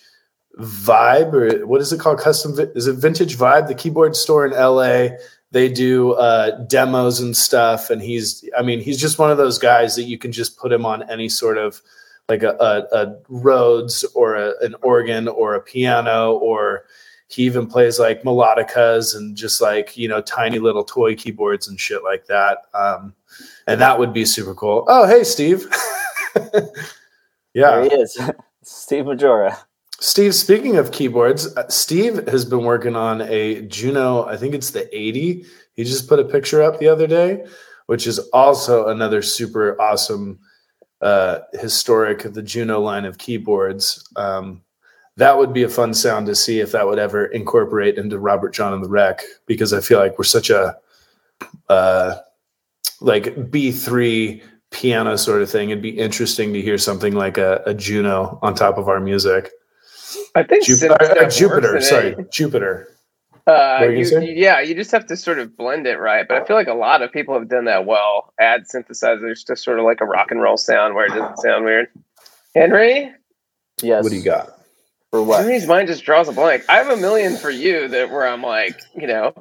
vibe 0.60 1.34
or 1.34 1.66
what 1.66 1.82
is 1.82 1.92
it 1.92 2.00
called 2.00 2.20
custom 2.20 2.54
is 2.76 2.86
it 2.86 2.94
vintage 2.94 3.38
vibe 3.38 3.68
the 3.68 3.74
keyboard 3.74 4.16
store 4.16 4.46
in 4.46 4.52
la 4.52 5.08
they 5.54 5.70
do 5.70 6.14
uh, 6.14 6.52
demos 6.66 7.20
and 7.20 7.38
stuff 7.38 7.90
and 7.90 8.02
he's 8.02 8.48
i 8.58 8.62
mean 8.62 8.80
he's 8.82 9.00
just 9.00 9.18
one 9.18 9.32
of 9.32 9.38
those 9.38 9.58
guys 9.58 9.96
that 9.96 10.04
you 10.04 10.18
can 10.18 10.32
just 10.32 10.58
put 10.58 10.72
him 10.72 10.86
on 10.86 11.10
any 11.10 11.30
sort 11.30 11.58
of 11.58 11.82
like 12.28 12.44
a, 12.44 12.56
a, 12.60 12.98
a 12.98 13.16
rhodes 13.30 14.04
or 14.16 14.36
a, 14.36 14.54
an 14.62 14.76
organ 14.82 15.28
or 15.28 15.56
a 15.56 15.62
piano 15.62 16.34
or 16.34 16.84
he 17.28 17.44
even 17.44 17.66
plays 17.66 18.00
like 18.00 18.24
melodicas 18.24 19.16
and 19.16 19.36
just 19.36 19.62
like 19.62 19.96
you 19.96 20.08
know 20.08 20.22
tiny 20.22 20.60
little 20.60 20.84
toy 20.84 21.16
keyboards 21.16 21.68
and 21.68 21.80
shit 21.80 22.04
like 22.04 22.26
that 22.26 22.60
um, 22.74 23.14
and 23.68 23.80
that 23.80 23.98
would 23.98 24.14
be 24.14 24.26
super 24.26 24.54
cool. 24.54 24.84
Oh 24.88 25.08
hey 25.08 25.24
steve. 25.24 25.66
Yeah. 27.54 27.82
There 27.82 27.84
he 27.84 27.96
is, 27.96 28.20
Steve 28.64 29.06
Maggiora. 29.06 29.58
Steve, 30.04 30.36
speaking 30.36 30.76
of 30.76 30.92
keyboards, 30.92 31.56
uh, 31.56 31.66
Steve 31.70 32.28
has 32.28 32.44
been 32.44 32.66
working 32.66 32.94
on 32.94 33.22
a 33.22 33.62
Juno, 33.62 34.26
I 34.26 34.36
think 34.36 34.54
it's 34.54 34.72
the 34.72 34.94
80. 34.94 35.46
He 35.76 35.84
just 35.86 36.10
put 36.10 36.20
a 36.20 36.26
picture 36.26 36.62
up 36.62 36.78
the 36.78 36.90
other 36.90 37.08
day, 37.08 37.46
which 37.86 38.06
is 38.06 38.20
also 38.34 38.90
another 38.90 39.22
super 39.22 39.82
awesome, 39.82 40.40
uh, 41.00 41.40
historic, 41.54 42.26
of 42.26 42.34
the 42.34 42.42
Juno 42.42 42.82
line 42.82 43.06
of 43.06 43.18
keyboards. 43.18 44.06
Um, 44.18 44.62
that 45.16 45.38
would 45.38 45.54
be 45.54 45.64
a 45.64 45.70
fun 45.70 45.94
sound 45.94 46.28
to 46.28 46.36
see 46.36 46.60
if 46.60 46.74
that 46.74 46.86
would 46.86 47.00
ever 47.00 47.28
incorporate 47.28 47.98
into 47.98 48.20
Robert 48.20 48.54
Jon 48.54 48.74
and 48.74 48.84
the 48.84 48.90
Wreck, 48.90 49.22
because 49.46 49.72
I 49.72 49.80
feel 49.80 50.00
like 50.00 50.18
we're 50.18 50.26
such 50.26 50.50
a, 50.50 50.76
uh, 51.70 52.16
like 53.00 53.36
B3 53.50 54.44
piano 54.70 55.16
sort 55.16 55.42
of 55.42 55.50
thing. 55.50 55.70
It'd 55.70 55.82
be 55.82 55.98
interesting 55.98 56.52
to 56.52 56.62
hear 56.62 56.78
something 56.78 57.16
like 57.16 57.38
a, 57.38 57.64
a 57.66 57.74
Juno 57.74 58.38
on 58.42 58.54
top 58.54 58.78
of 58.78 58.90
our 58.90 59.00
music. 59.00 59.50
I 60.36 60.44
think 60.44 60.66
Jup- 60.66 60.78
synth 60.80 60.92
uh, 61.00 61.30
Jupiter, 61.30 61.82
sorry. 61.82 62.16
Jupiter. 62.32 62.90
Uh, 63.46 63.88
you 63.90 64.06
you, 64.06 64.22
yeah, 64.22 64.62
you 64.62 64.74
just 64.74 64.92
have 64.92 65.06
to 65.06 65.18
sort 65.18 65.38
of 65.38 65.56
blend 65.58 65.86
it 65.86 66.00
right. 66.00 66.26
But 66.28 66.42
I 66.42 66.46
feel 66.46 66.56
like 66.56 66.68
a 66.68 66.74
lot 66.74 67.02
of 67.02 67.12
people 67.12 67.38
have 67.38 67.50
done 67.50 67.66
that 67.66 67.86
well. 67.86 68.34
Add 68.40 68.64
synthesizers 68.74 69.46
to 69.46 69.56
sort 69.58 69.80
of 69.80 69.86
like 69.86 70.00
a 70.02 70.06
rock 70.06 70.32
and 70.32 70.42
roll 70.42 70.56
sound 70.56 70.96
where 70.96 71.06
it 71.06 71.10
doesn't 71.10 71.38
sound 71.40 71.66
weird. 71.66 71.90
Henry, 72.56 73.12
Yes. 73.82 74.04
What 74.04 74.12
do 74.12 74.18
you 74.18 74.24
got? 74.24 74.50
For 75.12 75.22
what? 75.24 75.42
Henry's 75.42 75.68
mind 75.68 75.88
just 75.88 76.04
draws 76.04 76.28
a 76.28 76.32
blank. 76.32 76.64
I 76.70 76.76
have 76.78 76.90
a 76.90 76.98
million 76.98 77.38
for 77.38 77.50
you 77.50 77.88
that 77.90 78.10
where 78.10 78.28
I'm 78.28 78.42
like, 78.42 78.80
you 78.96 79.08
know, 79.08 79.34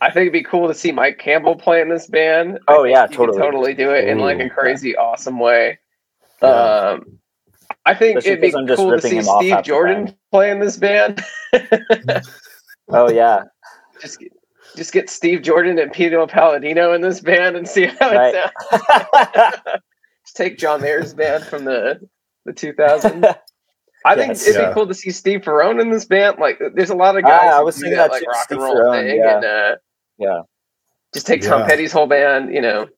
I 0.00 0.10
think 0.10 0.22
it'd 0.22 0.32
be 0.32 0.42
cool 0.42 0.68
to 0.68 0.74
see 0.74 0.92
Mike 0.92 1.18
Campbell 1.18 1.56
play 1.56 1.80
in 1.80 1.88
this 1.88 2.06
band. 2.06 2.58
Oh, 2.68 2.84
yeah, 2.84 3.02
you 3.02 3.08
could 3.08 3.16
totally. 3.16 3.38
totally 3.38 3.74
do 3.74 3.90
it 3.90 4.08
in 4.08 4.18
like 4.18 4.38
a 4.38 4.44
Ooh. 4.46 4.50
crazy, 4.50 4.96
awesome 4.96 5.38
way. 5.38 5.78
Yeah. 6.42 6.48
Um, 6.48 7.19
I 7.86 7.94
think 7.94 8.18
Especially 8.18 8.32
it'd 8.48 8.52
be 8.52 8.58
I'm 8.58 8.66
just 8.66 8.76
cool 8.78 8.90
to 8.90 9.00
see 9.00 9.22
Steve 9.22 9.62
Jordan 9.62 10.06
time. 10.06 10.14
play 10.30 10.50
in 10.50 10.60
this 10.60 10.76
band. 10.76 11.20
Oh 12.92 13.08
yeah. 13.08 13.42
just 14.00 14.18
get, 14.18 14.32
just 14.76 14.92
get 14.92 15.08
Steve 15.08 15.42
Jordan 15.42 15.78
and 15.78 15.92
Pino 15.92 16.26
Palladino 16.26 16.92
in 16.92 17.00
this 17.02 17.20
band 17.20 17.54
and 17.56 17.68
see 17.68 17.86
how 17.86 18.10
Right. 18.10 18.34
it 18.34 18.50
sounds. 18.70 19.56
Just 20.26 20.36
take 20.36 20.58
John 20.58 20.80
Mayer's 20.82 21.14
band 21.14 21.44
from 21.44 21.64
the 21.64 22.00
the 22.46 22.52
2000s. 22.52 23.36
I 24.04 24.14
think 24.16 24.32
it'd 24.32 24.54
Yeah. 24.54 24.68
be 24.68 24.74
cool 24.74 24.86
to 24.88 24.94
see 24.94 25.10
Steve 25.10 25.40
Ferrone 25.42 25.80
in 25.80 25.90
this 25.90 26.04
band. 26.04 26.38
Like, 26.38 26.58
there's 26.74 26.90
a 26.90 26.94
lot 26.96 27.16
of 27.16 27.22
guys 27.22 27.50
Ah, 27.52 27.58
I 27.58 27.62
was 27.62 27.76
thinking 27.76 27.96
that 27.96 28.10
that 28.10 28.20
like 28.20 28.26
rock 28.26 28.36
Steve 28.44 28.58
and 28.58 28.64
roll 28.64 28.76
Ferrone, 28.76 29.08
thing, 29.08 29.16
yeah. 29.18 29.36
and 29.36 29.44
uh, 29.44 29.76
yeah. 30.18 30.40
just 31.14 31.26
take 31.26 31.42
Tom 31.42 31.60
Yeah. 31.60 31.66
Petty's 31.68 31.92
whole 31.92 32.06
band. 32.06 32.52
You 32.54 32.60
know, 32.62 32.88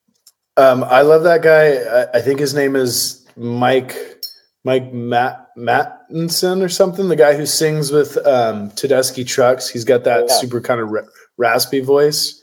Um, 0.57 0.85
I 0.85 1.03
love 1.03 1.22
that 1.24 1.43
guy. 1.43 1.74
I, 1.76 2.18
I 2.18 2.20
think 2.22 2.39
his 2.41 2.55
name 2.55 2.76
is 2.76 3.26
Mike 3.37 4.22
Mike 4.65 4.93
Matt 4.93 5.49
Mattison 5.57 6.63
or 6.63 6.69
something. 6.69 7.09
The 7.09 7.17
guy 7.17 7.35
who 7.37 7.47
sings 7.47 7.91
with 7.91 8.17
um, 8.27 8.71
Tedeschi 8.71 9.27
Trucks. 9.27 9.69
He's 9.69 9.85
got 9.85 10.05
that 10.05 10.27
Yeah. 10.29 10.35
super 10.35 10.61
kind 10.61 10.81
of 10.81 10.91
ra- 10.91 11.03
raspy 11.37 11.81
voice. 11.81 12.39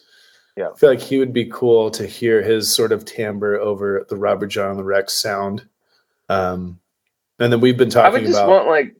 Yeah. 0.57 0.70
I 0.74 0.78
feel 0.78 0.89
like 0.89 0.99
he 0.99 1.17
would 1.17 1.32
be 1.32 1.45
cool 1.45 1.89
to 1.91 2.05
hear 2.05 2.41
his 2.41 2.74
sort 2.74 2.91
of 2.91 3.05
timbre 3.05 3.57
over 3.57 4.05
the 4.09 4.17
Robert 4.17 4.47
Jon 4.47 4.72
and 4.72 4.80
the 4.80 4.84
Wreck's 4.84 5.13
sound. 5.13 5.65
Um, 6.28 6.80
and 7.39 7.53
then 7.53 7.61
we've 7.61 7.78
been 7.78 7.95
I 7.95 8.09
would 8.09 8.11
talking 8.20 8.26
just 8.28 8.38
about 8.39 8.49
want 8.49 8.67
like 8.67 8.95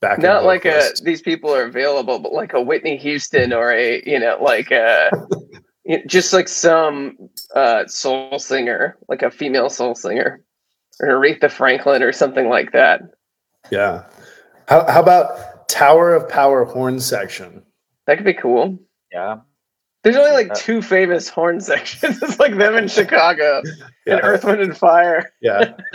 back 0.00 0.18
not 0.18 0.44
like 0.44 0.66
a 0.66 0.82
these 1.02 1.22
people 1.22 1.54
are 1.54 1.64
available, 1.64 2.18
but 2.18 2.32
like 2.34 2.52
a 2.52 2.60
Whitney 2.60 2.98
Houston 2.98 3.54
or 3.54 3.72
a 3.72 4.02
you 4.04 4.20
know 4.20 4.36
like 4.42 4.70
a 4.70 5.10
just 6.06 6.34
like 6.34 6.48
some 6.48 7.16
uh, 7.56 7.86
soul 7.86 8.38
singer, 8.38 8.98
like 9.08 9.22
a 9.22 9.30
female 9.30 9.70
soul 9.70 9.94
singer, 9.94 10.42
or 11.00 11.08
Aretha 11.08 11.50
Franklin 11.50 12.02
or 12.02 12.12
something 12.12 12.48
like 12.48 12.72
that. 12.72 13.02
yeah. 13.70 14.04
How, 14.68 14.86
how 14.90 15.00
about 15.02 15.68
Tower 15.68 16.14
of 16.14 16.28
Power 16.28 16.64
horn 16.64 17.00
section? 17.00 17.62
That 18.06 18.16
could 18.16 18.24
be 18.26 18.34
cool. 18.34 18.78
Yeah. 19.12 19.38
There's 20.04 20.16
only 20.16 20.32
like 20.32 20.50
Uh, 20.50 20.54
two 20.54 20.82
famous 20.82 21.28
horn 21.28 21.60
sections. 21.62 22.22
It's 22.22 22.38
like 22.38 22.56
them 22.56 22.76
in 22.76 22.88
Chicago 22.88 23.58
and 23.64 23.68
Yeah, 24.06 24.20
Earth, 24.22 24.44
Wind, 24.44 24.60
and 24.60 24.76
Fire. 24.76 25.32
yeah. 25.40 25.72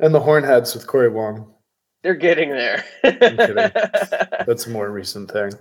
and 0.00 0.14
the 0.14 0.20
Hornheads 0.20 0.74
with 0.74 0.86
Corey 0.86 1.08
Wong. 1.08 1.52
They're 2.02 2.14
getting 2.14 2.50
there. 2.50 2.84
kidding. 3.02 3.56
That's 3.56 4.66
a 4.66 4.70
more 4.70 4.90
recent 4.90 5.30
thing. 5.30 5.52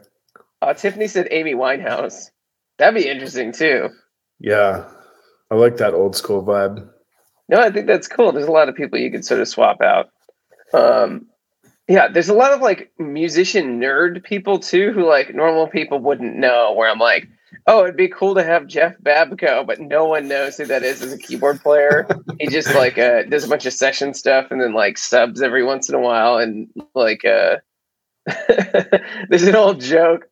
uh, 0.61 0.73
Tiffany 0.73 1.07
said 1.07 1.27
Amy 1.31 1.53
Winehouse. 1.53 2.31
That'd 2.77 3.01
be 3.01 3.09
interesting 3.09 3.51
too. 3.53 3.89
Yeah, 4.39 4.85
I 5.51 5.55
like 5.55 5.77
that 5.77 5.93
old 5.93 6.15
school 6.17 6.43
vibe. 6.43 6.89
No, 7.53 7.59
I 7.59 7.69
think 7.69 7.85
that's 7.85 8.07
cool. 8.07 8.31
There's 8.31 8.47
a 8.47 8.51
lot 8.51 8.67
of 8.67 8.73
people 8.73 8.97
you 8.97 9.11
could 9.11 9.23
sort 9.23 9.39
of 9.39 9.47
swap 9.47 9.79
out. 9.79 10.09
Um, 10.73 11.27
yeah, 11.87 12.07
there's 12.07 12.29
a 12.29 12.33
lot 12.33 12.51
of 12.51 12.61
like 12.61 12.91
musician 12.97 13.79
nerd 13.79 14.23
people 14.23 14.57
too 14.57 14.91
who 14.91 15.07
like 15.07 15.35
normal 15.35 15.67
people 15.67 15.99
wouldn't 15.99 16.35
know. 16.35 16.73
Where 16.73 16.89
I'm 16.89 16.97
like, 16.97 17.27
oh, 17.67 17.83
it'd 17.83 17.95
be 17.95 18.07
cool 18.07 18.33
to 18.33 18.43
have 18.43 18.65
Jeff 18.65 18.97
Babko, 18.97 19.67
but 19.67 19.79
no 19.79 20.05
one 20.05 20.27
knows 20.27 20.57
who 20.57 20.65
that 20.65 20.81
is 20.81 21.03
as 21.03 21.13
a 21.13 21.17
keyboard 21.19 21.61
player. 21.61 22.07
he 22.39 22.47
just 22.47 22.73
like 22.73 22.97
uh, 22.97 23.21
does 23.21 23.43
a 23.43 23.49
bunch 23.49 23.67
of 23.67 23.73
session 23.73 24.15
stuff 24.15 24.47
and 24.49 24.59
then 24.59 24.73
like 24.73 24.97
subs 24.97 25.43
every 25.43 25.63
once 25.63 25.89
in 25.89 25.93
a 25.93 25.99
while. 25.99 26.37
And 26.37 26.69
like, 26.95 27.23
uh, 27.23 27.57
there's 29.29 29.43
an 29.43 29.55
old 29.55 29.79
joke 29.79 30.27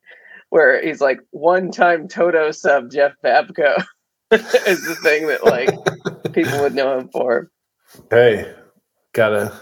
where 0.50 0.84
he's 0.84 1.02
like, 1.02 1.20
one 1.30 1.70
time 1.70 2.08
Toto 2.08 2.50
sub 2.50 2.90
Jeff 2.90 3.14
Babko 3.24 3.86
is 4.32 4.42
the 4.88 4.98
thing 5.04 5.28
that 5.28 5.46
like 5.46 5.70
people 6.32 6.60
would 6.62 6.76
know 6.76 6.98
him 6.98 7.10
for. 7.10 7.52
Hey, 8.10 8.54
gotta 9.14 9.54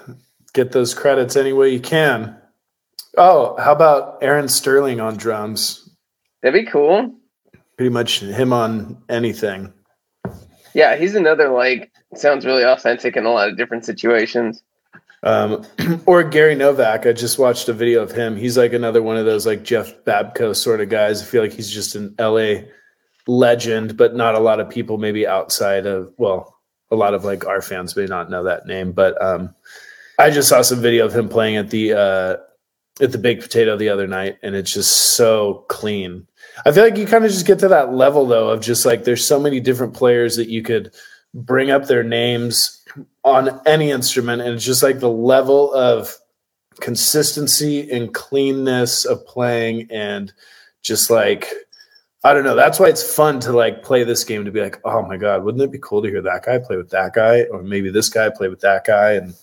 get 0.53 0.71
those 0.71 0.93
credits 0.93 1.35
any 1.35 1.53
way 1.53 1.69
you 1.69 1.79
can. 1.79 2.35
Oh, 3.17 3.55
how 3.59 3.73
about 3.73 4.19
Aaron 4.21 4.47
Sterling 4.47 4.99
on 4.99 5.17
drums? 5.17 5.89
That'd 6.41 6.65
be 6.65 6.69
cool. 6.69 7.15
Pretty 7.77 7.89
much 7.89 8.19
him 8.21 8.53
on 8.53 9.01
anything. 9.09 9.73
Yeah, 10.73 10.95
he's 10.95 11.15
another 11.15 11.49
like 11.49 11.91
sounds 12.15 12.45
really 12.45 12.63
authentic 12.63 13.17
in 13.17 13.25
a 13.25 13.31
lot 13.31 13.49
of 13.49 13.57
different 13.57 13.85
situations. 13.85 14.61
Um, 15.23 15.65
or 16.05 16.23
Gary 16.23 16.55
Novak. 16.55 17.05
I 17.05 17.13
just 17.13 17.39
watched 17.39 17.67
a 17.67 17.73
video 17.73 18.01
of 18.01 18.11
him. 18.11 18.37
He's 18.37 18.57
like 18.57 18.73
another 18.73 19.01
one 19.01 19.17
of 19.17 19.25
those 19.25 19.45
like 19.45 19.63
Jeff 19.63 19.93
Babko 20.05 20.55
sort 20.55 20.81
of 20.81 20.89
guys. 20.89 21.21
I 21.21 21.25
feel 21.25 21.41
like 21.41 21.53
he's 21.53 21.71
just 21.71 21.95
an 21.95 22.15
LA 22.19 22.61
legend, 23.27 23.97
but 23.97 24.15
not 24.15 24.35
a 24.35 24.39
lot 24.39 24.59
of 24.59 24.69
people 24.69 24.97
maybe 24.97 25.27
outside 25.27 25.85
of 25.85 26.13
well, 26.17 26.58
a 26.91 26.95
lot 26.95 27.13
of 27.13 27.23
like 27.23 27.45
our 27.45 27.61
fans 27.61 27.95
may 27.95 28.05
not 28.05 28.29
know 28.29 28.43
that 28.43 28.65
name. 28.65 28.91
But 28.91 29.21
um, 29.21 29.53
I 30.17 30.29
just 30.29 30.49
saw 30.49 30.61
some 30.61 30.81
video 30.81 31.05
of 31.05 31.15
him 31.15 31.29
playing 31.29 31.57
at 31.57 31.69
the 31.69 31.93
uh, 31.93 32.37
at 33.01 33.11
the 33.11 33.17
Baked 33.17 33.43
Potato 33.43 33.77
the 33.77 33.89
other 33.89 34.07
night 34.07 34.37
and 34.43 34.55
it's 34.55 34.73
just 34.73 35.15
so 35.15 35.65
clean. 35.69 36.27
I 36.65 36.71
feel 36.71 36.83
like 36.83 36.97
you 36.97 37.07
kind 37.07 37.23
of 37.23 37.31
just 37.31 37.45
get 37.45 37.59
to 37.59 37.67
that 37.69 37.93
level 37.93 38.25
though 38.25 38.49
of 38.49 38.61
just 38.61 38.85
like 38.85 39.03
there's 39.03 39.25
so 39.25 39.39
many 39.39 39.59
different 39.59 39.93
players 39.93 40.35
that 40.35 40.49
you 40.49 40.61
could 40.61 40.91
bring 41.33 41.71
up 41.71 41.85
their 41.85 42.03
names 42.03 42.83
on 43.23 43.61
any 43.65 43.91
instrument 43.91 44.41
and 44.41 44.55
it's 44.55 44.65
just 44.65 44.83
like 44.83 44.99
the 44.99 45.09
level 45.09 45.73
of 45.73 46.15
consistency 46.81 47.89
and 47.91 48.13
cleanness 48.13 49.05
of 49.05 49.25
playing 49.25 49.87
and 49.91 50.33
just 50.81 51.09
like 51.09 51.47
I 52.23 52.33
don't 52.33 52.43
know. 52.43 52.55
That's 52.55 52.79
why 52.79 52.87
it's 52.87 53.15
fun 53.15 53.39
to 53.41 53.53
like 53.53 53.81
play 53.81 54.03
this 54.03 54.25
game 54.25 54.43
to 54.43 54.51
be 54.51 54.61
like, 54.61 54.79
oh 54.83 55.01
my 55.01 55.15
god, 55.15 55.43
wouldn't 55.43 55.63
it 55.63 55.71
be 55.71 55.79
cool 55.81 56.01
to 56.01 56.09
hear 56.09 56.21
that 56.21 56.43
guy 56.45 56.57
play 56.57 56.75
with 56.75 56.89
that 56.89 57.13
guy, 57.13 57.43
or 57.43 57.63
maybe 57.63 57.89
this 57.89 58.09
guy 58.09 58.29
play 58.29 58.49
with 58.49 58.59
that 58.59 58.85
guy, 58.85 59.13
and 59.13 59.33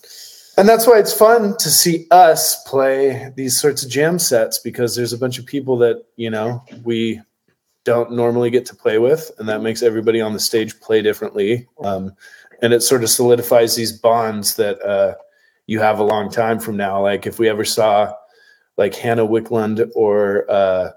and 0.58 0.68
that's 0.68 0.86
why 0.86 0.98
it's 0.98 1.12
fun 1.12 1.56
to 1.58 1.70
see 1.70 2.06
us 2.10 2.62
play 2.64 3.32
these 3.34 3.58
sorts 3.58 3.82
of 3.82 3.90
jam 3.90 4.18
sets 4.18 4.58
because 4.58 4.94
there's 4.94 5.14
a 5.14 5.18
bunch 5.18 5.38
of 5.38 5.46
people 5.46 5.78
that 5.78 6.04
you 6.16 6.28
know 6.28 6.62
we 6.84 7.20
don't 7.84 8.12
normally 8.12 8.50
get 8.50 8.66
to 8.66 8.76
play 8.76 8.98
with, 8.98 9.30
and 9.38 9.48
that 9.48 9.62
makes 9.62 9.82
everybody 9.82 10.20
on 10.20 10.34
the 10.34 10.40
stage 10.40 10.78
play 10.80 11.00
differently, 11.00 11.66
um, 11.82 12.12
and 12.60 12.74
it 12.74 12.82
sort 12.82 13.02
of 13.02 13.08
solidifies 13.08 13.74
these 13.74 13.92
bonds 13.92 14.56
that 14.56 14.78
uh, 14.82 15.14
you 15.66 15.80
have 15.80 15.98
a 15.98 16.04
long 16.04 16.30
time 16.30 16.60
from 16.60 16.76
now. 16.76 17.00
Like 17.00 17.26
if 17.26 17.38
we 17.38 17.48
ever 17.48 17.64
saw 17.64 18.12
like 18.76 18.94
Hannah 18.94 19.26
Wicklund 19.26 19.90
or 19.94 20.50
uh, 20.50 20.90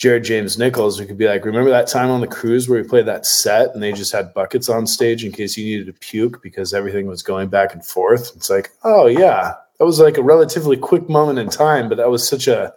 Jared 0.00 0.24
James 0.24 0.56
Nichols, 0.56 0.98
we 0.98 1.04
could 1.04 1.18
be 1.18 1.28
like, 1.28 1.44
remember 1.44 1.68
that 1.68 1.86
time 1.86 2.08
on 2.08 2.22
the 2.22 2.26
cruise 2.26 2.66
where 2.66 2.80
we 2.80 2.88
played 2.88 3.04
that 3.04 3.26
set 3.26 3.74
and 3.74 3.82
they 3.82 3.92
just 3.92 4.12
had 4.12 4.32
buckets 4.32 4.70
on 4.70 4.86
stage 4.86 5.26
in 5.26 5.30
case 5.30 5.58
you 5.58 5.64
needed 5.66 5.92
to 5.92 6.00
puke 6.00 6.42
because 6.42 6.72
everything 6.72 7.06
was 7.06 7.22
going 7.22 7.48
back 7.50 7.74
and 7.74 7.84
forth. 7.84 8.32
It's 8.34 8.48
like, 8.48 8.70
oh 8.82 9.06
yeah, 9.06 9.52
that 9.78 9.84
was 9.84 10.00
like 10.00 10.16
a 10.16 10.22
relatively 10.22 10.78
quick 10.78 11.10
moment 11.10 11.38
in 11.38 11.50
time, 11.50 11.90
but 11.90 11.96
that 11.98 12.08
was 12.08 12.26
such 12.26 12.48
a 12.48 12.72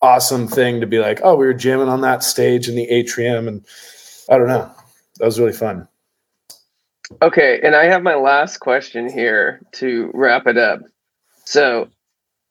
awesome 0.00 0.48
thing 0.48 0.80
to 0.80 0.86
be 0.86 0.98
like, 0.98 1.20
oh, 1.22 1.36
we 1.36 1.44
were 1.44 1.52
jamming 1.52 1.90
on 1.90 2.00
that 2.00 2.24
stage 2.24 2.70
in 2.70 2.74
the 2.74 2.88
atrium, 2.88 3.48
and 3.48 3.62
I 4.30 4.38
don't 4.38 4.48
know, 4.48 4.70
that 5.18 5.26
was 5.26 5.38
really 5.38 5.52
fun. 5.52 5.86
Okay, 7.20 7.60
and 7.62 7.76
I 7.76 7.84
have 7.84 8.02
my 8.02 8.14
last 8.14 8.58
question 8.58 9.10
here 9.10 9.60
to 9.72 10.10
wrap 10.14 10.46
it 10.46 10.56
up. 10.56 10.80
So, 11.44 11.90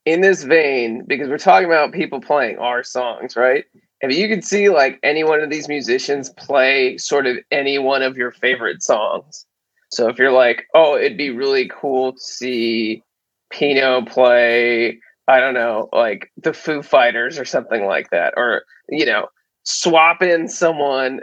in 0.05 0.21
this 0.21 0.43
vein, 0.43 1.05
because 1.07 1.27
we're 1.27 1.39
talking 1.39 1.65
about 1.65 1.91
people 1.91 2.21
playing 2.21 2.59
our 2.59 2.83
songs, 2.83 3.35
right? 3.35 3.65
If 4.01 4.15
you 4.15 4.27
could 4.27 4.43
see 4.43 4.69
like 4.69 4.99
any 5.03 5.23
one 5.23 5.41
of 5.41 5.49
these 5.49 5.67
musicians 5.67 6.29
play 6.29 6.97
sort 6.97 7.25
of 7.25 7.37
any 7.51 7.77
one 7.77 8.01
of 8.01 8.17
your 8.17 8.31
favorite 8.31 8.83
songs. 8.83 9.45
So 9.91 10.09
if 10.09 10.19
you're 10.19 10.31
like, 10.31 10.65
oh, 10.73 10.97
it'd 10.97 11.17
be 11.17 11.29
really 11.29 11.69
cool 11.69 12.13
to 12.13 12.19
see 12.19 13.03
Pino 13.49 14.03
play, 14.03 14.99
I 15.27 15.39
don't 15.39 15.53
know, 15.53 15.89
like 15.93 16.31
the 16.37 16.53
Foo 16.53 16.81
Fighters 16.81 17.39
or 17.39 17.45
something 17.45 17.85
like 17.85 18.09
that, 18.09 18.33
or 18.35 18.63
you 18.89 19.05
know, 19.05 19.27
swap 19.63 20.21
in 20.21 20.47
someone 20.47 21.21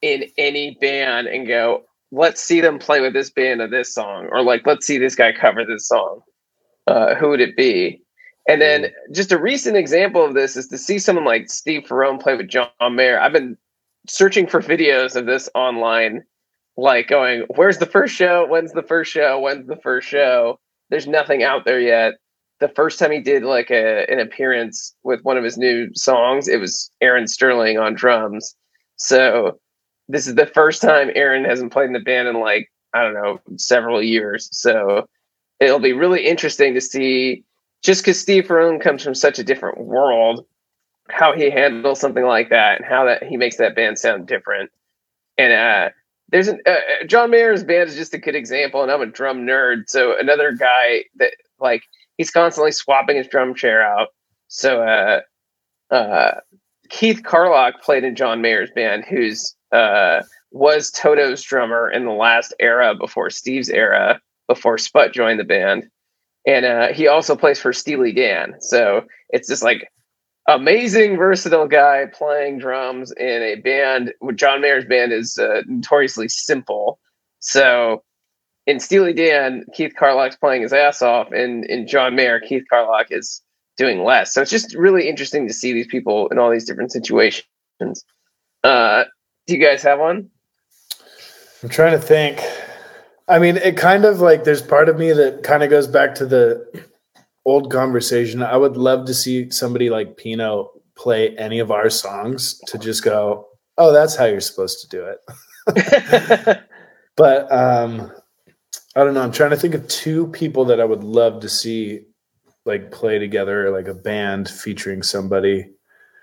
in 0.00 0.24
any 0.38 0.76
band 0.80 1.26
and 1.26 1.46
go, 1.46 1.84
let's 2.10 2.40
see 2.40 2.60
them 2.60 2.78
play 2.78 3.00
with 3.00 3.12
this 3.12 3.30
band 3.30 3.60
of 3.60 3.70
this 3.70 3.92
song, 3.92 4.28
or 4.30 4.42
like 4.42 4.66
let's 4.66 4.86
see 4.86 4.98
this 4.98 5.14
guy 5.14 5.32
cover 5.32 5.64
this 5.64 5.86
song. 5.86 6.22
Uh, 6.86 7.14
who 7.14 7.28
would 7.28 7.40
it 7.40 7.56
be? 7.56 8.00
And 8.48 8.62
then 8.62 8.84
mm. 8.84 8.90
just 9.12 9.30
a 9.30 9.38
recent 9.38 9.76
example 9.76 10.24
of 10.24 10.34
this 10.34 10.56
is 10.56 10.66
to 10.68 10.78
see 10.78 10.98
someone 10.98 11.26
like 11.26 11.50
Steve 11.50 11.84
Ferrone 11.84 12.20
play 12.20 12.34
with 12.34 12.48
John 12.48 12.70
Mayer. 12.92 13.20
I've 13.20 13.32
been 13.32 13.56
searching 14.08 14.46
for 14.46 14.60
videos 14.60 15.14
of 15.14 15.26
this 15.26 15.48
online, 15.54 16.24
like 16.76 17.08
going, 17.08 17.44
where's 17.54 17.78
the 17.78 17.86
first 17.86 18.14
show? 18.14 18.46
When's 18.46 18.72
the 18.72 18.82
first 18.82 19.12
show? 19.12 19.38
When's 19.38 19.68
the 19.68 19.76
first 19.76 20.08
show? 20.08 20.58
There's 20.88 21.06
nothing 21.06 21.42
out 21.42 21.66
there 21.66 21.80
yet. 21.80 22.14
The 22.60 22.68
first 22.68 22.98
time 22.98 23.12
he 23.12 23.20
did 23.20 23.44
like 23.44 23.70
a, 23.70 24.10
an 24.10 24.18
appearance 24.18 24.94
with 25.04 25.20
one 25.22 25.36
of 25.36 25.44
his 25.44 25.58
new 25.58 25.90
songs, 25.94 26.48
it 26.48 26.58
was 26.58 26.90
Aaron 27.00 27.28
Sterling 27.28 27.78
on 27.78 27.94
drums. 27.94 28.56
So 28.96 29.60
this 30.08 30.26
is 30.26 30.34
the 30.34 30.46
first 30.46 30.80
time 30.80 31.10
Aaron 31.14 31.44
hasn't 31.44 31.72
played 31.72 31.86
in 31.86 31.92
the 31.92 32.00
band 32.00 32.26
in 32.26 32.40
like, 32.40 32.72
I 32.94 33.02
don't 33.02 33.14
know, 33.14 33.40
several 33.58 34.02
years. 34.02 34.48
So 34.50 35.06
it'll 35.60 35.78
be 35.78 35.92
really 35.92 36.26
interesting 36.26 36.74
to 36.74 36.80
see 36.80 37.44
just 37.82 38.02
because 38.02 38.20
Steve 38.20 38.46
Ferrone 38.46 38.80
comes 38.80 39.02
from 39.02 39.14
such 39.14 39.38
a 39.38 39.44
different 39.44 39.78
world, 39.78 40.44
how 41.10 41.32
he 41.32 41.50
handles 41.50 42.00
something 42.00 42.24
like 42.24 42.50
that 42.50 42.76
and 42.76 42.84
how 42.84 43.04
that 43.04 43.22
he 43.22 43.36
makes 43.36 43.56
that 43.56 43.74
band 43.74 43.98
sound 43.98 44.26
different. 44.26 44.70
And 45.36 45.52
uh, 45.52 45.90
there's 46.30 46.48
an 46.48 46.60
uh, 46.66 47.04
John 47.06 47.30
Mayer's 47.30 47.64
band 47.64 47.88
is 47.88 47.96
just 47.96 48.14
a 48.14 48.18
good 48.18 48.34
example, 48.34 48.82
and 48.82 48.90
I'm 48.90 49.00
a 49.00 49.06
drum 49.06 49.46
nerd, 49.46 49.88
so 49.88 50.18
another 50.18 50.52
guy 50.52 51.04
that 51.16 51.32
like 51.60 51.82
he's 52.16 52.30
constantly 52.30 52.72
swapping 52.72 53.16
his 53.16 53.28
drum 53.28 53.54
chair 53.54 53.82
out. 53.82 54.08
So 54.48 54.82
uh, 54.82 55.20
uh, 55.94 56.40
Keith 56.90 57.22
Carlock 57.22 57.82
played 57.82 58.04
in 58.04 58.16
John 58.16 58.42
Mayer's 58.42 58.70
band, 58.74 59.04
who's 59.08 59.54
uh, 59.72 60.22
was 60.50 60.90
Toto's 60.90 61.42
drummer 61.42 61.90
in 61.90 62.04
the 62.04 62.12
last 62.12 62.54
era 62.58 62.94
before 62.94 63.30
Steve's 63.30 63.70
era, 63.70 64.20
before 64.48 64.78
Sput 64.78 65.12
joined 65.12 65.38
the 65.38 65.44
band 65.44 65.88
and 66.48 66.64
uh, 66.64 66.88
he 66.94 67.06
also 67.06 67.36
plays 67.36 67.60
for 67.60 67.74
Steely 67.74 68.10
Dan. 68.10 68.54
So 68.58 69.04
it's 69.28 69.46
just 69.46 69.62
like 69.62 69.86
amazing, 70.48 71.18
versatile 71.18 71.68
guy 71.68 72.06
playing 72.06 72.58
drums 72.58 73.12
in 73.12 73.42
a 73.42 73.56
band. 73.56 74.14
John 74.34 74.62
Mayer's 74.62 74.86
band 74.86 75.12
is 75.12 75.36
uh, 75.36 75.60
notoriously 75.66 76.28
simple. 76.28 76.98
So 77.40 78.02
in 78.66 78.80
Steely 78.80 79.12
Dan, 79.12 79.66
Keith 79.74 79.92
Carlock's 79.98 80.36
playing 80.36 80.62
his 80.62 80.72
ass 80.72 81.02
off, 81.02 81.30
and 81.32 81.66
in 81.66 81.86
John 81.86 82.16
Mayer, 82.16 82.40
Keith 82.40 82.64
Carlock 82.70 83.08
is 83.10 83.42
doing 83.76 84.02
less. 84.02 84.32
So 84.32 84.40
it's 84.40 84.50
just 84.50 84.74
really 84.74 85.06
interesting 85.06 85.46
to 85.48 85.52
see 85.52 85.74
these 85.74 85.86
people 85.86 86.28
in 86.28 86.38
all 86.38 86.50
these 86.50 86.64
different 86.64 86.92
situations. 86.92 87.44
Uh, 88.64 89.04
do 89.46 89.54
you 89.54 89.62
guys 89.62 89.82
have 89.82 90.00
one? 90.00 90.30
I'm 91.62 91.68
trying 91.68 91.92
to 91.92 91.98
think. 91.98 92.40
I 93.28 93.38
mean, 93.38 93.56
it 93.58 93.76
kind 93.76 94.04
of 94.04 94.20
like 94.20 94.44
there's 94.44 94.62
part 94.62 94.88
of 94.88 94.98
me 94.98 95.12
that 95.12 95.42
kind 95.42 95.62
of 95.62 95.70
goes 95.70 95.86
back 95.86 96.14
to 96.16 96.26
the 96.26 96.84
old 97.44 97.70
conversation. 97.70 98.42
I 98.42 98.56
would 98.56 98.76
love 98.76 99.06
to 99.06 99.14
see 99.14 99.50
somebody 99.50 99.90
like 99.90 100.16
Pino 100.16 100.70
play 100.96 101.36
any 101.36 101.58
of 101.58 101.70
our 101.70 101.90
songs 101.90 102.58
to 102.68 102.78
just 102.78 103.04
go, 103.04 103.46
oh, 103.76 103.92
that's 103.92 104.16
how 104.16 104.24
you're 104.24 104.40
supposed 104.40 104.80
to 104.80 104.88
do 104.88 105.04
it. 105.06 106.58
but 107.16 107.52
um, 107.52 108.10
I 108.96 109.04
don't 109.04 109.14
know. 109.14 109.22
I'm 109.22 109.32
trying 109.32 109.50
to 109.50 109.56
think 109.56 109.74
of 109.74 109.86
two 109.88 110.28
people 110.28 110.64
that 110.66 110.80
I 110.80 110.84
would 110.84 111.04
love 111.04 111.40
to 111.40 111.48
see 111.48 112.06
like 112.64 112.90
play 112.90 113.18
together, 113.18 113.70
like 113.70 113.88
a 113.88 113.94
band 113.94 114.48
featuring 114.48 115.02
somebody. 115.02 115.70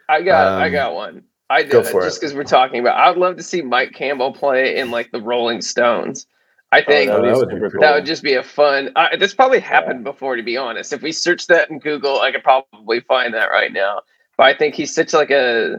I 0.10 0.22
got 0.22 0.60
I 0.60 0.68
Um, 0.68 0.72
got 0.72 0.94
one. 0.96 1.24
I 1.50 1.62
did 1.62 1.74
it 1.74 1.92
just 1.92 2.20
because 2.20 2.34
we're 2.34 2.44
talking 2.44 2.80
about. 2.80 2.98
I'd 2.98 3.18
love 3.18 3.38
to 3.38 3.44
see 3.44 3.62
Mike 3.62 3.94
Campbell 3.94 4.34
play 4.34 4.78
in 4.78 4.90
like 4.90 5.12
the 5.12 5.22
Rolling 5.22 5.62
Stones. 5.62 6.26
I 6.72 6.82
think 6.82 7.10
that 7.10 7.20
Oh, 7.20 7.22
that 7.26 7.38
would 7.38 7.38
would 7.38 7.50
be 7.50 7.56
be 7.56 7.60
super 7.60 7.70
cool. 7.72 7.82
that 7.82 7.96
would 7.96 8.06
just 8.06 8.24
be 8.24 8.34
a 8.34 8.44
fun. 8.44 8.92
Uh, 8.96 9.16
this 9.18 9.34
probably 9.34 9.60
happened 9.60 10.04
before, 10.04 10.36
to 10.36 10.44
be 10.44 10.58
honest. 10.58 10.92
If 10.92 11.02
we 11.02 11.12
search 11.12 11.48
that 11.48 11.70
in 11.70 11.80
Google, 11.80 12.20
I 12.20 12.32
could 12.32 12.44
probably 12.44 13.00
find 13.02 13.34
that 13.34 13.48
right 13.52 13.72
now. 13.72 14.02
But 14.38 14.48
I 14.48 14.58
think 14.58 14.76
he's 14.76 14.94
such 14.94 15.14
like 15.14 15.32
a 15.32 15.78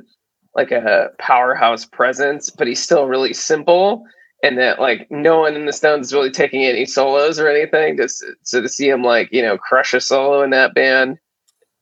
like 0.55 0.70
a 0.72 1.11
powerhouse 1.18 1.84
presence, 1.84 2.49
but 2.49 2.66
he's 2.66 2.80
still 2.82 3.07
really 3.07 3.34
simple, 3.34 4.05
and 4.43 4.57
that 4.59 4.80
like 4.80 5.07
no 5.11 5.41
one 5.41 5.55
in 5.55 5.66
the 5.66 5.72
Stones 5.72 6.07
is 6.07 6.14
really 6.14 6.30
taking 6.30 6.64
any 6.64 6.87
solos 6.87 7.39
or 7.39 7.49
anything. 7.49 7.99
Just 7.99 8.24
so 8.43 8.62
to 8.62 8.68
see 8.68 8.89
him 8.89 9.03
like 9.03 9.28
you 9.32 9.43
know 9.43 9.59
crush 9.59 9.93
a 9.93 10.01
solo 10.01 10.43
in 10.43 10.51
that 10.51 10.74
band 10.74 11.18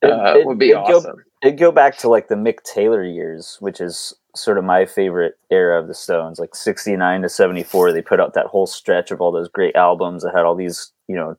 It- 0.03 0.11
uh, 0.11 0.35
it- 0.39 0.47
would 0.47 0.59
be 0.59 0.71
it'd 0.71 0.87
go- 0.87 0.97
awesome. 0.99 1.23
It'd 1.43 1.59
go 1.59 1.71
back 1.71 1.99
to 1.99 2.09
like 2.09 2.29
the 2.29 2.35
Mick 2.37 2.63
Taylor 2.65 3.05
years, 3.05 3.59
which 3.61 3.81
is 3.81 4.13
sort 4.35 4.59
of 4.59 4.65
my 4.65 4.85
favorite 4.85 5.39
era 5.51 5.81
of 5.81 5.89
the 5.89 5.95
Stones, 5.95 6.39
like 6.39 6.55
69 6.55 7.23
to 7.23 7.29
74. 7.29 7.93
They 7.93 8.03
put 8.03 8.21
out 8.21 8.35
that 8.35 8.47
whole 8.47 8.67
stretch 8.67 9.11
of 9.11 9.21
all 9.21 9.33
those 9.33 9.49
great 9.49 9.77
albums 9.77 10.23
that 10.23 10.35
had 10.35 10.45
all 10.45 10.55
these, 10.55 10.93
you 11.09 11.15
know, 11.15 11.37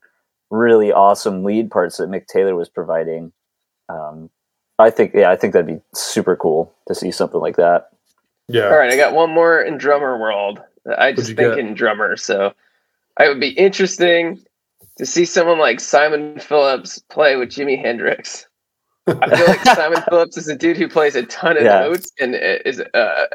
really 0.49 0.91
awesome 0.91 1.43
lead 1.43 1.69
parts 1.69 1.97
that 1.97 2.09
Mick 2.09 2.27
Taylor 2.27 2.55
was 2.55 2.69
providing. 2.69 3.31
Um, 3.89 4.29
I 4.79 4.89
think, 4.89 5.13
yeah, 5.13 5.31
I 5.31 5.35
think 5.35 5.53
that'd 5.53 5.67
be 5.67 5.81
super 5.93 6.35
cool 6.35 6.73
to 6.87 6.95
see 6.95 7.11
something 7.11 7.39
like 7.39 7.57
that. 7.57 7.89
Yeah. 8.47 8.67
All 8.67 8.77
right, 8.77 8.91
I 8.91 8.97
got 8.97 9.13
one 9.13 9.31
more 9.31 9.61
in 9.61 9.77
drummer 9.77 10.19
world. 10.19 10.61
I 10.97 11.13
just 11.13 11.27
think 11.27 11.39
got? 11.39 11.59
in 11.59 11.73
drummer, 11.73 12.15
so 12.15 12.53
it 13.19 13.27
would 13.27 13.39
be 13.39 13.49
interesting 13.49 14.39
to 14.97 15.05
see 15.05 15.25
someone 15.25 15.57
like 15.57 15.79
Simon 15.79 16.39
Phillips 16.39 16.99
play 17.09 17.35
with 17.35 17.49
Jimi 17.49 17.81
Hendrix. 17.81 18.47
I 19.07 19.35
feel 19.35 19.47
like 19.47 19.63
Simon 19.65 20.01
Phillips 20.09 20.37
is 20.37 20.47
a 20.47 20.55
dude 20.55 20.77
who 20.77 20.87
plays 20.87 21.15
a 21.15 21.23
ton 21.23 21.57
of 21.57 21.63
Yeah. 21.63 21.79
notes 21.81 22.11
and 22.19 22.35
is 22.35 22.81
uh, 22.93 23.25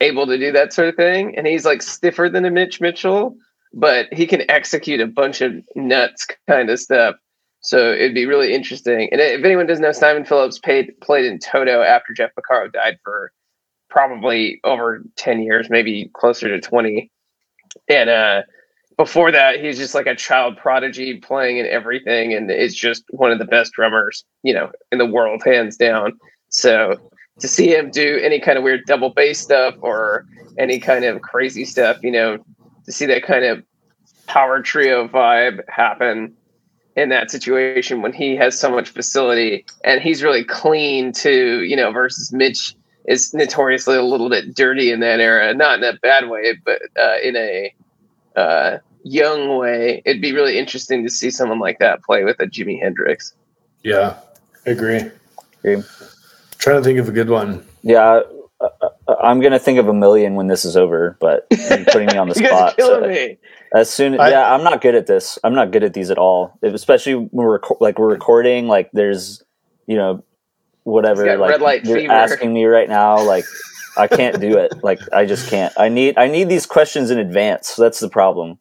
able 0.00 0.26
to 0.26 0.38
do 0.38 0.52
that 0.52 0.72
sort 0.72 0.88
of 0.88 0.96
thing. 0.96 1.36
And 1.36 1.46
he's 1.46 1.64
like 1.64 1.82
stiffer 1.82 2.28
than 2.28 2.44
a 2.44 2.50
Mitch 2.50 2.80
Mitchell, 2.80 3.36
but 3.72 4.12
he 4.12 4.26
can 4.26 4.48
execute 4.50 5.00
a 5.00 5.06
bunch 5.06 5.40
of 5.40 5.52
nuts 5.74 6.26
kind 6.48 6.68
of 6.70 6.78
stuff. 6.78 7.16
So 7.60 7.92
it'd 7.92 8.14
be 8.14 8.26
really 8.26 8.52
interesting. 8.52 9.08
And 9.10 9.20
if 9.20 9.42
anyone 9.44 9.66
doesn't 9.66 9.82
know, 9.82 9.92
Simon 9.92 10.24
Phillips 10.26 10.58
paid, 10.58 10.92
played 11.00 11.24
in 11.24 11.38
Toto 11.38 11.80
after 11.80 12.12
Jeff 12.12 12.30
Porcaro 12.38 12.70
died 12.70 12.98
for 13.02 13.32
probably 13.88 14.60
over 14.64 15.02
10 15.16 15.40
years, 15.40 15.70
maybe 15.70 16.10
closer 16.14 16.48
to 16.48 16.60
20. 16.60 17.10
And 17.88 18.10
uh, 18.10 18.42
before 18.96 19.32
that, 19.32 19.60
he's 19.60 19.78
just 19.78 19.94
like 19.94 20.06
a 20.06 20.14
child 20.14 20.56
prodigy 20.56 21.18
playing 21.18 21.58
in 21.58 21.66
everything, 21.66 22.32
and 22.32 22.50
is 22.50 22.74
just 22.74 23.04
one 23.10 23.32
of 23.32 23.38
the 23.38 23.44
best 23.44 23.72
drummers, 23.72 24.24
you 24.42 24.54
know, 24.54 24.70
in 24.92 24.98
the 24.98 25.06
world, 25.06 25.42
hands 25.44 25.76
down. 25.76 26.18
So 26.48 26.98
to 27.40 27.48
see 27.48 27.74
him 27.74 27.90
do 27.90 28.18
any 28.22 28.40
kind 28.40 28.58
of 28.58 28.64
weird 28.64 28.84
double 28.86 29.10
bass 29.10 29.40
stuff 29.40 29.74
or 29.80 30.26
any 30.58 30.78
kind 30.78 31.04
of 31.04 31.20
crazy 31.22 31.64
stuff, 31.64 31.98
you 32.02 32.10
know, 32.10 32.38
to 32.84 32.92
see 32.92 33.06
that 33.06 33.24
kind 33.24 33.44
of 33.44 33.64
power 34.26 34.62
trio 34.62 35.08
vibe 35.08 35.60
happen 35.68 36.34
in 36.96 37.08
that 37.08 37.30
situation 37.30 38.02
when 38.02 38.12
he 38.12 38.36
has 38.36 38.58
so 38.58 38.70
much 38.70 38.88
facility 38.88 39.64
and 39.82 40.00
he's 40.00 40.22
really 40.22 40.44
clean 40.44 41.12
too, 41.12 41.62
you 41.62 41.76
know, 41.76 41.90
versus 41.90 42.32
Mitch 42.32 42.74
is 43.06 43.34
notoriously 43.34 43.96
a 43.96 44.02
little 44.02 44.30
bit 44.30 44.54
dirty 44.54 44.90
in 44.90 45.00
that 45.00 45.20
era, 45.20 45.52
not 45.54 45.78
in 45.78 45.84
a 45.84 45.98
bad 46.00 46.28
way, 46.28 46.54
but 46.64 46.80
uh, 46.98 47.16
in 47.22 47.36
a 47.36 47.74
uh, 48.36 48.78
young 49.02 49.56
way. 49.58 50.02
It'd 50.04 50.22
be 50.22 50.32
really 50.32 50.58
interesting 50.58 51.02
to 51.04 51.10
see 51.10 51.30
someone 51.30 51.58
like 51.60 51.78
that 51.78 52.02
play 52.02 52.24
with 52.24 52.38
a 52.40 52.46
Jimi 52.46 52.80
Hendrix. 52.80 53.34
Yeah, 53.82 54.16
agree. 54.66 55.02
Agree. 55.62 55.82
Trying 56.58 56.76
to 56.76 56.82
think 56.84 56.98
of 56.98 57.08
a 57.08 57.12
good 57.12 57.28
one. 57.28 57.64
Yeah, 57.82 58.20
uh, 58.60 58.68
uh, 58.80 59.14
I'm 59.22 59.40
gonna 59.40 59.58
think 59.58 59.78
of 59.78 59.88
a 59.88 59.92
million 59.94 60.34
when 60.34 60.46
this 60.46 60.64
is 60.64 60.76
over, 60.76 61.16
but 61.20 61.46
you're 61.50 61.84
putting 61.86 62.06
me 62.06 62.16
on 62.16 62.28
the 62.28 62.34
you 62.40 62.42
guys 62.42 62.52
are 62.52 62.56
spot. 62.70 62.76
killing 62.76 63.02
so- 63.04 63.08
me. 63.08 63.38
As 63.74 63.90
soon, 63.90 64.20
I- 64.20 64.30
yeah, 64.30 64.54
I'm 64.54 64.62
not 64.62 64.80
good 64.80 64.94
at 64.94 65.06
this. 65.08 65.36
I'm 65.42 65.54
not 65.54 65.72
good 65.72 65.82
at 65.82 65.94
these 65.94 66.10
at 66.10 66.16
all. 66.16 66.56
Especially 66.62 67.14
when 67.16 67.28
we're 67.32 67.58
reco- 67.58 67.80
like 67.80 67.98
we're 67.98 68.08
recording. 68.08 68.68
Like 68.68 68.88
there's, 68.92 69.42
you 69.88 69.96
know, 69.96 70.22
whatever. 70.84 71.28
He's 71.28 71.38
Like 71.40 71.50
red 71.50 71.60
light 71.60 71.84
you're 71.84 71.98
fever. 71.98 72.12
asking 72.12 72.52
me 72.54 72.64
right 72.66 72.88
now. 72.88 73.20
Like 73.22 73.44
I 73.96 74.06
can't 74.08 74.40
do 74.40 74.58
it. 74.58 74.82
Like 74.82 75.00
I 75.12 75.24
just 75.24 75.48
can't. 75.48 75.72
I 75.78 75.88
need 75.88 76.18
I 76.18 76.28
need 76.28 76.48
these 76.48 76.66
questions 76.66 77.10
in 77.10 77.18
advance. 77.18 77.76
That's 77.76 78.00
the 78.00 78.08
problem. 78.08 78.58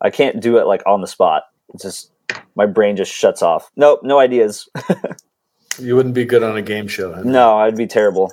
I 0.00 0.10
can't 0.10 0.40
do 0.40 0.58
it 0.58 0.66
like 0.66 0.82
on 0.86 1.00
the 1.00 1.06
spot. 1.06 1.44
It's 1.72 1.82
just 1.82 2.10
my 2.54 2.66
brain 2.66 2.96
just 2.96 3.12
shuts 3.12 3.42
off. 3.42 3.70
Nope, 3.76 4.00
no 4.02 4.18
ideas. 4.18 4.68
You 5.78 5.96
wouldn't 5.96 6.14
be 6.14 6.24
good 6.24 6.42
on 6.42 6.56
a 6.56 6.62
game 6.62 6.86
show. 6.86 7.20
No, 7.22 7.56
I'd 7.56 7.76
be 7.76 7.86
terrible. 7.86 8.32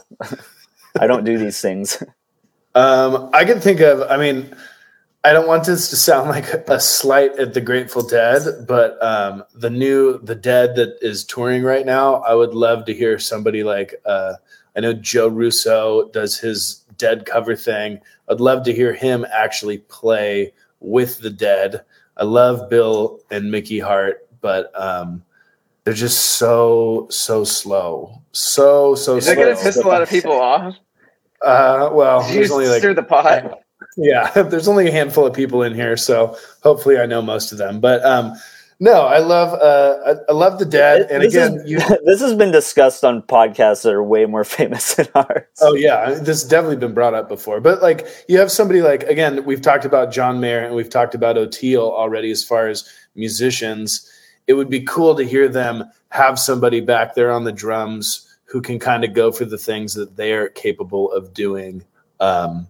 I 0.99 1.07
don't 1.07 1.23
do 1.23 1.37
these 1.37 1.59
things. 1.59 2.03
Um, 2.75 3.29
I 3.33 3.45
can 3.45 3.59
think 3.59 3.79
of. 3.79 4.01
I 4.09 4.17
mean, 4.17 4.55
I 5.23 5.33
don't 5.33 5.47
want 5.47 5.65
this 5.65 5.89
to 5.89 5.95
sound 5.95 6.29
like 6.29 6.45
a 6.69 6.79
slight 6.79 7.37
at 7.39 7.53
the 7.53 7.61
Grateful 7.61 8.03
Dead, 8.03 8.65
but 8.67 9.01
um, 9.03 9.43
the 9.55 9.69
new 9.69 10.19
the 10.19 10.35
Dead 10.35 10.75
that 10.75 10.97
is 11.01 11.23
touring 11.23 11.63
right 11.63 11.85
now. 11.85 12.15
I 12.15 12.33
would 12.35 12.53
love 12.53 12.85
to 12.85 12.93
hear 12.93 13.19
somebody 13.19 13.63
like. 13.63 13.95
Uh, 14.05 14.33
I 14.76 14.80
know 14.80 14.93
Joe 14.93 15.28
Russo 15.28 16.09
does 16.09 16.38
his 16.38 16.84
Dead 16.97 17.26
cover 17.26 17.55
thing. 17.55 17.99
I'd 18.30 18.39
love 18.39 18.63
to 18.65 18.74
hear 18.74 18.93
him 18.93 19.26
actually 19.34 19.80
play 19.80 20.53
with 20.82 21.19
the 21.19 21.32
Dead. 21.32 21.84
I 22.17 22.26
love 22.26 22.69
Bill 22.69 23.19
and 23.32 23.49
Mickey 23.49 23.80
Hart, 23.80 24.28
but 24.39 24.72
um, 24.80 25.24
they're 25.84 25.93
just 25.95 26.19
so 26.38 27.07
so 27.09 27.43
slow, 27.43 28.22
so 28.34 28.93
so 28.93 29.17
Is 29.17 29.26
that 29.26 29.34
slow. 29.34 29.45
going 29.45 29.57
to 29.57 29.63
piss 29.63 29.78
a 29.78 29.88
lot 29.88 30.03
of 30.03 30.09
people 30.09 30.32
off? 30.39 30.76
Uh, 31.41 31.89
well, 31.91 32.28
you 32.28 32.36
there's 32.36 32.51
only 32.51 32.67
like 32.67 32.80
stir 32.80 32.93
the 32.93 33.01
pot? 33.01 33.59
yeah, 33.97 34.30
there's 34.43 34.67
only 34.67 34.88
a 34.88 34.91
handful 34.91 35.26
of 35.26 35.34
people 35.34 35.63
in 35.63 35.74
here, 35.74 35.97
so 35.97 36.38
hopefully 36.61 36.99
I 36.99 37.07
know 37.07 37.22
most 37.22 37.51
of 37.51 37.57
them. 37.57 37.80
But 37.80 38.05
um, 38.05 38.36
no, 38.82 39.03
I 39.03 39.19
love 39.19 39.53
uh, 39.61 40.15
I, 40.27 40.32
I 40.32 40.34
love 40.34 40.57
the 40.57 40.65
dead, 40.65 41.07
and 41.11 41.21
this, 41.21 41.36
again, 41.36 41.59
is- 41.59 41.69
you. 41.69 41.77
this 42.05 42.19
has 42.19 42.34
been 42.34 42.51
discussed 42.51 43.03
on 43.03 43.21
podcasts 43.21 43.84
that 43.84 43.93
are 43.93 44.03
way 44.03 44.25
more 44.25 44.43
famous 44.57 44.95
than 44.95 45.07
ours. 45.13 45.45
Oh 45.61 45.75
yeah, 45.75 46.09
this 46.09 46.27
has 46.27 46.43
definitely 46.43 46.77
been 46.77 46.95
brought 46.95 47.13
up 47.13 47.29
before. 47.29 47.61
But 47.61 47.84
like 47.84 48.07
you 48.27 48.39
have 48.39 48.51
somebody 48.51 48.82
like 48.82 49.03
again, 49.03 49.45
we've 49.45 49.61
talked 49.61 49.86
about 49.86 50.11
John 50.11 50.39
Mayer 50.39 50.65
and 50.65 50.73
we've 50.75 50.89
talked 50.89 51.13
about 51.13 51.36
Oteil 51.36 51.91
already 51.91 52.32
as 52.32 52.43
far 52.43 52.67
as 52.69 52.89
musicians. 53.13 54.11
It 54.47 54.53
would 54.53 54.69
be 54.69 54.82
cool 54.82 55.13
to 55.15 55.23
hear 55.23 55.47
them 55.47 55.84
have 56.09 56.39
somebody 56.39 56.82
back 56.82 57.13
there 57.13 57.32
on 57.32 57.43
the 57.43 57.51
drums 57.51 58.36
who 58.45 58.63
can 58.63 58.79
kind 58.79 59.03
of 59.03 59.13
go 59.13 59.32
for 59.32 59.45
the 59.45 59.59
things 59.59 59.93
that 59.93 60.17
they're 60.17 60.49
capable 60.49 61.11
of 61.11 61.36
doing. 61.36 61.86
Um, 62.19 62.67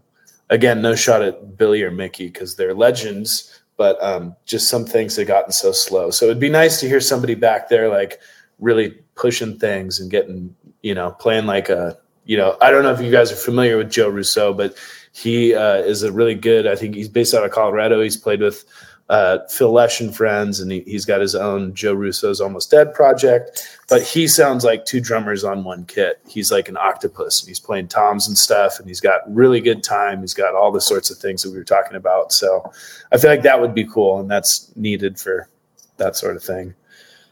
again, 0.50 0.82
no 0.82 0.94
shot 0.94 1.22
at 1.22 1.58
Billy 1.58 1.82
or 1.82 1.90
Mickey 1.90 2.28
because 2.28 2.58
they're 2.58 2.74
legends, 2.74 3.61
but 3.82 3.98
um, 4.04 4.36
just 4.46 4.70
some 4.70 4.86
things 4.86 5.16
have 5.16 5.26
gotten 5.26 5.52
so 5.52 5.72
slow. 5.72 6.12
So 6.12 6.26
it'd 6.26 6.40
be 6.40 6.52
nice 6.52 6.80
to 6.82 6.88
hear 6.88 7.02
somebody 7.02 7.34
back 7.34 7.68
there 7.68 7.90
like 7.90 8.20
really 8.60 8.92
pushing 9.16 9.58
things 9.58 10.00
and 10.00 10.12
getting, 10.12 10.56
you 10.84 10.94
know, 10.94 11.10
playing 11.10 11.48
like 11.48 11.70
a, 11.70 11.98
you 12.26 12.38
know, 12.38 12.58
I 12.62 12.70
don't 12.70 12.84
know 12.84 12.94
if 12.94 13.02
you 13.02 13.10
guys 13.10 13.32
are 13.32 13.36
familiar 13.36 13.78
with 13.78 13.90
Joe 13.90 14.08
Russo, 14.08 14.54
but 14.54 14.76
he 15.14 15.56
uh, 15.56 15.78
is 15.78 16.04
a 16.04 16.12
really 16.12 16.36
good. 16.36 16.68
I 16.68 16.76
think 16.76 16.94
he's 16.94 17.10
based 17.10 17.34
out 17.34 17.44
of 17.44 17.50
Colorado. 17.50 18.04
He's 18.04 18.18
played 18.18 18.42
with 18.42 18.66
uh, 19.12 19.46
Phil 19.50 19.74
Lesh 19.74 20.00
and 20.00 20.16
friends, 20.16 20.62
and 20.62 20.72
he, 20.72 20.80
he's 20.88 21.04
got 21.04 21.20
his 21.20 21.36
own 21.36 21.74
Joe 21.74 21.94
Russo's 21.94 22.40
Almost 22.40 22.72
Dead 22.72 22.94
project. 22.94 23.68
But 23.90 24.04
he 24.04 24.26
sounds 24.26 24.64
like 24.64 24.86
two 24.86 25.02
drummers 25.02 25.44
on 25.44 25.66
one 25.66 25.84
kit. 25.84 26.22
He's 26.30 26.50
like 26.50 26.70
an 26.70 26.78
octopus, 26.78 27.42
and 27.42 27.50
he's 27.50 27.60
playing 27.60 27.90
toms 27.90 28.26
and 28.26 28.38
stuff, 28.38 28.80
and 28.80 28.88
he's 28.88 29.02
got 29.02 29.22
really 29.28 29.60
good 29.60 29.84
time. 29.84 30.22
He's 30.22 30.34
got 30.34 30.56
all 30.56 30.72
the 30.72 30.80
sorts 30.80 31.12
of 31.12 31.18
things 31.18 31.44
that 31.44 31.52
we 31.52 31.58
were 31.58 31.66
talking 31.66 31.98
about. 31.98 32.32
So 32.32 32.72
I 33.12 33.18
feel 33.18 33.30
like 33.30 33.44
that 33.44 33.60
would 33.60 33.76
be 33.76 33.84
cool, 33.84 34.22
and 34.22 34.32
that's 34.32 34.74
needed 34.78 35.20
for 35.20 35.50
that 35.98 36.16
sort 36.16 36.38
of 36.38 36.44
thing. 36.44 36.74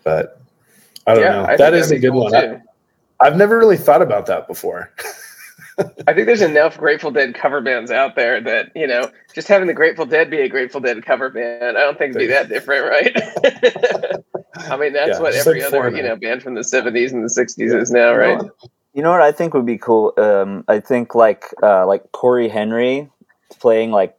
But 0.03 0.41
I 1.07 1.13
don't 1.13 1.23
know. 1.23 1.45
I 1.45 1.55
That 1.55 1.73
is 1.73 1.91
a 1.91 1.97
good 1.97 2.11
cool, 2.11 2.25
one. 2.25 2.36
I. 2.36 2.61
I've 3.21 3.38
never 3.38 3.57
really 3.57 3.77
thought 3.77 4.01
about 4.01 4.25
that 4.25 4.47
before. 4.47 4.91
I 6.07 6.13
think 6.13 6.27
there's 6.27 6.41
enough 6.41 6.77
Grateful 6.77 7.11
Dead 7.11 7.34
cover 7.34 7.61
bands 7.61 7.91
out 7.91 8.15
there 8.15 8.41
that 8.41 8.71
you 8.75 8.88
know, 8.88 9.11
just 9.34 9.47
having 9.47 9.67
the 9.67 9.73
Grateful 9.73 10.05
Dead 10.05 10.30
be 10.30 10.41
a 10.41 10.49
Grateful 10.49 10.82
Dead 10.82 11.03
cover 11.05 11.30
band, 11.30 11.77
I 11.77 11.82
don't 11.82 11.97
think 11.97 12.15
it'd 12.15 12.19
be 12.19 12.27
that 12.27 12.49
different, 12.49 12.86
right? 12.86 14.23
I 14.71 14.77
mean, 14.77 14.93
that's 14.93 15.11
Yeah, 15.11 15.19
what 15.19 15.34
every 15.34 15.61
like 15.61 15.73
other 15.73 15.89
you 15.89 16.03
know 16.03 16.15
band 16.15 16.43
from 16.43 16.55
the 16.55 16.61
'70s 16.61 17.11
and 17.11 17.23
the 17.23 17.30
'60s 17.30 17.82
is 17.82 17.91
now, 17.91 18.13
right? 18.15 18.39
You 18.93 19.03
know 19.03 19.11
what 19.11 19.21
I 19.21 19.32
think 19.32 19.53
would 19.53 19.65
be 19.65 19.77
cool? 19.77 20.13
Um, 20.17 20.63
I 20.67 20.80
think 20.80 21.15
like 21.15 21.45
uh, 21.61 21.86
like 21.86 22.11
Corey 22.11 22.49
Henry 22.49 23.09
playing 23.59 23.91
like 23.91 24.17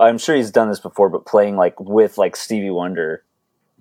I'm 0.00 0.18
sure 0.18 0.34
he's 0.34 0.50
done 0.50 0.68
this 0.68 0.80
before, 0.80 1.08
but 1.08 1.24
playing 1.24 1.56
like 1.56 1.78
with 1.80 2.18
like 2.18 2.36
Stevie 2.36 2.70
Wonder 2.70 3.22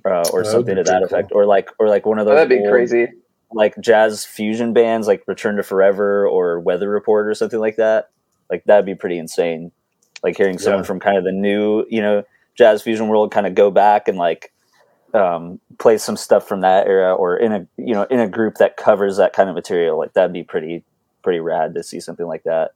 uh, 0.06 0.10
or 0.10 0.24
That 0.24 0.34
would 0.34 0.46
something 0.46 0.76
to 0.76 0.84
that 0.84 1.02
pretty 1.02 1.06
effect, 1.06 1.32
or 1.34 1.46
like 1.46 1.70
or 1.80 1.88
like 1.90 2.06
one 2.06 2.20
of 2.20 2.28
Oh, 2.28 2.32
those 2.32 2.38
that'd 2.38 2.50
be 2.50 2.60
old, 2.60 2.70
crazy. 2.70 3.08
Like 3.52 3.80
jazz 3.80 4.26
fusion 4.26 4.74
bands 4.74 5.08
like 5.08 5.24
Return 5.28 5.56
to 5.58 5.64
Forever 5.64 6.28
or 6.28 6.60
Weather 6.60 6.90
Report 6.90 7.28
or 7.28 7.34
something 7.34 7.60
like 7.60 7.78
that. 7.78 8.10
Like 8.50 8.64
that'd 8.66 8.86
be 8.86 8.96
pretty 8.96 9.18
insane. 9.18 9.72
Like 10.24 10.36
hearing 10.38 10.58
someone 10.58 10.82
Yeah. 10.84 10.88
from 10.88 11.00
kind 11.00 11.18
of 11.18 11.24
the 11.24 11.32
new 11.32 11.86
you 11.90 12.02
know 12.02 12.24
jazz 12.56 12.82
fusion 12.82 13.08
world 13.08 13.32
kind 13.32 13.46
of 13.48 13.56
go 13.56 13.70
back 13.72 14.08
and 14.08 14.18
like 14.18 14.52
um, 15.14 15.60
play 15.80 15.98
some 15.98 16.18
stuff 16.18 16.48
from 16.48 16.62
that 16.62 16.88
era 16.88 17.14
or 17.16 17.38
in 17.38 17.52
a 17.54 17.68
you 17.78 17.94
know 17.94 18.04
in 18.04 18.20
a 18.20 18.28
group 18.28 18.56
that 18.56 18.76
covers 18.78 19.18
that 19.18 19.32
kind 19.34 19.48
of 19.50 19.56
material 19.56 19.98
like 19.98 20.14
that'd 20.14 20.34
be 20.34 20.44
pretty 20.44 20.84
pretty 21.24 21.40
rad 21.40 21.74
to 21.76 21.84
see 21.84 22.00
something 22.00 22.26
like 22.26 22.44
that 22.44 22.72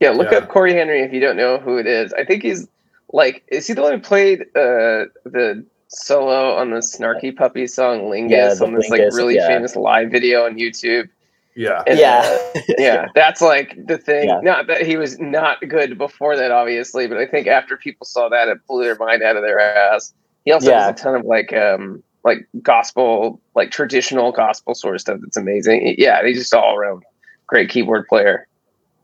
Yeah, 0.00 0.10
look 0.10 0.32
Yeah. 0.32 0.38
up 0.38 0.48
Corey 0.48 0.74
Henry 0.74 1.02
if 1.02 1.12
you 1.12 1.20
don't 1.20 1.36
know 1.36 1.58
who 1.58 1.76
it 1.78 1.86
is. 1.86 2.12
I 2.14 2.24
think 2.24 2.42
he's 2.42 2.66
like, 3.12 3.42
is 3.48 3.66
he 3.66 3.74
the 3.74 3.82
one 3.82 3.92
who 3.92 3.98
played 4.00 4.40
uh, 4.56 5.06
the 5.24 5.64
solo 5.90 6.54
on 6.54 6.70
the 6.70 6.78
Snarky 6.78 7.34
Puppy 7.34 7.66
song 7.66 8.02
"Lingus" 8.02 8.58
Yeah, 8.58 8.64
on 8.64 8.74
this 8.74 8.88
like 8.88 9.02
really 9.12 9.36
yeah. 9.36 9.48
famous 9.48 9.76
live 9.76 10.10
video 10.10 10.44
on 10.46 10.56
YouTube? 10.56 11.08
Yeah. 11.54 11.82
And, 11.86 11.98
yeah 11.98 12.38
uh, 12.54 12.60
yeah, 12.78 13.08
that's 13.14 13.40
like 13.42 13.76
the 13.86 13.98
thing. 13.98 14.28
Yeah. 14.28 14.40
Not 14.42 14.66
that 14.68 14.86
he 14.86 14.96
was 14.96 15.18
not 15.18 15.60
good 15.68 15.98
before 15.98 16.36
that, 16.36 16.50
obviously, 16.50 17.06
but 17.06 17.18
I 17.18 17.26
think 17.26 17.46
after 17.46 17.76
people 17.76 18.06
saw 18.06 18.28
that, 18.28 18.48
it 18.48 18.58
blew 18.66 18.84
their 18.84 18.96
mind 18.96 19.22
out 19.22 19.36
of 19.36 19.42
their 19.42 19.60
ass. 19.60 20.14
He 20.44 20.52
also 20.52 20.70
Yeah. 20.70 20.86
has 20.86 21.00
a 21.00 21.02
ton 21.02 21.14
of 21.16 21.24
like, 21.24 21.52
um, 21.52 22.02
like 22.24 22.46
gospel, 22.62 23.40
like 23.54 23.70
traditional 23.70 24.30
gospel 24.32 24.74
sort 24.74 24.94
of 24.94 25.00
stuff. 25.00 25.18
That's 25.20 25.36
amazing. 25.36 25.96
Yeah, 25.98 26.24
he's 26.24 26.38
just 26.38 26.54
all 26.54 26.76
around 26.76 27.02
great 27.46 27.68
keyboard 27.68 28.06
player. 28.08 28.46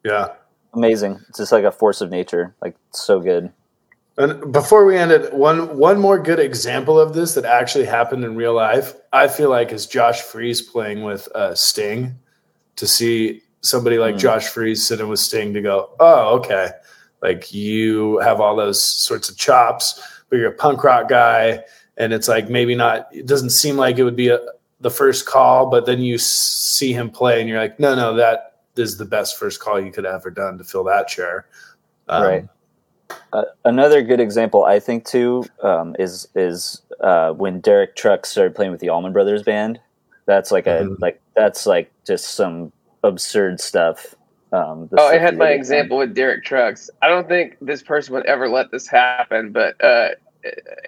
Yeah. 0.04 0.28
amazing 0.72 1.18
it's 1.28 1.38
just 1.38 1.50
like 1.50 1.64
a 1.64 1.72
force 1.72 2.00
of 2.00 2.10
nature 2.10 2.54
like 2.62 2.76
so 2.92 3.18
good 3.18 3.50
And 4.18 4.50
before 4.52 4.86
we 4.86 4.96
end 4.96 5.10
it, 5.10 5.32
one 5.34 5.76
one 5.76 6.00
more 6.00 6.18
good 6.18 6.38
example 6.38 6.98
of 6.98 7.12
this 7.12 7.34
that 7.34 7.44
actually 7.44 7.84
happened 7.84 8.24
in 8.24 8.34
real 8.34 8.54
life, 8.54 8.94
I 9.12 9.28
feel 9.28 9.50
like 9.50 9.72
is 9.72 9.86
Josh 9.86 10.22
Freese 10.22 10.62
playing 10.62 11.02
with 11.02 11.28
uh, 11.34 11.54
Sting. 11.54 12.18
To 12.76 12.86
see 12.86 13.42
somebody 13.62 13.98
like 13.98 14.16
Mm. 14.16 14.18
Josh 14.18 14.48
Freese 14.48 14.86
sitting 14.86 15.08
with 15.08 15.18
Sting 15.18 15.54
to 15.54 15.62
go, 15.62 15.90
oh, 15.98 16.36
okay, 16.36 16.68
like 17.22 17.52
you 17.52 18.18
have 18.18 18.38
all 18.40 18.54
those 18.54 18.82
sorts 18.82 19.30
of 19.30 19.36
chops, 19.38 20.00
but 20.28 20.36
you're 20.36 20.50
a 20.50 20.54
punk 20.54 20.84
rock 20.84 21.08
guy, 21.08 21.64
and 21.96 22.12
it's 22.12 22.28
like 22.28 22.50
maybe 22.50 22.74
not. 22.74 23.08
It 23.12 23.26
doesn't 23.26 23.50
seem 23.50 23.76
like 23.76 23.98
it 23.98 24.04
would 24.04 24.16
be 24.16 24.28
a, 24.28 24.40
the 24.80 24.90
first 24.90 25.26
call, 25.26 25.70
but 25.70 25.86
then 25.86 26.00
you 26.00 26.18
see 26.18 26.92
him 26.92 27.10
play, 27.10 27.40
and 27.40 27.48
you're 27.48 27.58
like, 27.58 27.80
no, 27.80 27.94
no, 27.94 28.14
that 28.14 28.60
is 28.76 28.98
the 28.98 29.06
best 29.06 29.38
first 29.38 29.58
call 29.58 29.80
you 29.80 29.90
could 29.90 30.04
have 30.04 30.16
ever 30.16 30.30
done 30.30 30.58
to 30.58 30.64
fill 30.64 30.84
that 30.84 31.08
chair. 31.08 31.46
Um, 32.08 32.22
Right. 32.22 32.48
Uh, 33.32 33.44
another 33.64 34.02
good 34.02 34.20
example, 34.20 34.64
I 34.64 34.80
think, 34.80 35.04
too, 35.04 35.44
um, 35.62 35.94
is 35.98 36.28
is 36.34 36.82
uh, 37.00 37.32
when 37.32 37.60
Derek 37.60 37.94
Trucks 37.96 38.30
started 38.30 38.54
playing 38.54 38.70
with 38.72 38.80
the 38.80 38.88
Allman 38.88 39.12
Brothers 39.12 39.42
band. 39.42 39.80
That's 40.26 40.50
like 40.50 40.66
a 40.66 40.80
Mhm. 40.84 40.96
like 41.00 41.20
that's 41.36 41.66
like 41.66 41.90
just 42.06 42.34
some 42.34 42.72
absurd 43.04 43.60
stuff. 43.60 44.14
Um, 44.52 44.88
the 44.90 45.00
Oh, 45.00 45.06
I 45.06 45.18
had 45.18 45.36
my 45.36 45.48
did. 45.48 45.56
example 45.56 45.98
with 45.98 46.14
Derek 46.14 46.44
Trucks. 46.44 46.88
I 47.02 47.08
don't 47.08 47.28
think 47.28 47.56
this 47.60 47.82
person 47.82 48.14
would 48.14 48.26
ever 48.26 48.48
let 48.48 48.70
this 48.70 48.86
happen, 48.88 49.52
but 49.52 49.82
uh, 49.84 50.10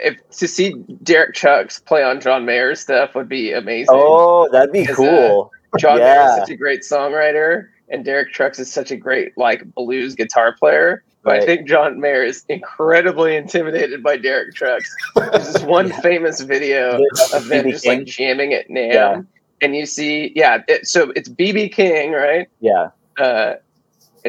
if 0.01 0.17
to 0.39 0.49
see 0.49 0.73
Derek 1.03 1.35
Trucks 1.35 1.79
play 1.81 2.03
on 2.03 2.21
John 2.21 2.45
Mayer's 2.45 2.81
stuff 2.81 3.15
would 3.15 3.29
be 3.29 3.53
amazing. 3.53 3.95
Oh, 3.97 4.49
that'd 4.51 4.73
be 4.73 4.81
Because, 4.83 4.97
cool. 4.97 5.53
John 5.79 5.99
yeah. 5.99 6.15
Mayer 6.15 6.29
is 6.31 6.37
such 6.39 6.51
a 6.51 6.57
great 6.57 6.81
songwriter, 6.81 7.67
and 7.91 8.05
Derek 8.05 8.33
Trucks 8.33 8.59
is 8.59 8.73
such 8.73 8.91
a 8.91 8.97
great 8.97 9.37
like 9.37 9.63
blues 9.75 10.15
guitar 10.15 10.53
player. 10.59 11.03
I 11.25 11.45
think 11.45 11.69
John 11.69 12.01
Mayer 12.01 12.23
is 12.23 12.45
incredibly 12.49 13.37
intimidated 13.37 14.03
by 14.03 14.17
Derek 14.17 14.55
Trucks. 14.55 14.95
There's 15.15 15.53
this 15.53 15.63
one 15.63 15.91
famous 16.03 16.41
video 16.41 16.99
of 17.35 17.47
them 17.49 17.71
just 17.71 17.87
like 17.87 18.05
jamming 18.05 18.55
at 18.55 18.69
NAMM, 18.69 18.93
Yeah. 18.95 19.21
and 19.61 19.77
you 19.77 19.85
see, 19.85 20.33
yeah, 20.35 20.63
it, 20.69 20.87
so 20.87 21.11
it's 21.17 21.29
BB 21.29 21.73
King, 21.73 22.13
right? 22.13 22.49
Yeah, 22.61 22.91
Uh, 23.19 23.55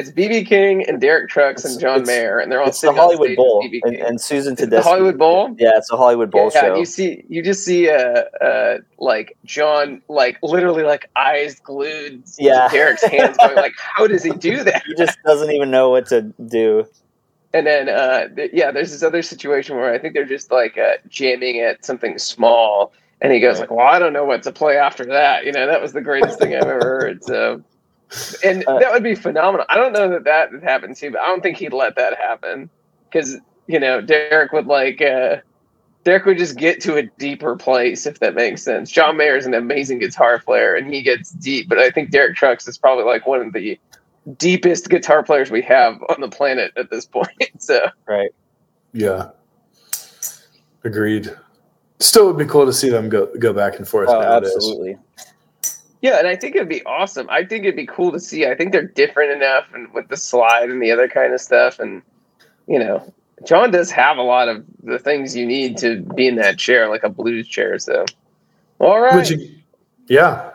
it's 0.00 0.10
BB 0.10 0.46
King 0.46 0.88
and 0.88 1.00
Derek 1.00 1.28
Trucks 1.28 1.64
and 1.64 1.78
John 1.78 2.04
Mayer, 2.04 2.38
and 2.38 2.50
they're 2.50 2.60
all 2.60 2.68
it's 2.68 2.80
the 2.80 2.92
Hollywood 2.92 3.36
Bowl, 3.36 3.68
and, 3.84 3.96
and 3.96 4.20
Susan 4.20 4.54
it 4.58 4.70
the 4.70 4.82
Hollywood 4.82 5.18
Bowl. 5.18 5.54
Yeah, 5.58 5.72
it's 5.76 5.92
a 5.92 5.96
Hollywood 5.96 6.30
Bowl 6.30 6.50
yeah, 6.54 6.60
show. 6.60 6.76
you 6.76 6.86
see, 6.86 7.22
you 7.28 7.42
just 7.42 7.64
see, 7.64 7.90
uh, 7.90 8.22
uh, 8.40 8.78
like 8.98 9.36
John, 9.44 10.00
like 10.08 10.38
literally, 10.42 10.82
like 10.82 11.10
eyes 11.16 11.60
glued 11.60 12.22
Yeah. 12.38 12.68
to 12.68 12.74
Derek's 12.74 13.02
hands, 13.04 13.36
going 13.36 13.56
like, 13.56 13.74
"How 13.78 14.06
does 14.06 14.24
he 14.24 14.30
do 14.30 14.64
that?" 14.64 14.82
he 14.86 14.94
just 14.94 15.18
doesn't 15.24 15.50
even 15.50 15.70
know 15.70 15.90
what 15.90 16.06
to 16.06 16.22
do. 16.46 16.86
And 17.52 17.66
then, 17.66 17.88
uh, 17.88 18.28
th- 18.28 18.52
yeah, 18.54 18.70
there's 18.70 18.92
this 18.92 19.02
other 19.02 19.22
situation 19.22 19.76
where 19.76 19.92
I 19.92 19.98
think 19.98 20.14
they're 20.14 20.24
just 20.24 20.50
like 20.50 20.78
uh, 20.78 20.94
jamming 21.08 21.60
at 21.60 21.84
something 21.84 22.16
small, 22.18 22.92
and 23.20 23.32
he 23.32 23.40
goes 23.40 23.60
like, 23.60 23.70
"Well, 23.70 23.86
I 23.86 23.98
don't 23.98 24.14
know 24.14 24.24
what 24.24 24.42
to 24.44 24.52
play 24.52 24.78
after 24.78 25.04
that." 25.04 25.44
You 25.44 25.52
know, 25.52 25.66
that 25.66 25.82
was 25.82 25.92
the 25.92 26.00
greatest 26.00 26.38
thing 26.38 26.54
I've 26.54 26.62
ever 26.62 26.78
heard. 26.80 27.22
So, 27.24 27.62
and 28.44 28.64
Uh, 28.66 28.78
that 28.78 28.92
would 28.92 29.02
be 29.02 29.14
phenomenal. 29.14 29.66
I 29.68 29.76
don't 29.76 29.92
know 29.92 30.08
that 30.10 30.24
that 30.24 30.52
would 30.52 30.62
happen 30.62 30.94
too, 30.94 31.10
but 31.12 31.20
I 31.20 31.26
don't 31.26 31.42
think 31.42 31.56
he'd 31.58 31.72
let 31.72 31.96
that 31.96 32.16
happen 32.18 32.68
because 33.08 33.36
you 33.66 33.78
know 33.80 34.00
Derek 34.00 34.52
would 34.52 34.66
like. 34.66 35.00
Uh, 35.00 35.36
Derek 36.02 36.24
would 36.24 36.38
just 36.38 36.56
get 36.56 36.80
to 36.82 36.96
a 36.96 37.02
deeper 37.18 37.56
place 37.56 38.06
if 38.06 38.20
that 38.20 38.34
makes 38.34 38.62
sense. 38.62 38.90
John 38.90 39.18
Mayer 39.18 39.36
is 39.36 39.44
an 39.44 39.52
amazing 39.52 39.98
guitar 39.98 40.38
player 40.38 40.74
and 40.74 40.92
he 40.92 41.02
gets 41.02 41.30
deep, 41.32 41.68
but 41.68 41.78
I 41.78 41.90
think 41.90 42.10
Derek 42.10 42.36
Trucks 42.36 42.66
is 42.66 42.78
probably 42.78 43.04
like 43.04 43.26
one 43.26 43.42
of 43.42 43.52
the 43.52 43.78
deepest 44.38 44.88
guitar 44.88 45.22
players 45.22 45.50
we 45.50 45.60
have 45.60 46.02
on 46.08 46.22
the 46.22 46.28
planet 46.30 46.72
at 46.78 46.88
this 46.90 47.04
point. 47.16 47.28
So 47.58 47.86
Right. 48.06 48.30
Yeah. 48.94 49.28
Agreed. 50.84 51.30
Still 51.98 52.26
would 52.28 52.38
be 52.38 52.46
cool 52.46 52.64
to 52.64 52.72
see 52.72 52.88
them 52.88 53.10
go 53.10 53.26
go 53.38 53.52
back 53.52 53.76
and 53.76 53.86
forth 53.86 54.08
Oh, 54.08 54.20
nowadays. 54.20 54.52
absolutely. 54.56 54.96
Yeah, 56.02 56.18
and 56.18 56.26
I 56.26 56.36
think 56.36 56.56
it'd 56.56 56.68
be 56.68 56.84
awesome. 56.84 57.28
I 57.30 57.44
think 57.44 57.64
it'd 57.64 57.76
be 57.76 57.86
cool 57.86 58.12
to 58.12 58.20
see. 58.20 58.46
I 58.46 58.54
think 58.54 58.72
they're 58.72 58.86
different 58.86 59.32
enough 59.32 59.66
and 59.74 59.92
with 59.92 60.08
the 60.08 60.16
slide 60.16 60.70
and 60.70 60.82
the 60.82 60.90
other 60.90 61.08
kind 61.08 61.34
of 61.34 61.40
stuff 61.40 61.78
and 61.78 62.02
you 62.66 62.78
know, 62.78 63.12
John 63.44 63.70
does 63.70 63.90
have 63.90 64.16
a 64.16 64.22
lot 64.22 64.48
of 64.48 64.64
the 64.82 64.98
things 64.98 65.34
you 65.34 65.44
need 65.44 65.76
to 65.78 66.02
be 66.02 66.28
in 66.28 66.36
that 66.36 66.58
chair, 66.58 66.88
like 66.88 67.02
a 67.02 67.08
blues 67.08 67.48
chair. 67.48 67.78
So 67.78 68.04
all 68.78 69.00
right. 69.00 69.28
You, 69.28 69.56
yeah. 70.08 70.50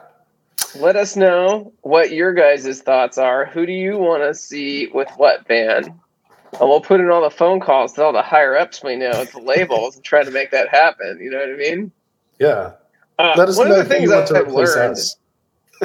let 0.79 0.95
us 0.95 1.15
know 1.15 1.73
what 1.81 2.11
your 2.11 2.33
guys' 2.33 2.81
thoughts 2.81 3.17
are. 3.17 3.45
Who 3.45 3.65
do 3.65 3.71
you 3.71 3.97
want 3.97 4.23
to 4.23 4.33
see 4.33 4.87
with 4.87 5.09
what 5.17 5.47
band? 5.47 5.87
And 5.87 6.69
we'll 6.69 6.81
put 6.81 7.01
in 7.01 7.09
all 7.09 7.21
the 7.21 7.29
phone 7.29 7.59
calls 7.59 7.93
to 7.93 8.03
all 8.03 8.13
the 8.13 8.21
higher 8.21 8.55
ups 8.55 8.83
we 8.83 8.95
know 8.95 9.11
at 9.11 9.31
the 9.31 9.41
labels 9.41 9.95
and 9.95 10.05
try 10.05 10.23
to 10.23 10.31
make 10.31 10.51
that 10.51 10.69
happen. 10.69 11.19
You 11.21 11.31
know 11.31 11.39
what 11.39 11.49
I 11.49 11.57
mean? 11.57 11.91
Yeah. 12.39 12.71
Uh, 13.19 13.33
Let 13.37 13.49
us 13.49 13.57
one 13.57 13.69
know 13.69 13.79
of 13.79 13.87
the 13.87 13.93
things 13.93 14.11
I've 14.11 14.51
learned. 14.51 14.93
us. 14.93 15.17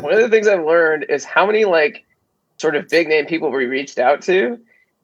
One 0.00 0.12
of 0.12 0.20
the 0.20 0.28
things 0.28 0.46
I've 0.46 0.64
learned 0.64 1.06
is 1.08 1.24
how 1.24 1.46
many 1.46 1.64
like 1.64 2.04
sort 2.58 2.76
of 2.76 2.88
big 2.88 3.08
name 3.08 3.26
people 3.26 3.50
we 3.50 3.66
reached 3.66 3.98
out 3.98 4.22
to, 4.22 4.58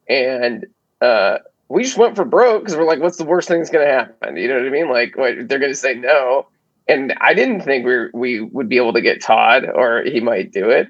and 0.07 0.65
uh, 1.01 1.39
we 1.69 1.83
just 1.83 1.97
went 1.97 2.15
for 2.15 2.25
broke 2.25 2.63
because 2.63 2.77
we're 2.77 2.85
like, 2.85 2.99
what's 2.99 3.17
the 3.17 3.25
worst 3.25 3.47
thing 3.47 3.59
that's 3.59 3.69
going 3.69 3.85
to 3.85 3.91
happen? 3.91 4.37
You 4.37 4.47
know 4.47 4.55
what 4.55 4.65
I 4.65 4.69
mean? 4.69 4.89
Like, 4.89 5.17
what, 5.17 5.47
they're 5.47 5.59
going 5.59 5.71
to 5.71 5.75
say 5.75 5.95
no, 5.95 6.47
and 6.87 7.13
I 7.19 7.33
didn't 7.33 7.61
think 7.61 7.85
we 7.85 8.09
we 8.13 8.41
would 8.41 8.69
be 8.69 8.77
able 8.77 8.93
to 8.93 9.01
get 9.01 9.21
Todd 9.21 9.65
or 9.73 10.03
he 10.03 10.19
might 10.19 10.51
do 10.51 10.69
it, 10.69 10.87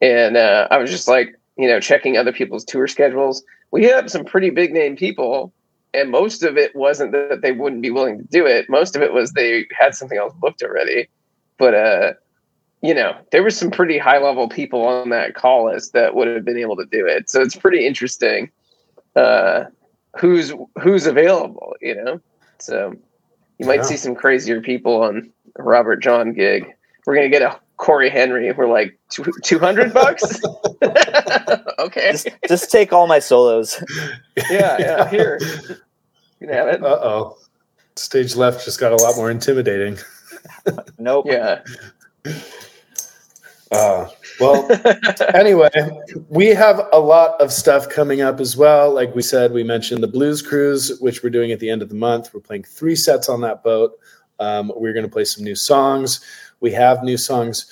and 0.00 0.36
uh, 0.36 0.68
I 0.70 0.78
was 0.78 0.90
just 0.90 1.08
like, 1.08 1.38
you 1.56 1.68
know, 1.68 1.80
checking 1.80 2.16
other 2.16 2.32
people's 2.32 2.64
tour 2.64 2.86
schedules. 2.86 3.42
We 3.70 3.84
have 3.84 4.10
some 4.10 4.24
pretty 4.24 4.50
big 4.50 4.72
name 4.72 4.96
people. 4.96 5.52
And 5.94 6.10
most 6.10 6.42
of 6.42 6.58
it 6.58 6.76
wasn't 6.76 7.12
that 7.12 7.40
they 7.40 7.52
wouldn't 7.52 7.80
be 7.80 7.90
willing 7.90 8.18
to 8.18 8.24
do 8.24 8.44
it. 8.44 8.68
Most 8.68 8.96
of 8.96 9.00
it 9.00 9.14
was 9.14 9.32
they 9.32 9.66
had 9.78 9.94
something 9.94 10.18
else 10.18 10.34
booked 10.34 10.62
already. 10.62 11.08
But 11.56 11.74
uh, 11.74 12.12
you 12.82 12.94
know, 12.94 13.16
there 13.32 13.42
were 13.42 13.50
some 13.50 13.70
pretty 13.70 13.98
high 13.98 14.18
level 14.18 14.48
people 14.48 14.82
on 14.86 15.08
that 15.10 15.34
call 15.34 15.66
list 15.66 15.92
that 15.94 16.14
would 16.14 16.28
have 16.28 16.44
been 16.44 16.58
able 16.58 16.76
to 16.76 16.86
do 16.86 17.06
it. 17.06 17.28
So 17.30 17.40
it's 17.40 17.56
pretty 17.56 17.86
interesting 17.86 18.50
uh, 19.16 19.64
who's 20.18 20.52
who's 20.80 21.06
available, 21.06 21.74
you 21.80 21.94
know. 21.94 22.20
So 22.58 22.94
you 23.58 23.66
might 23.66 23.76
Yeah. 23.76 23.82
see 23.84 23.96
some 23.96 24.14
crazier 24.14 24.60
people 24.60 25.02
on 25.02 25.30
Robert 25.58 25.96
Jon 26.02 26.32
gig. 26.32 26.66
We're 27.06 27.14
gonna 27.14 27.28
get 27.30 27.42
a 27.42 27.58
Corey 27.78 28.10
Henry. 28.10 28.50
We're 28.52 28.68
like 28.68 28.98
two 29.10 29.58
hundred 29.58 29.92
bucks. 29.94 30.40
okay. 31.78 32.12
Just, 32.12 32.28
just 32.48 32.70
take 32.70 32.92
all 32.92 33.06
my 33.06 33.18
solos. 33.18 33.82
Yeah, 34.50 34.76
yeah. 34.78 35.08
Here, 35.08 35.38
you 35.40 36.46
can 36.46 36.48
have 36.50 36.68
it. 36.68 36.82
Uh 36.84 36.98
oh. 37.02 37.38
Stage 37.96 38.36
left 38.36 38.66
just 38.66 38.78
got 38.78 38.92
a 38.92 38.96
lot 38.96 39.16
more 39.16 39.30
intimidating. 39.30 39.96
Nope. 40.98 41.24
Yeah. 41.26 41.62
Uh, 43.72 44.08
well, 44.38 44.68
anyway, 45.34 45.68
we 46.28 46.46
have 46.48 46.80
a 46.92 46.98
lot 46.98 47.40
of 47.40 47.52
stuff 47.52 47.88
coming 47.88 48.20
up 48.20 48.40
as 48.40 48.56
well. 48.56 48.92
Like 48.92 49.14
we 49.14 49.22
said, 49.22 49.52
we 49.52 49.64
mentioned 49.64 50.02
the 50.02 50.08
Blues 50.08 50.40
Cruise, 50.40 50.98
which 51.00 51.22
we're 51.22 51.30
doing 51.30 51.52
at 51.52 51.60
the 51.60 51.70
end 51.70 51.82
of 51.82 51.88
the 51.88 51.94
month. 51.94 52.32
We're 52.32 52.40
playing 52.40 52.64
three 52.64 52.96
sets 52.96 53.28
on 53.28 53.40
that 53.40 53.62
boat. 53.62 53.98
Um, 54.38 54.70
we're 54.76 54.92
going 54.92 55.06
to 55.06 55.10
play 55.10 55.24
some 55.24 55.44
new 55.44 55.54
songs. 55.54 56.20
We 56.60 56.72
have 56.72 57.02
new 57.02 57.16
songs 57.16 57.66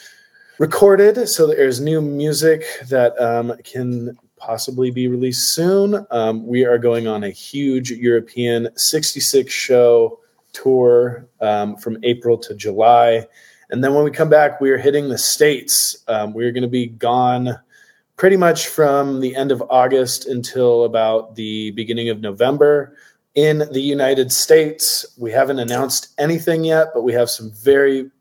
recorded, 0.58 1.28
so 1.28 1.46
there's 1.46 1.80
new 1.80 2.00
music 2.00 2.64
that 2.88 3.18
um, 3.20 3.54
can 3.64 4.16
possibly 4.36 4.90
be 4.90 5.08
released 5.08 5.54
soon. 5.54 6.06
Um, 6.10 6.46
we 6.46 6.64
are 6.64 6.78
going 6.78 7.06
on 7.06 7.24
a 7.24 7.30
huge 7.30 7.90
European 7.90 8.68
66 8.76 9.52
show 9.52 10.20
tour 10.52 11.26
um, 11.40 11.76
from 11.76 11.98
April 12.02 12.38
to 12.38 12.54
July. 12.54 13.26
And 13.74 13.82
then 13.82 13.92
when 13.92 14.04
we 14.04 14.12
come 14.12 14.28
back, 14.28 14.60
we 14.60 14.70
are 14.70 14.78
hitting 14.78 15.08
the 15.08 15.18
States. 15.18 15.96
Um, 16.06 16.32
we're 16.32 16.52
going 16.52 16.62
to 16.62 16.68
be 16.68 16.86
gone 16.86 17.58
pretty 18.16 18.36
much 18.36 18.68
from 18.68 19.18
the 19.20 19.34
end 19.34 19.50
of 19.50 19.64
August 19.68 20.26
until 20.26 20.84
about 20.84 21.34
the 21.34 21.72
beginning 21.72 22.08
of 22.08 22.20
November 22.20 22.96
in 23.34 23.64
the 23.72 23.80
United 23.80 24.30
States. 24.30 25.04
We 25.18 25.32
haven't 25.32 25.58
announced 25.58 26.14
anything 26.18 26.62
yet, 26.62 26.90
but 26.94 27.02
we 27.02 27.14
have 27.14 27.28
some 27.28 27.50
very 27.50 28.12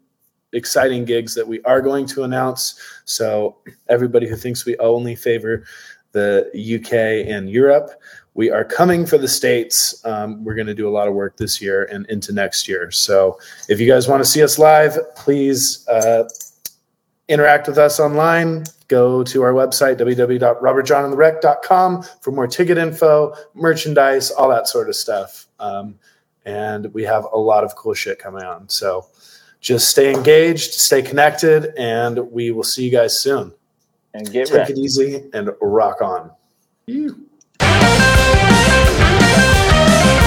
exciting 0.54 1.06
gigs 1.06 1.36
that 1.36 1.48
we 1.48 1.62
are 1.66 1.82
going 1.82 2.08
to 2.08 2.24
announce. 2.24 2.74
So, 3.06 3.58
everybody 3.90 4.28
who 4.28 4.36
thinks 4.36 4.66
we 4.66 4.76
only 4.78 5.14
favor 5.14 5.66
the 6.14 6.50
UK 6.52 7.32
and 7.32 7.48
Europe, 7.48 7.92
we 8.36 8.50
are 8.50 8.64
coming 8.64 9.06
for 9.06 9.18
the 9.18 9.28
States. 9.28 10.04
Um, 10.06 10.44
we're 10.44 10.56
going 10.56 10.68
to 10.68 10.74
do 10.74 10.88
a 10.88 10.92
lot 10.92 11.08
of 11.08 11.14
work 11.14 11.38
this 11.38 11.62
year 11.62 11.86
and 11.86 12.06
into 12.08 12.34
next 12.34 12.68
year. 12.68 12.90
So, 12.92 13.38
if 13.70 13.80
you 13.80 13.88
guys 13.88 14.08
want 14.08 14.24
to 14.24 14.30
see 14.30 14.42
us 14.42 14.58
live, 14.58 14.98
please 15.16 15.88
uh, 15.88 16.28
interact 17.28 17.68
with 17.68 17.78
us 17.78 18.00
online. 18.00 18.66
Go 18.88 19.24
to 19.24 19.44
our 19.44 19.54
website, 19.54 19.98
www.robertjonandthewreck.com, 19.98 22.04
for 22.22 22.32
more 22.32 22.48
ticket 22.48 22.78
info, 22.78 23.36
merchandise, 23.54 24.32
all 24.32 24.50
that 24.50 24.68
sort 24.68 24.90
of 24.90 24.96
stuff. 24.96 25.48
Um, 25.60 25.96
and 26.46 26.94
we 26.94 27.04
have 27.04 27.26
a 27.32 27.38
lot 27.38 27.64
of 27.64 27.76
cool 27.76 27.94
shit 27.94 28.20
coming 28.20 28.44
on. 28.44 28.68
So 28.70 29.08
just 29.62 29.90
stay 29.90 30.14
engaged, 30.14 30.74
stay 30.74 31.02
connected, 31.02 31.74
and 31.78 32.20
we 32.32 32.52
will 32.52 32.64
see 32.64 32.84
you 32.84 32.92
guys 32.92 33.20
soon. 33.20 33.54
And 34.14 34.32
get 34.32 34.48
Take 34.48 34.58
ready. 34.58 34.74
it 34.74 34.80
easy 34.80 35.30
and 35.34 35.50
rock 35.62 36.02
on. 36.02 36.30
You. 36.86 37.26
Yeah. 39.86 40.23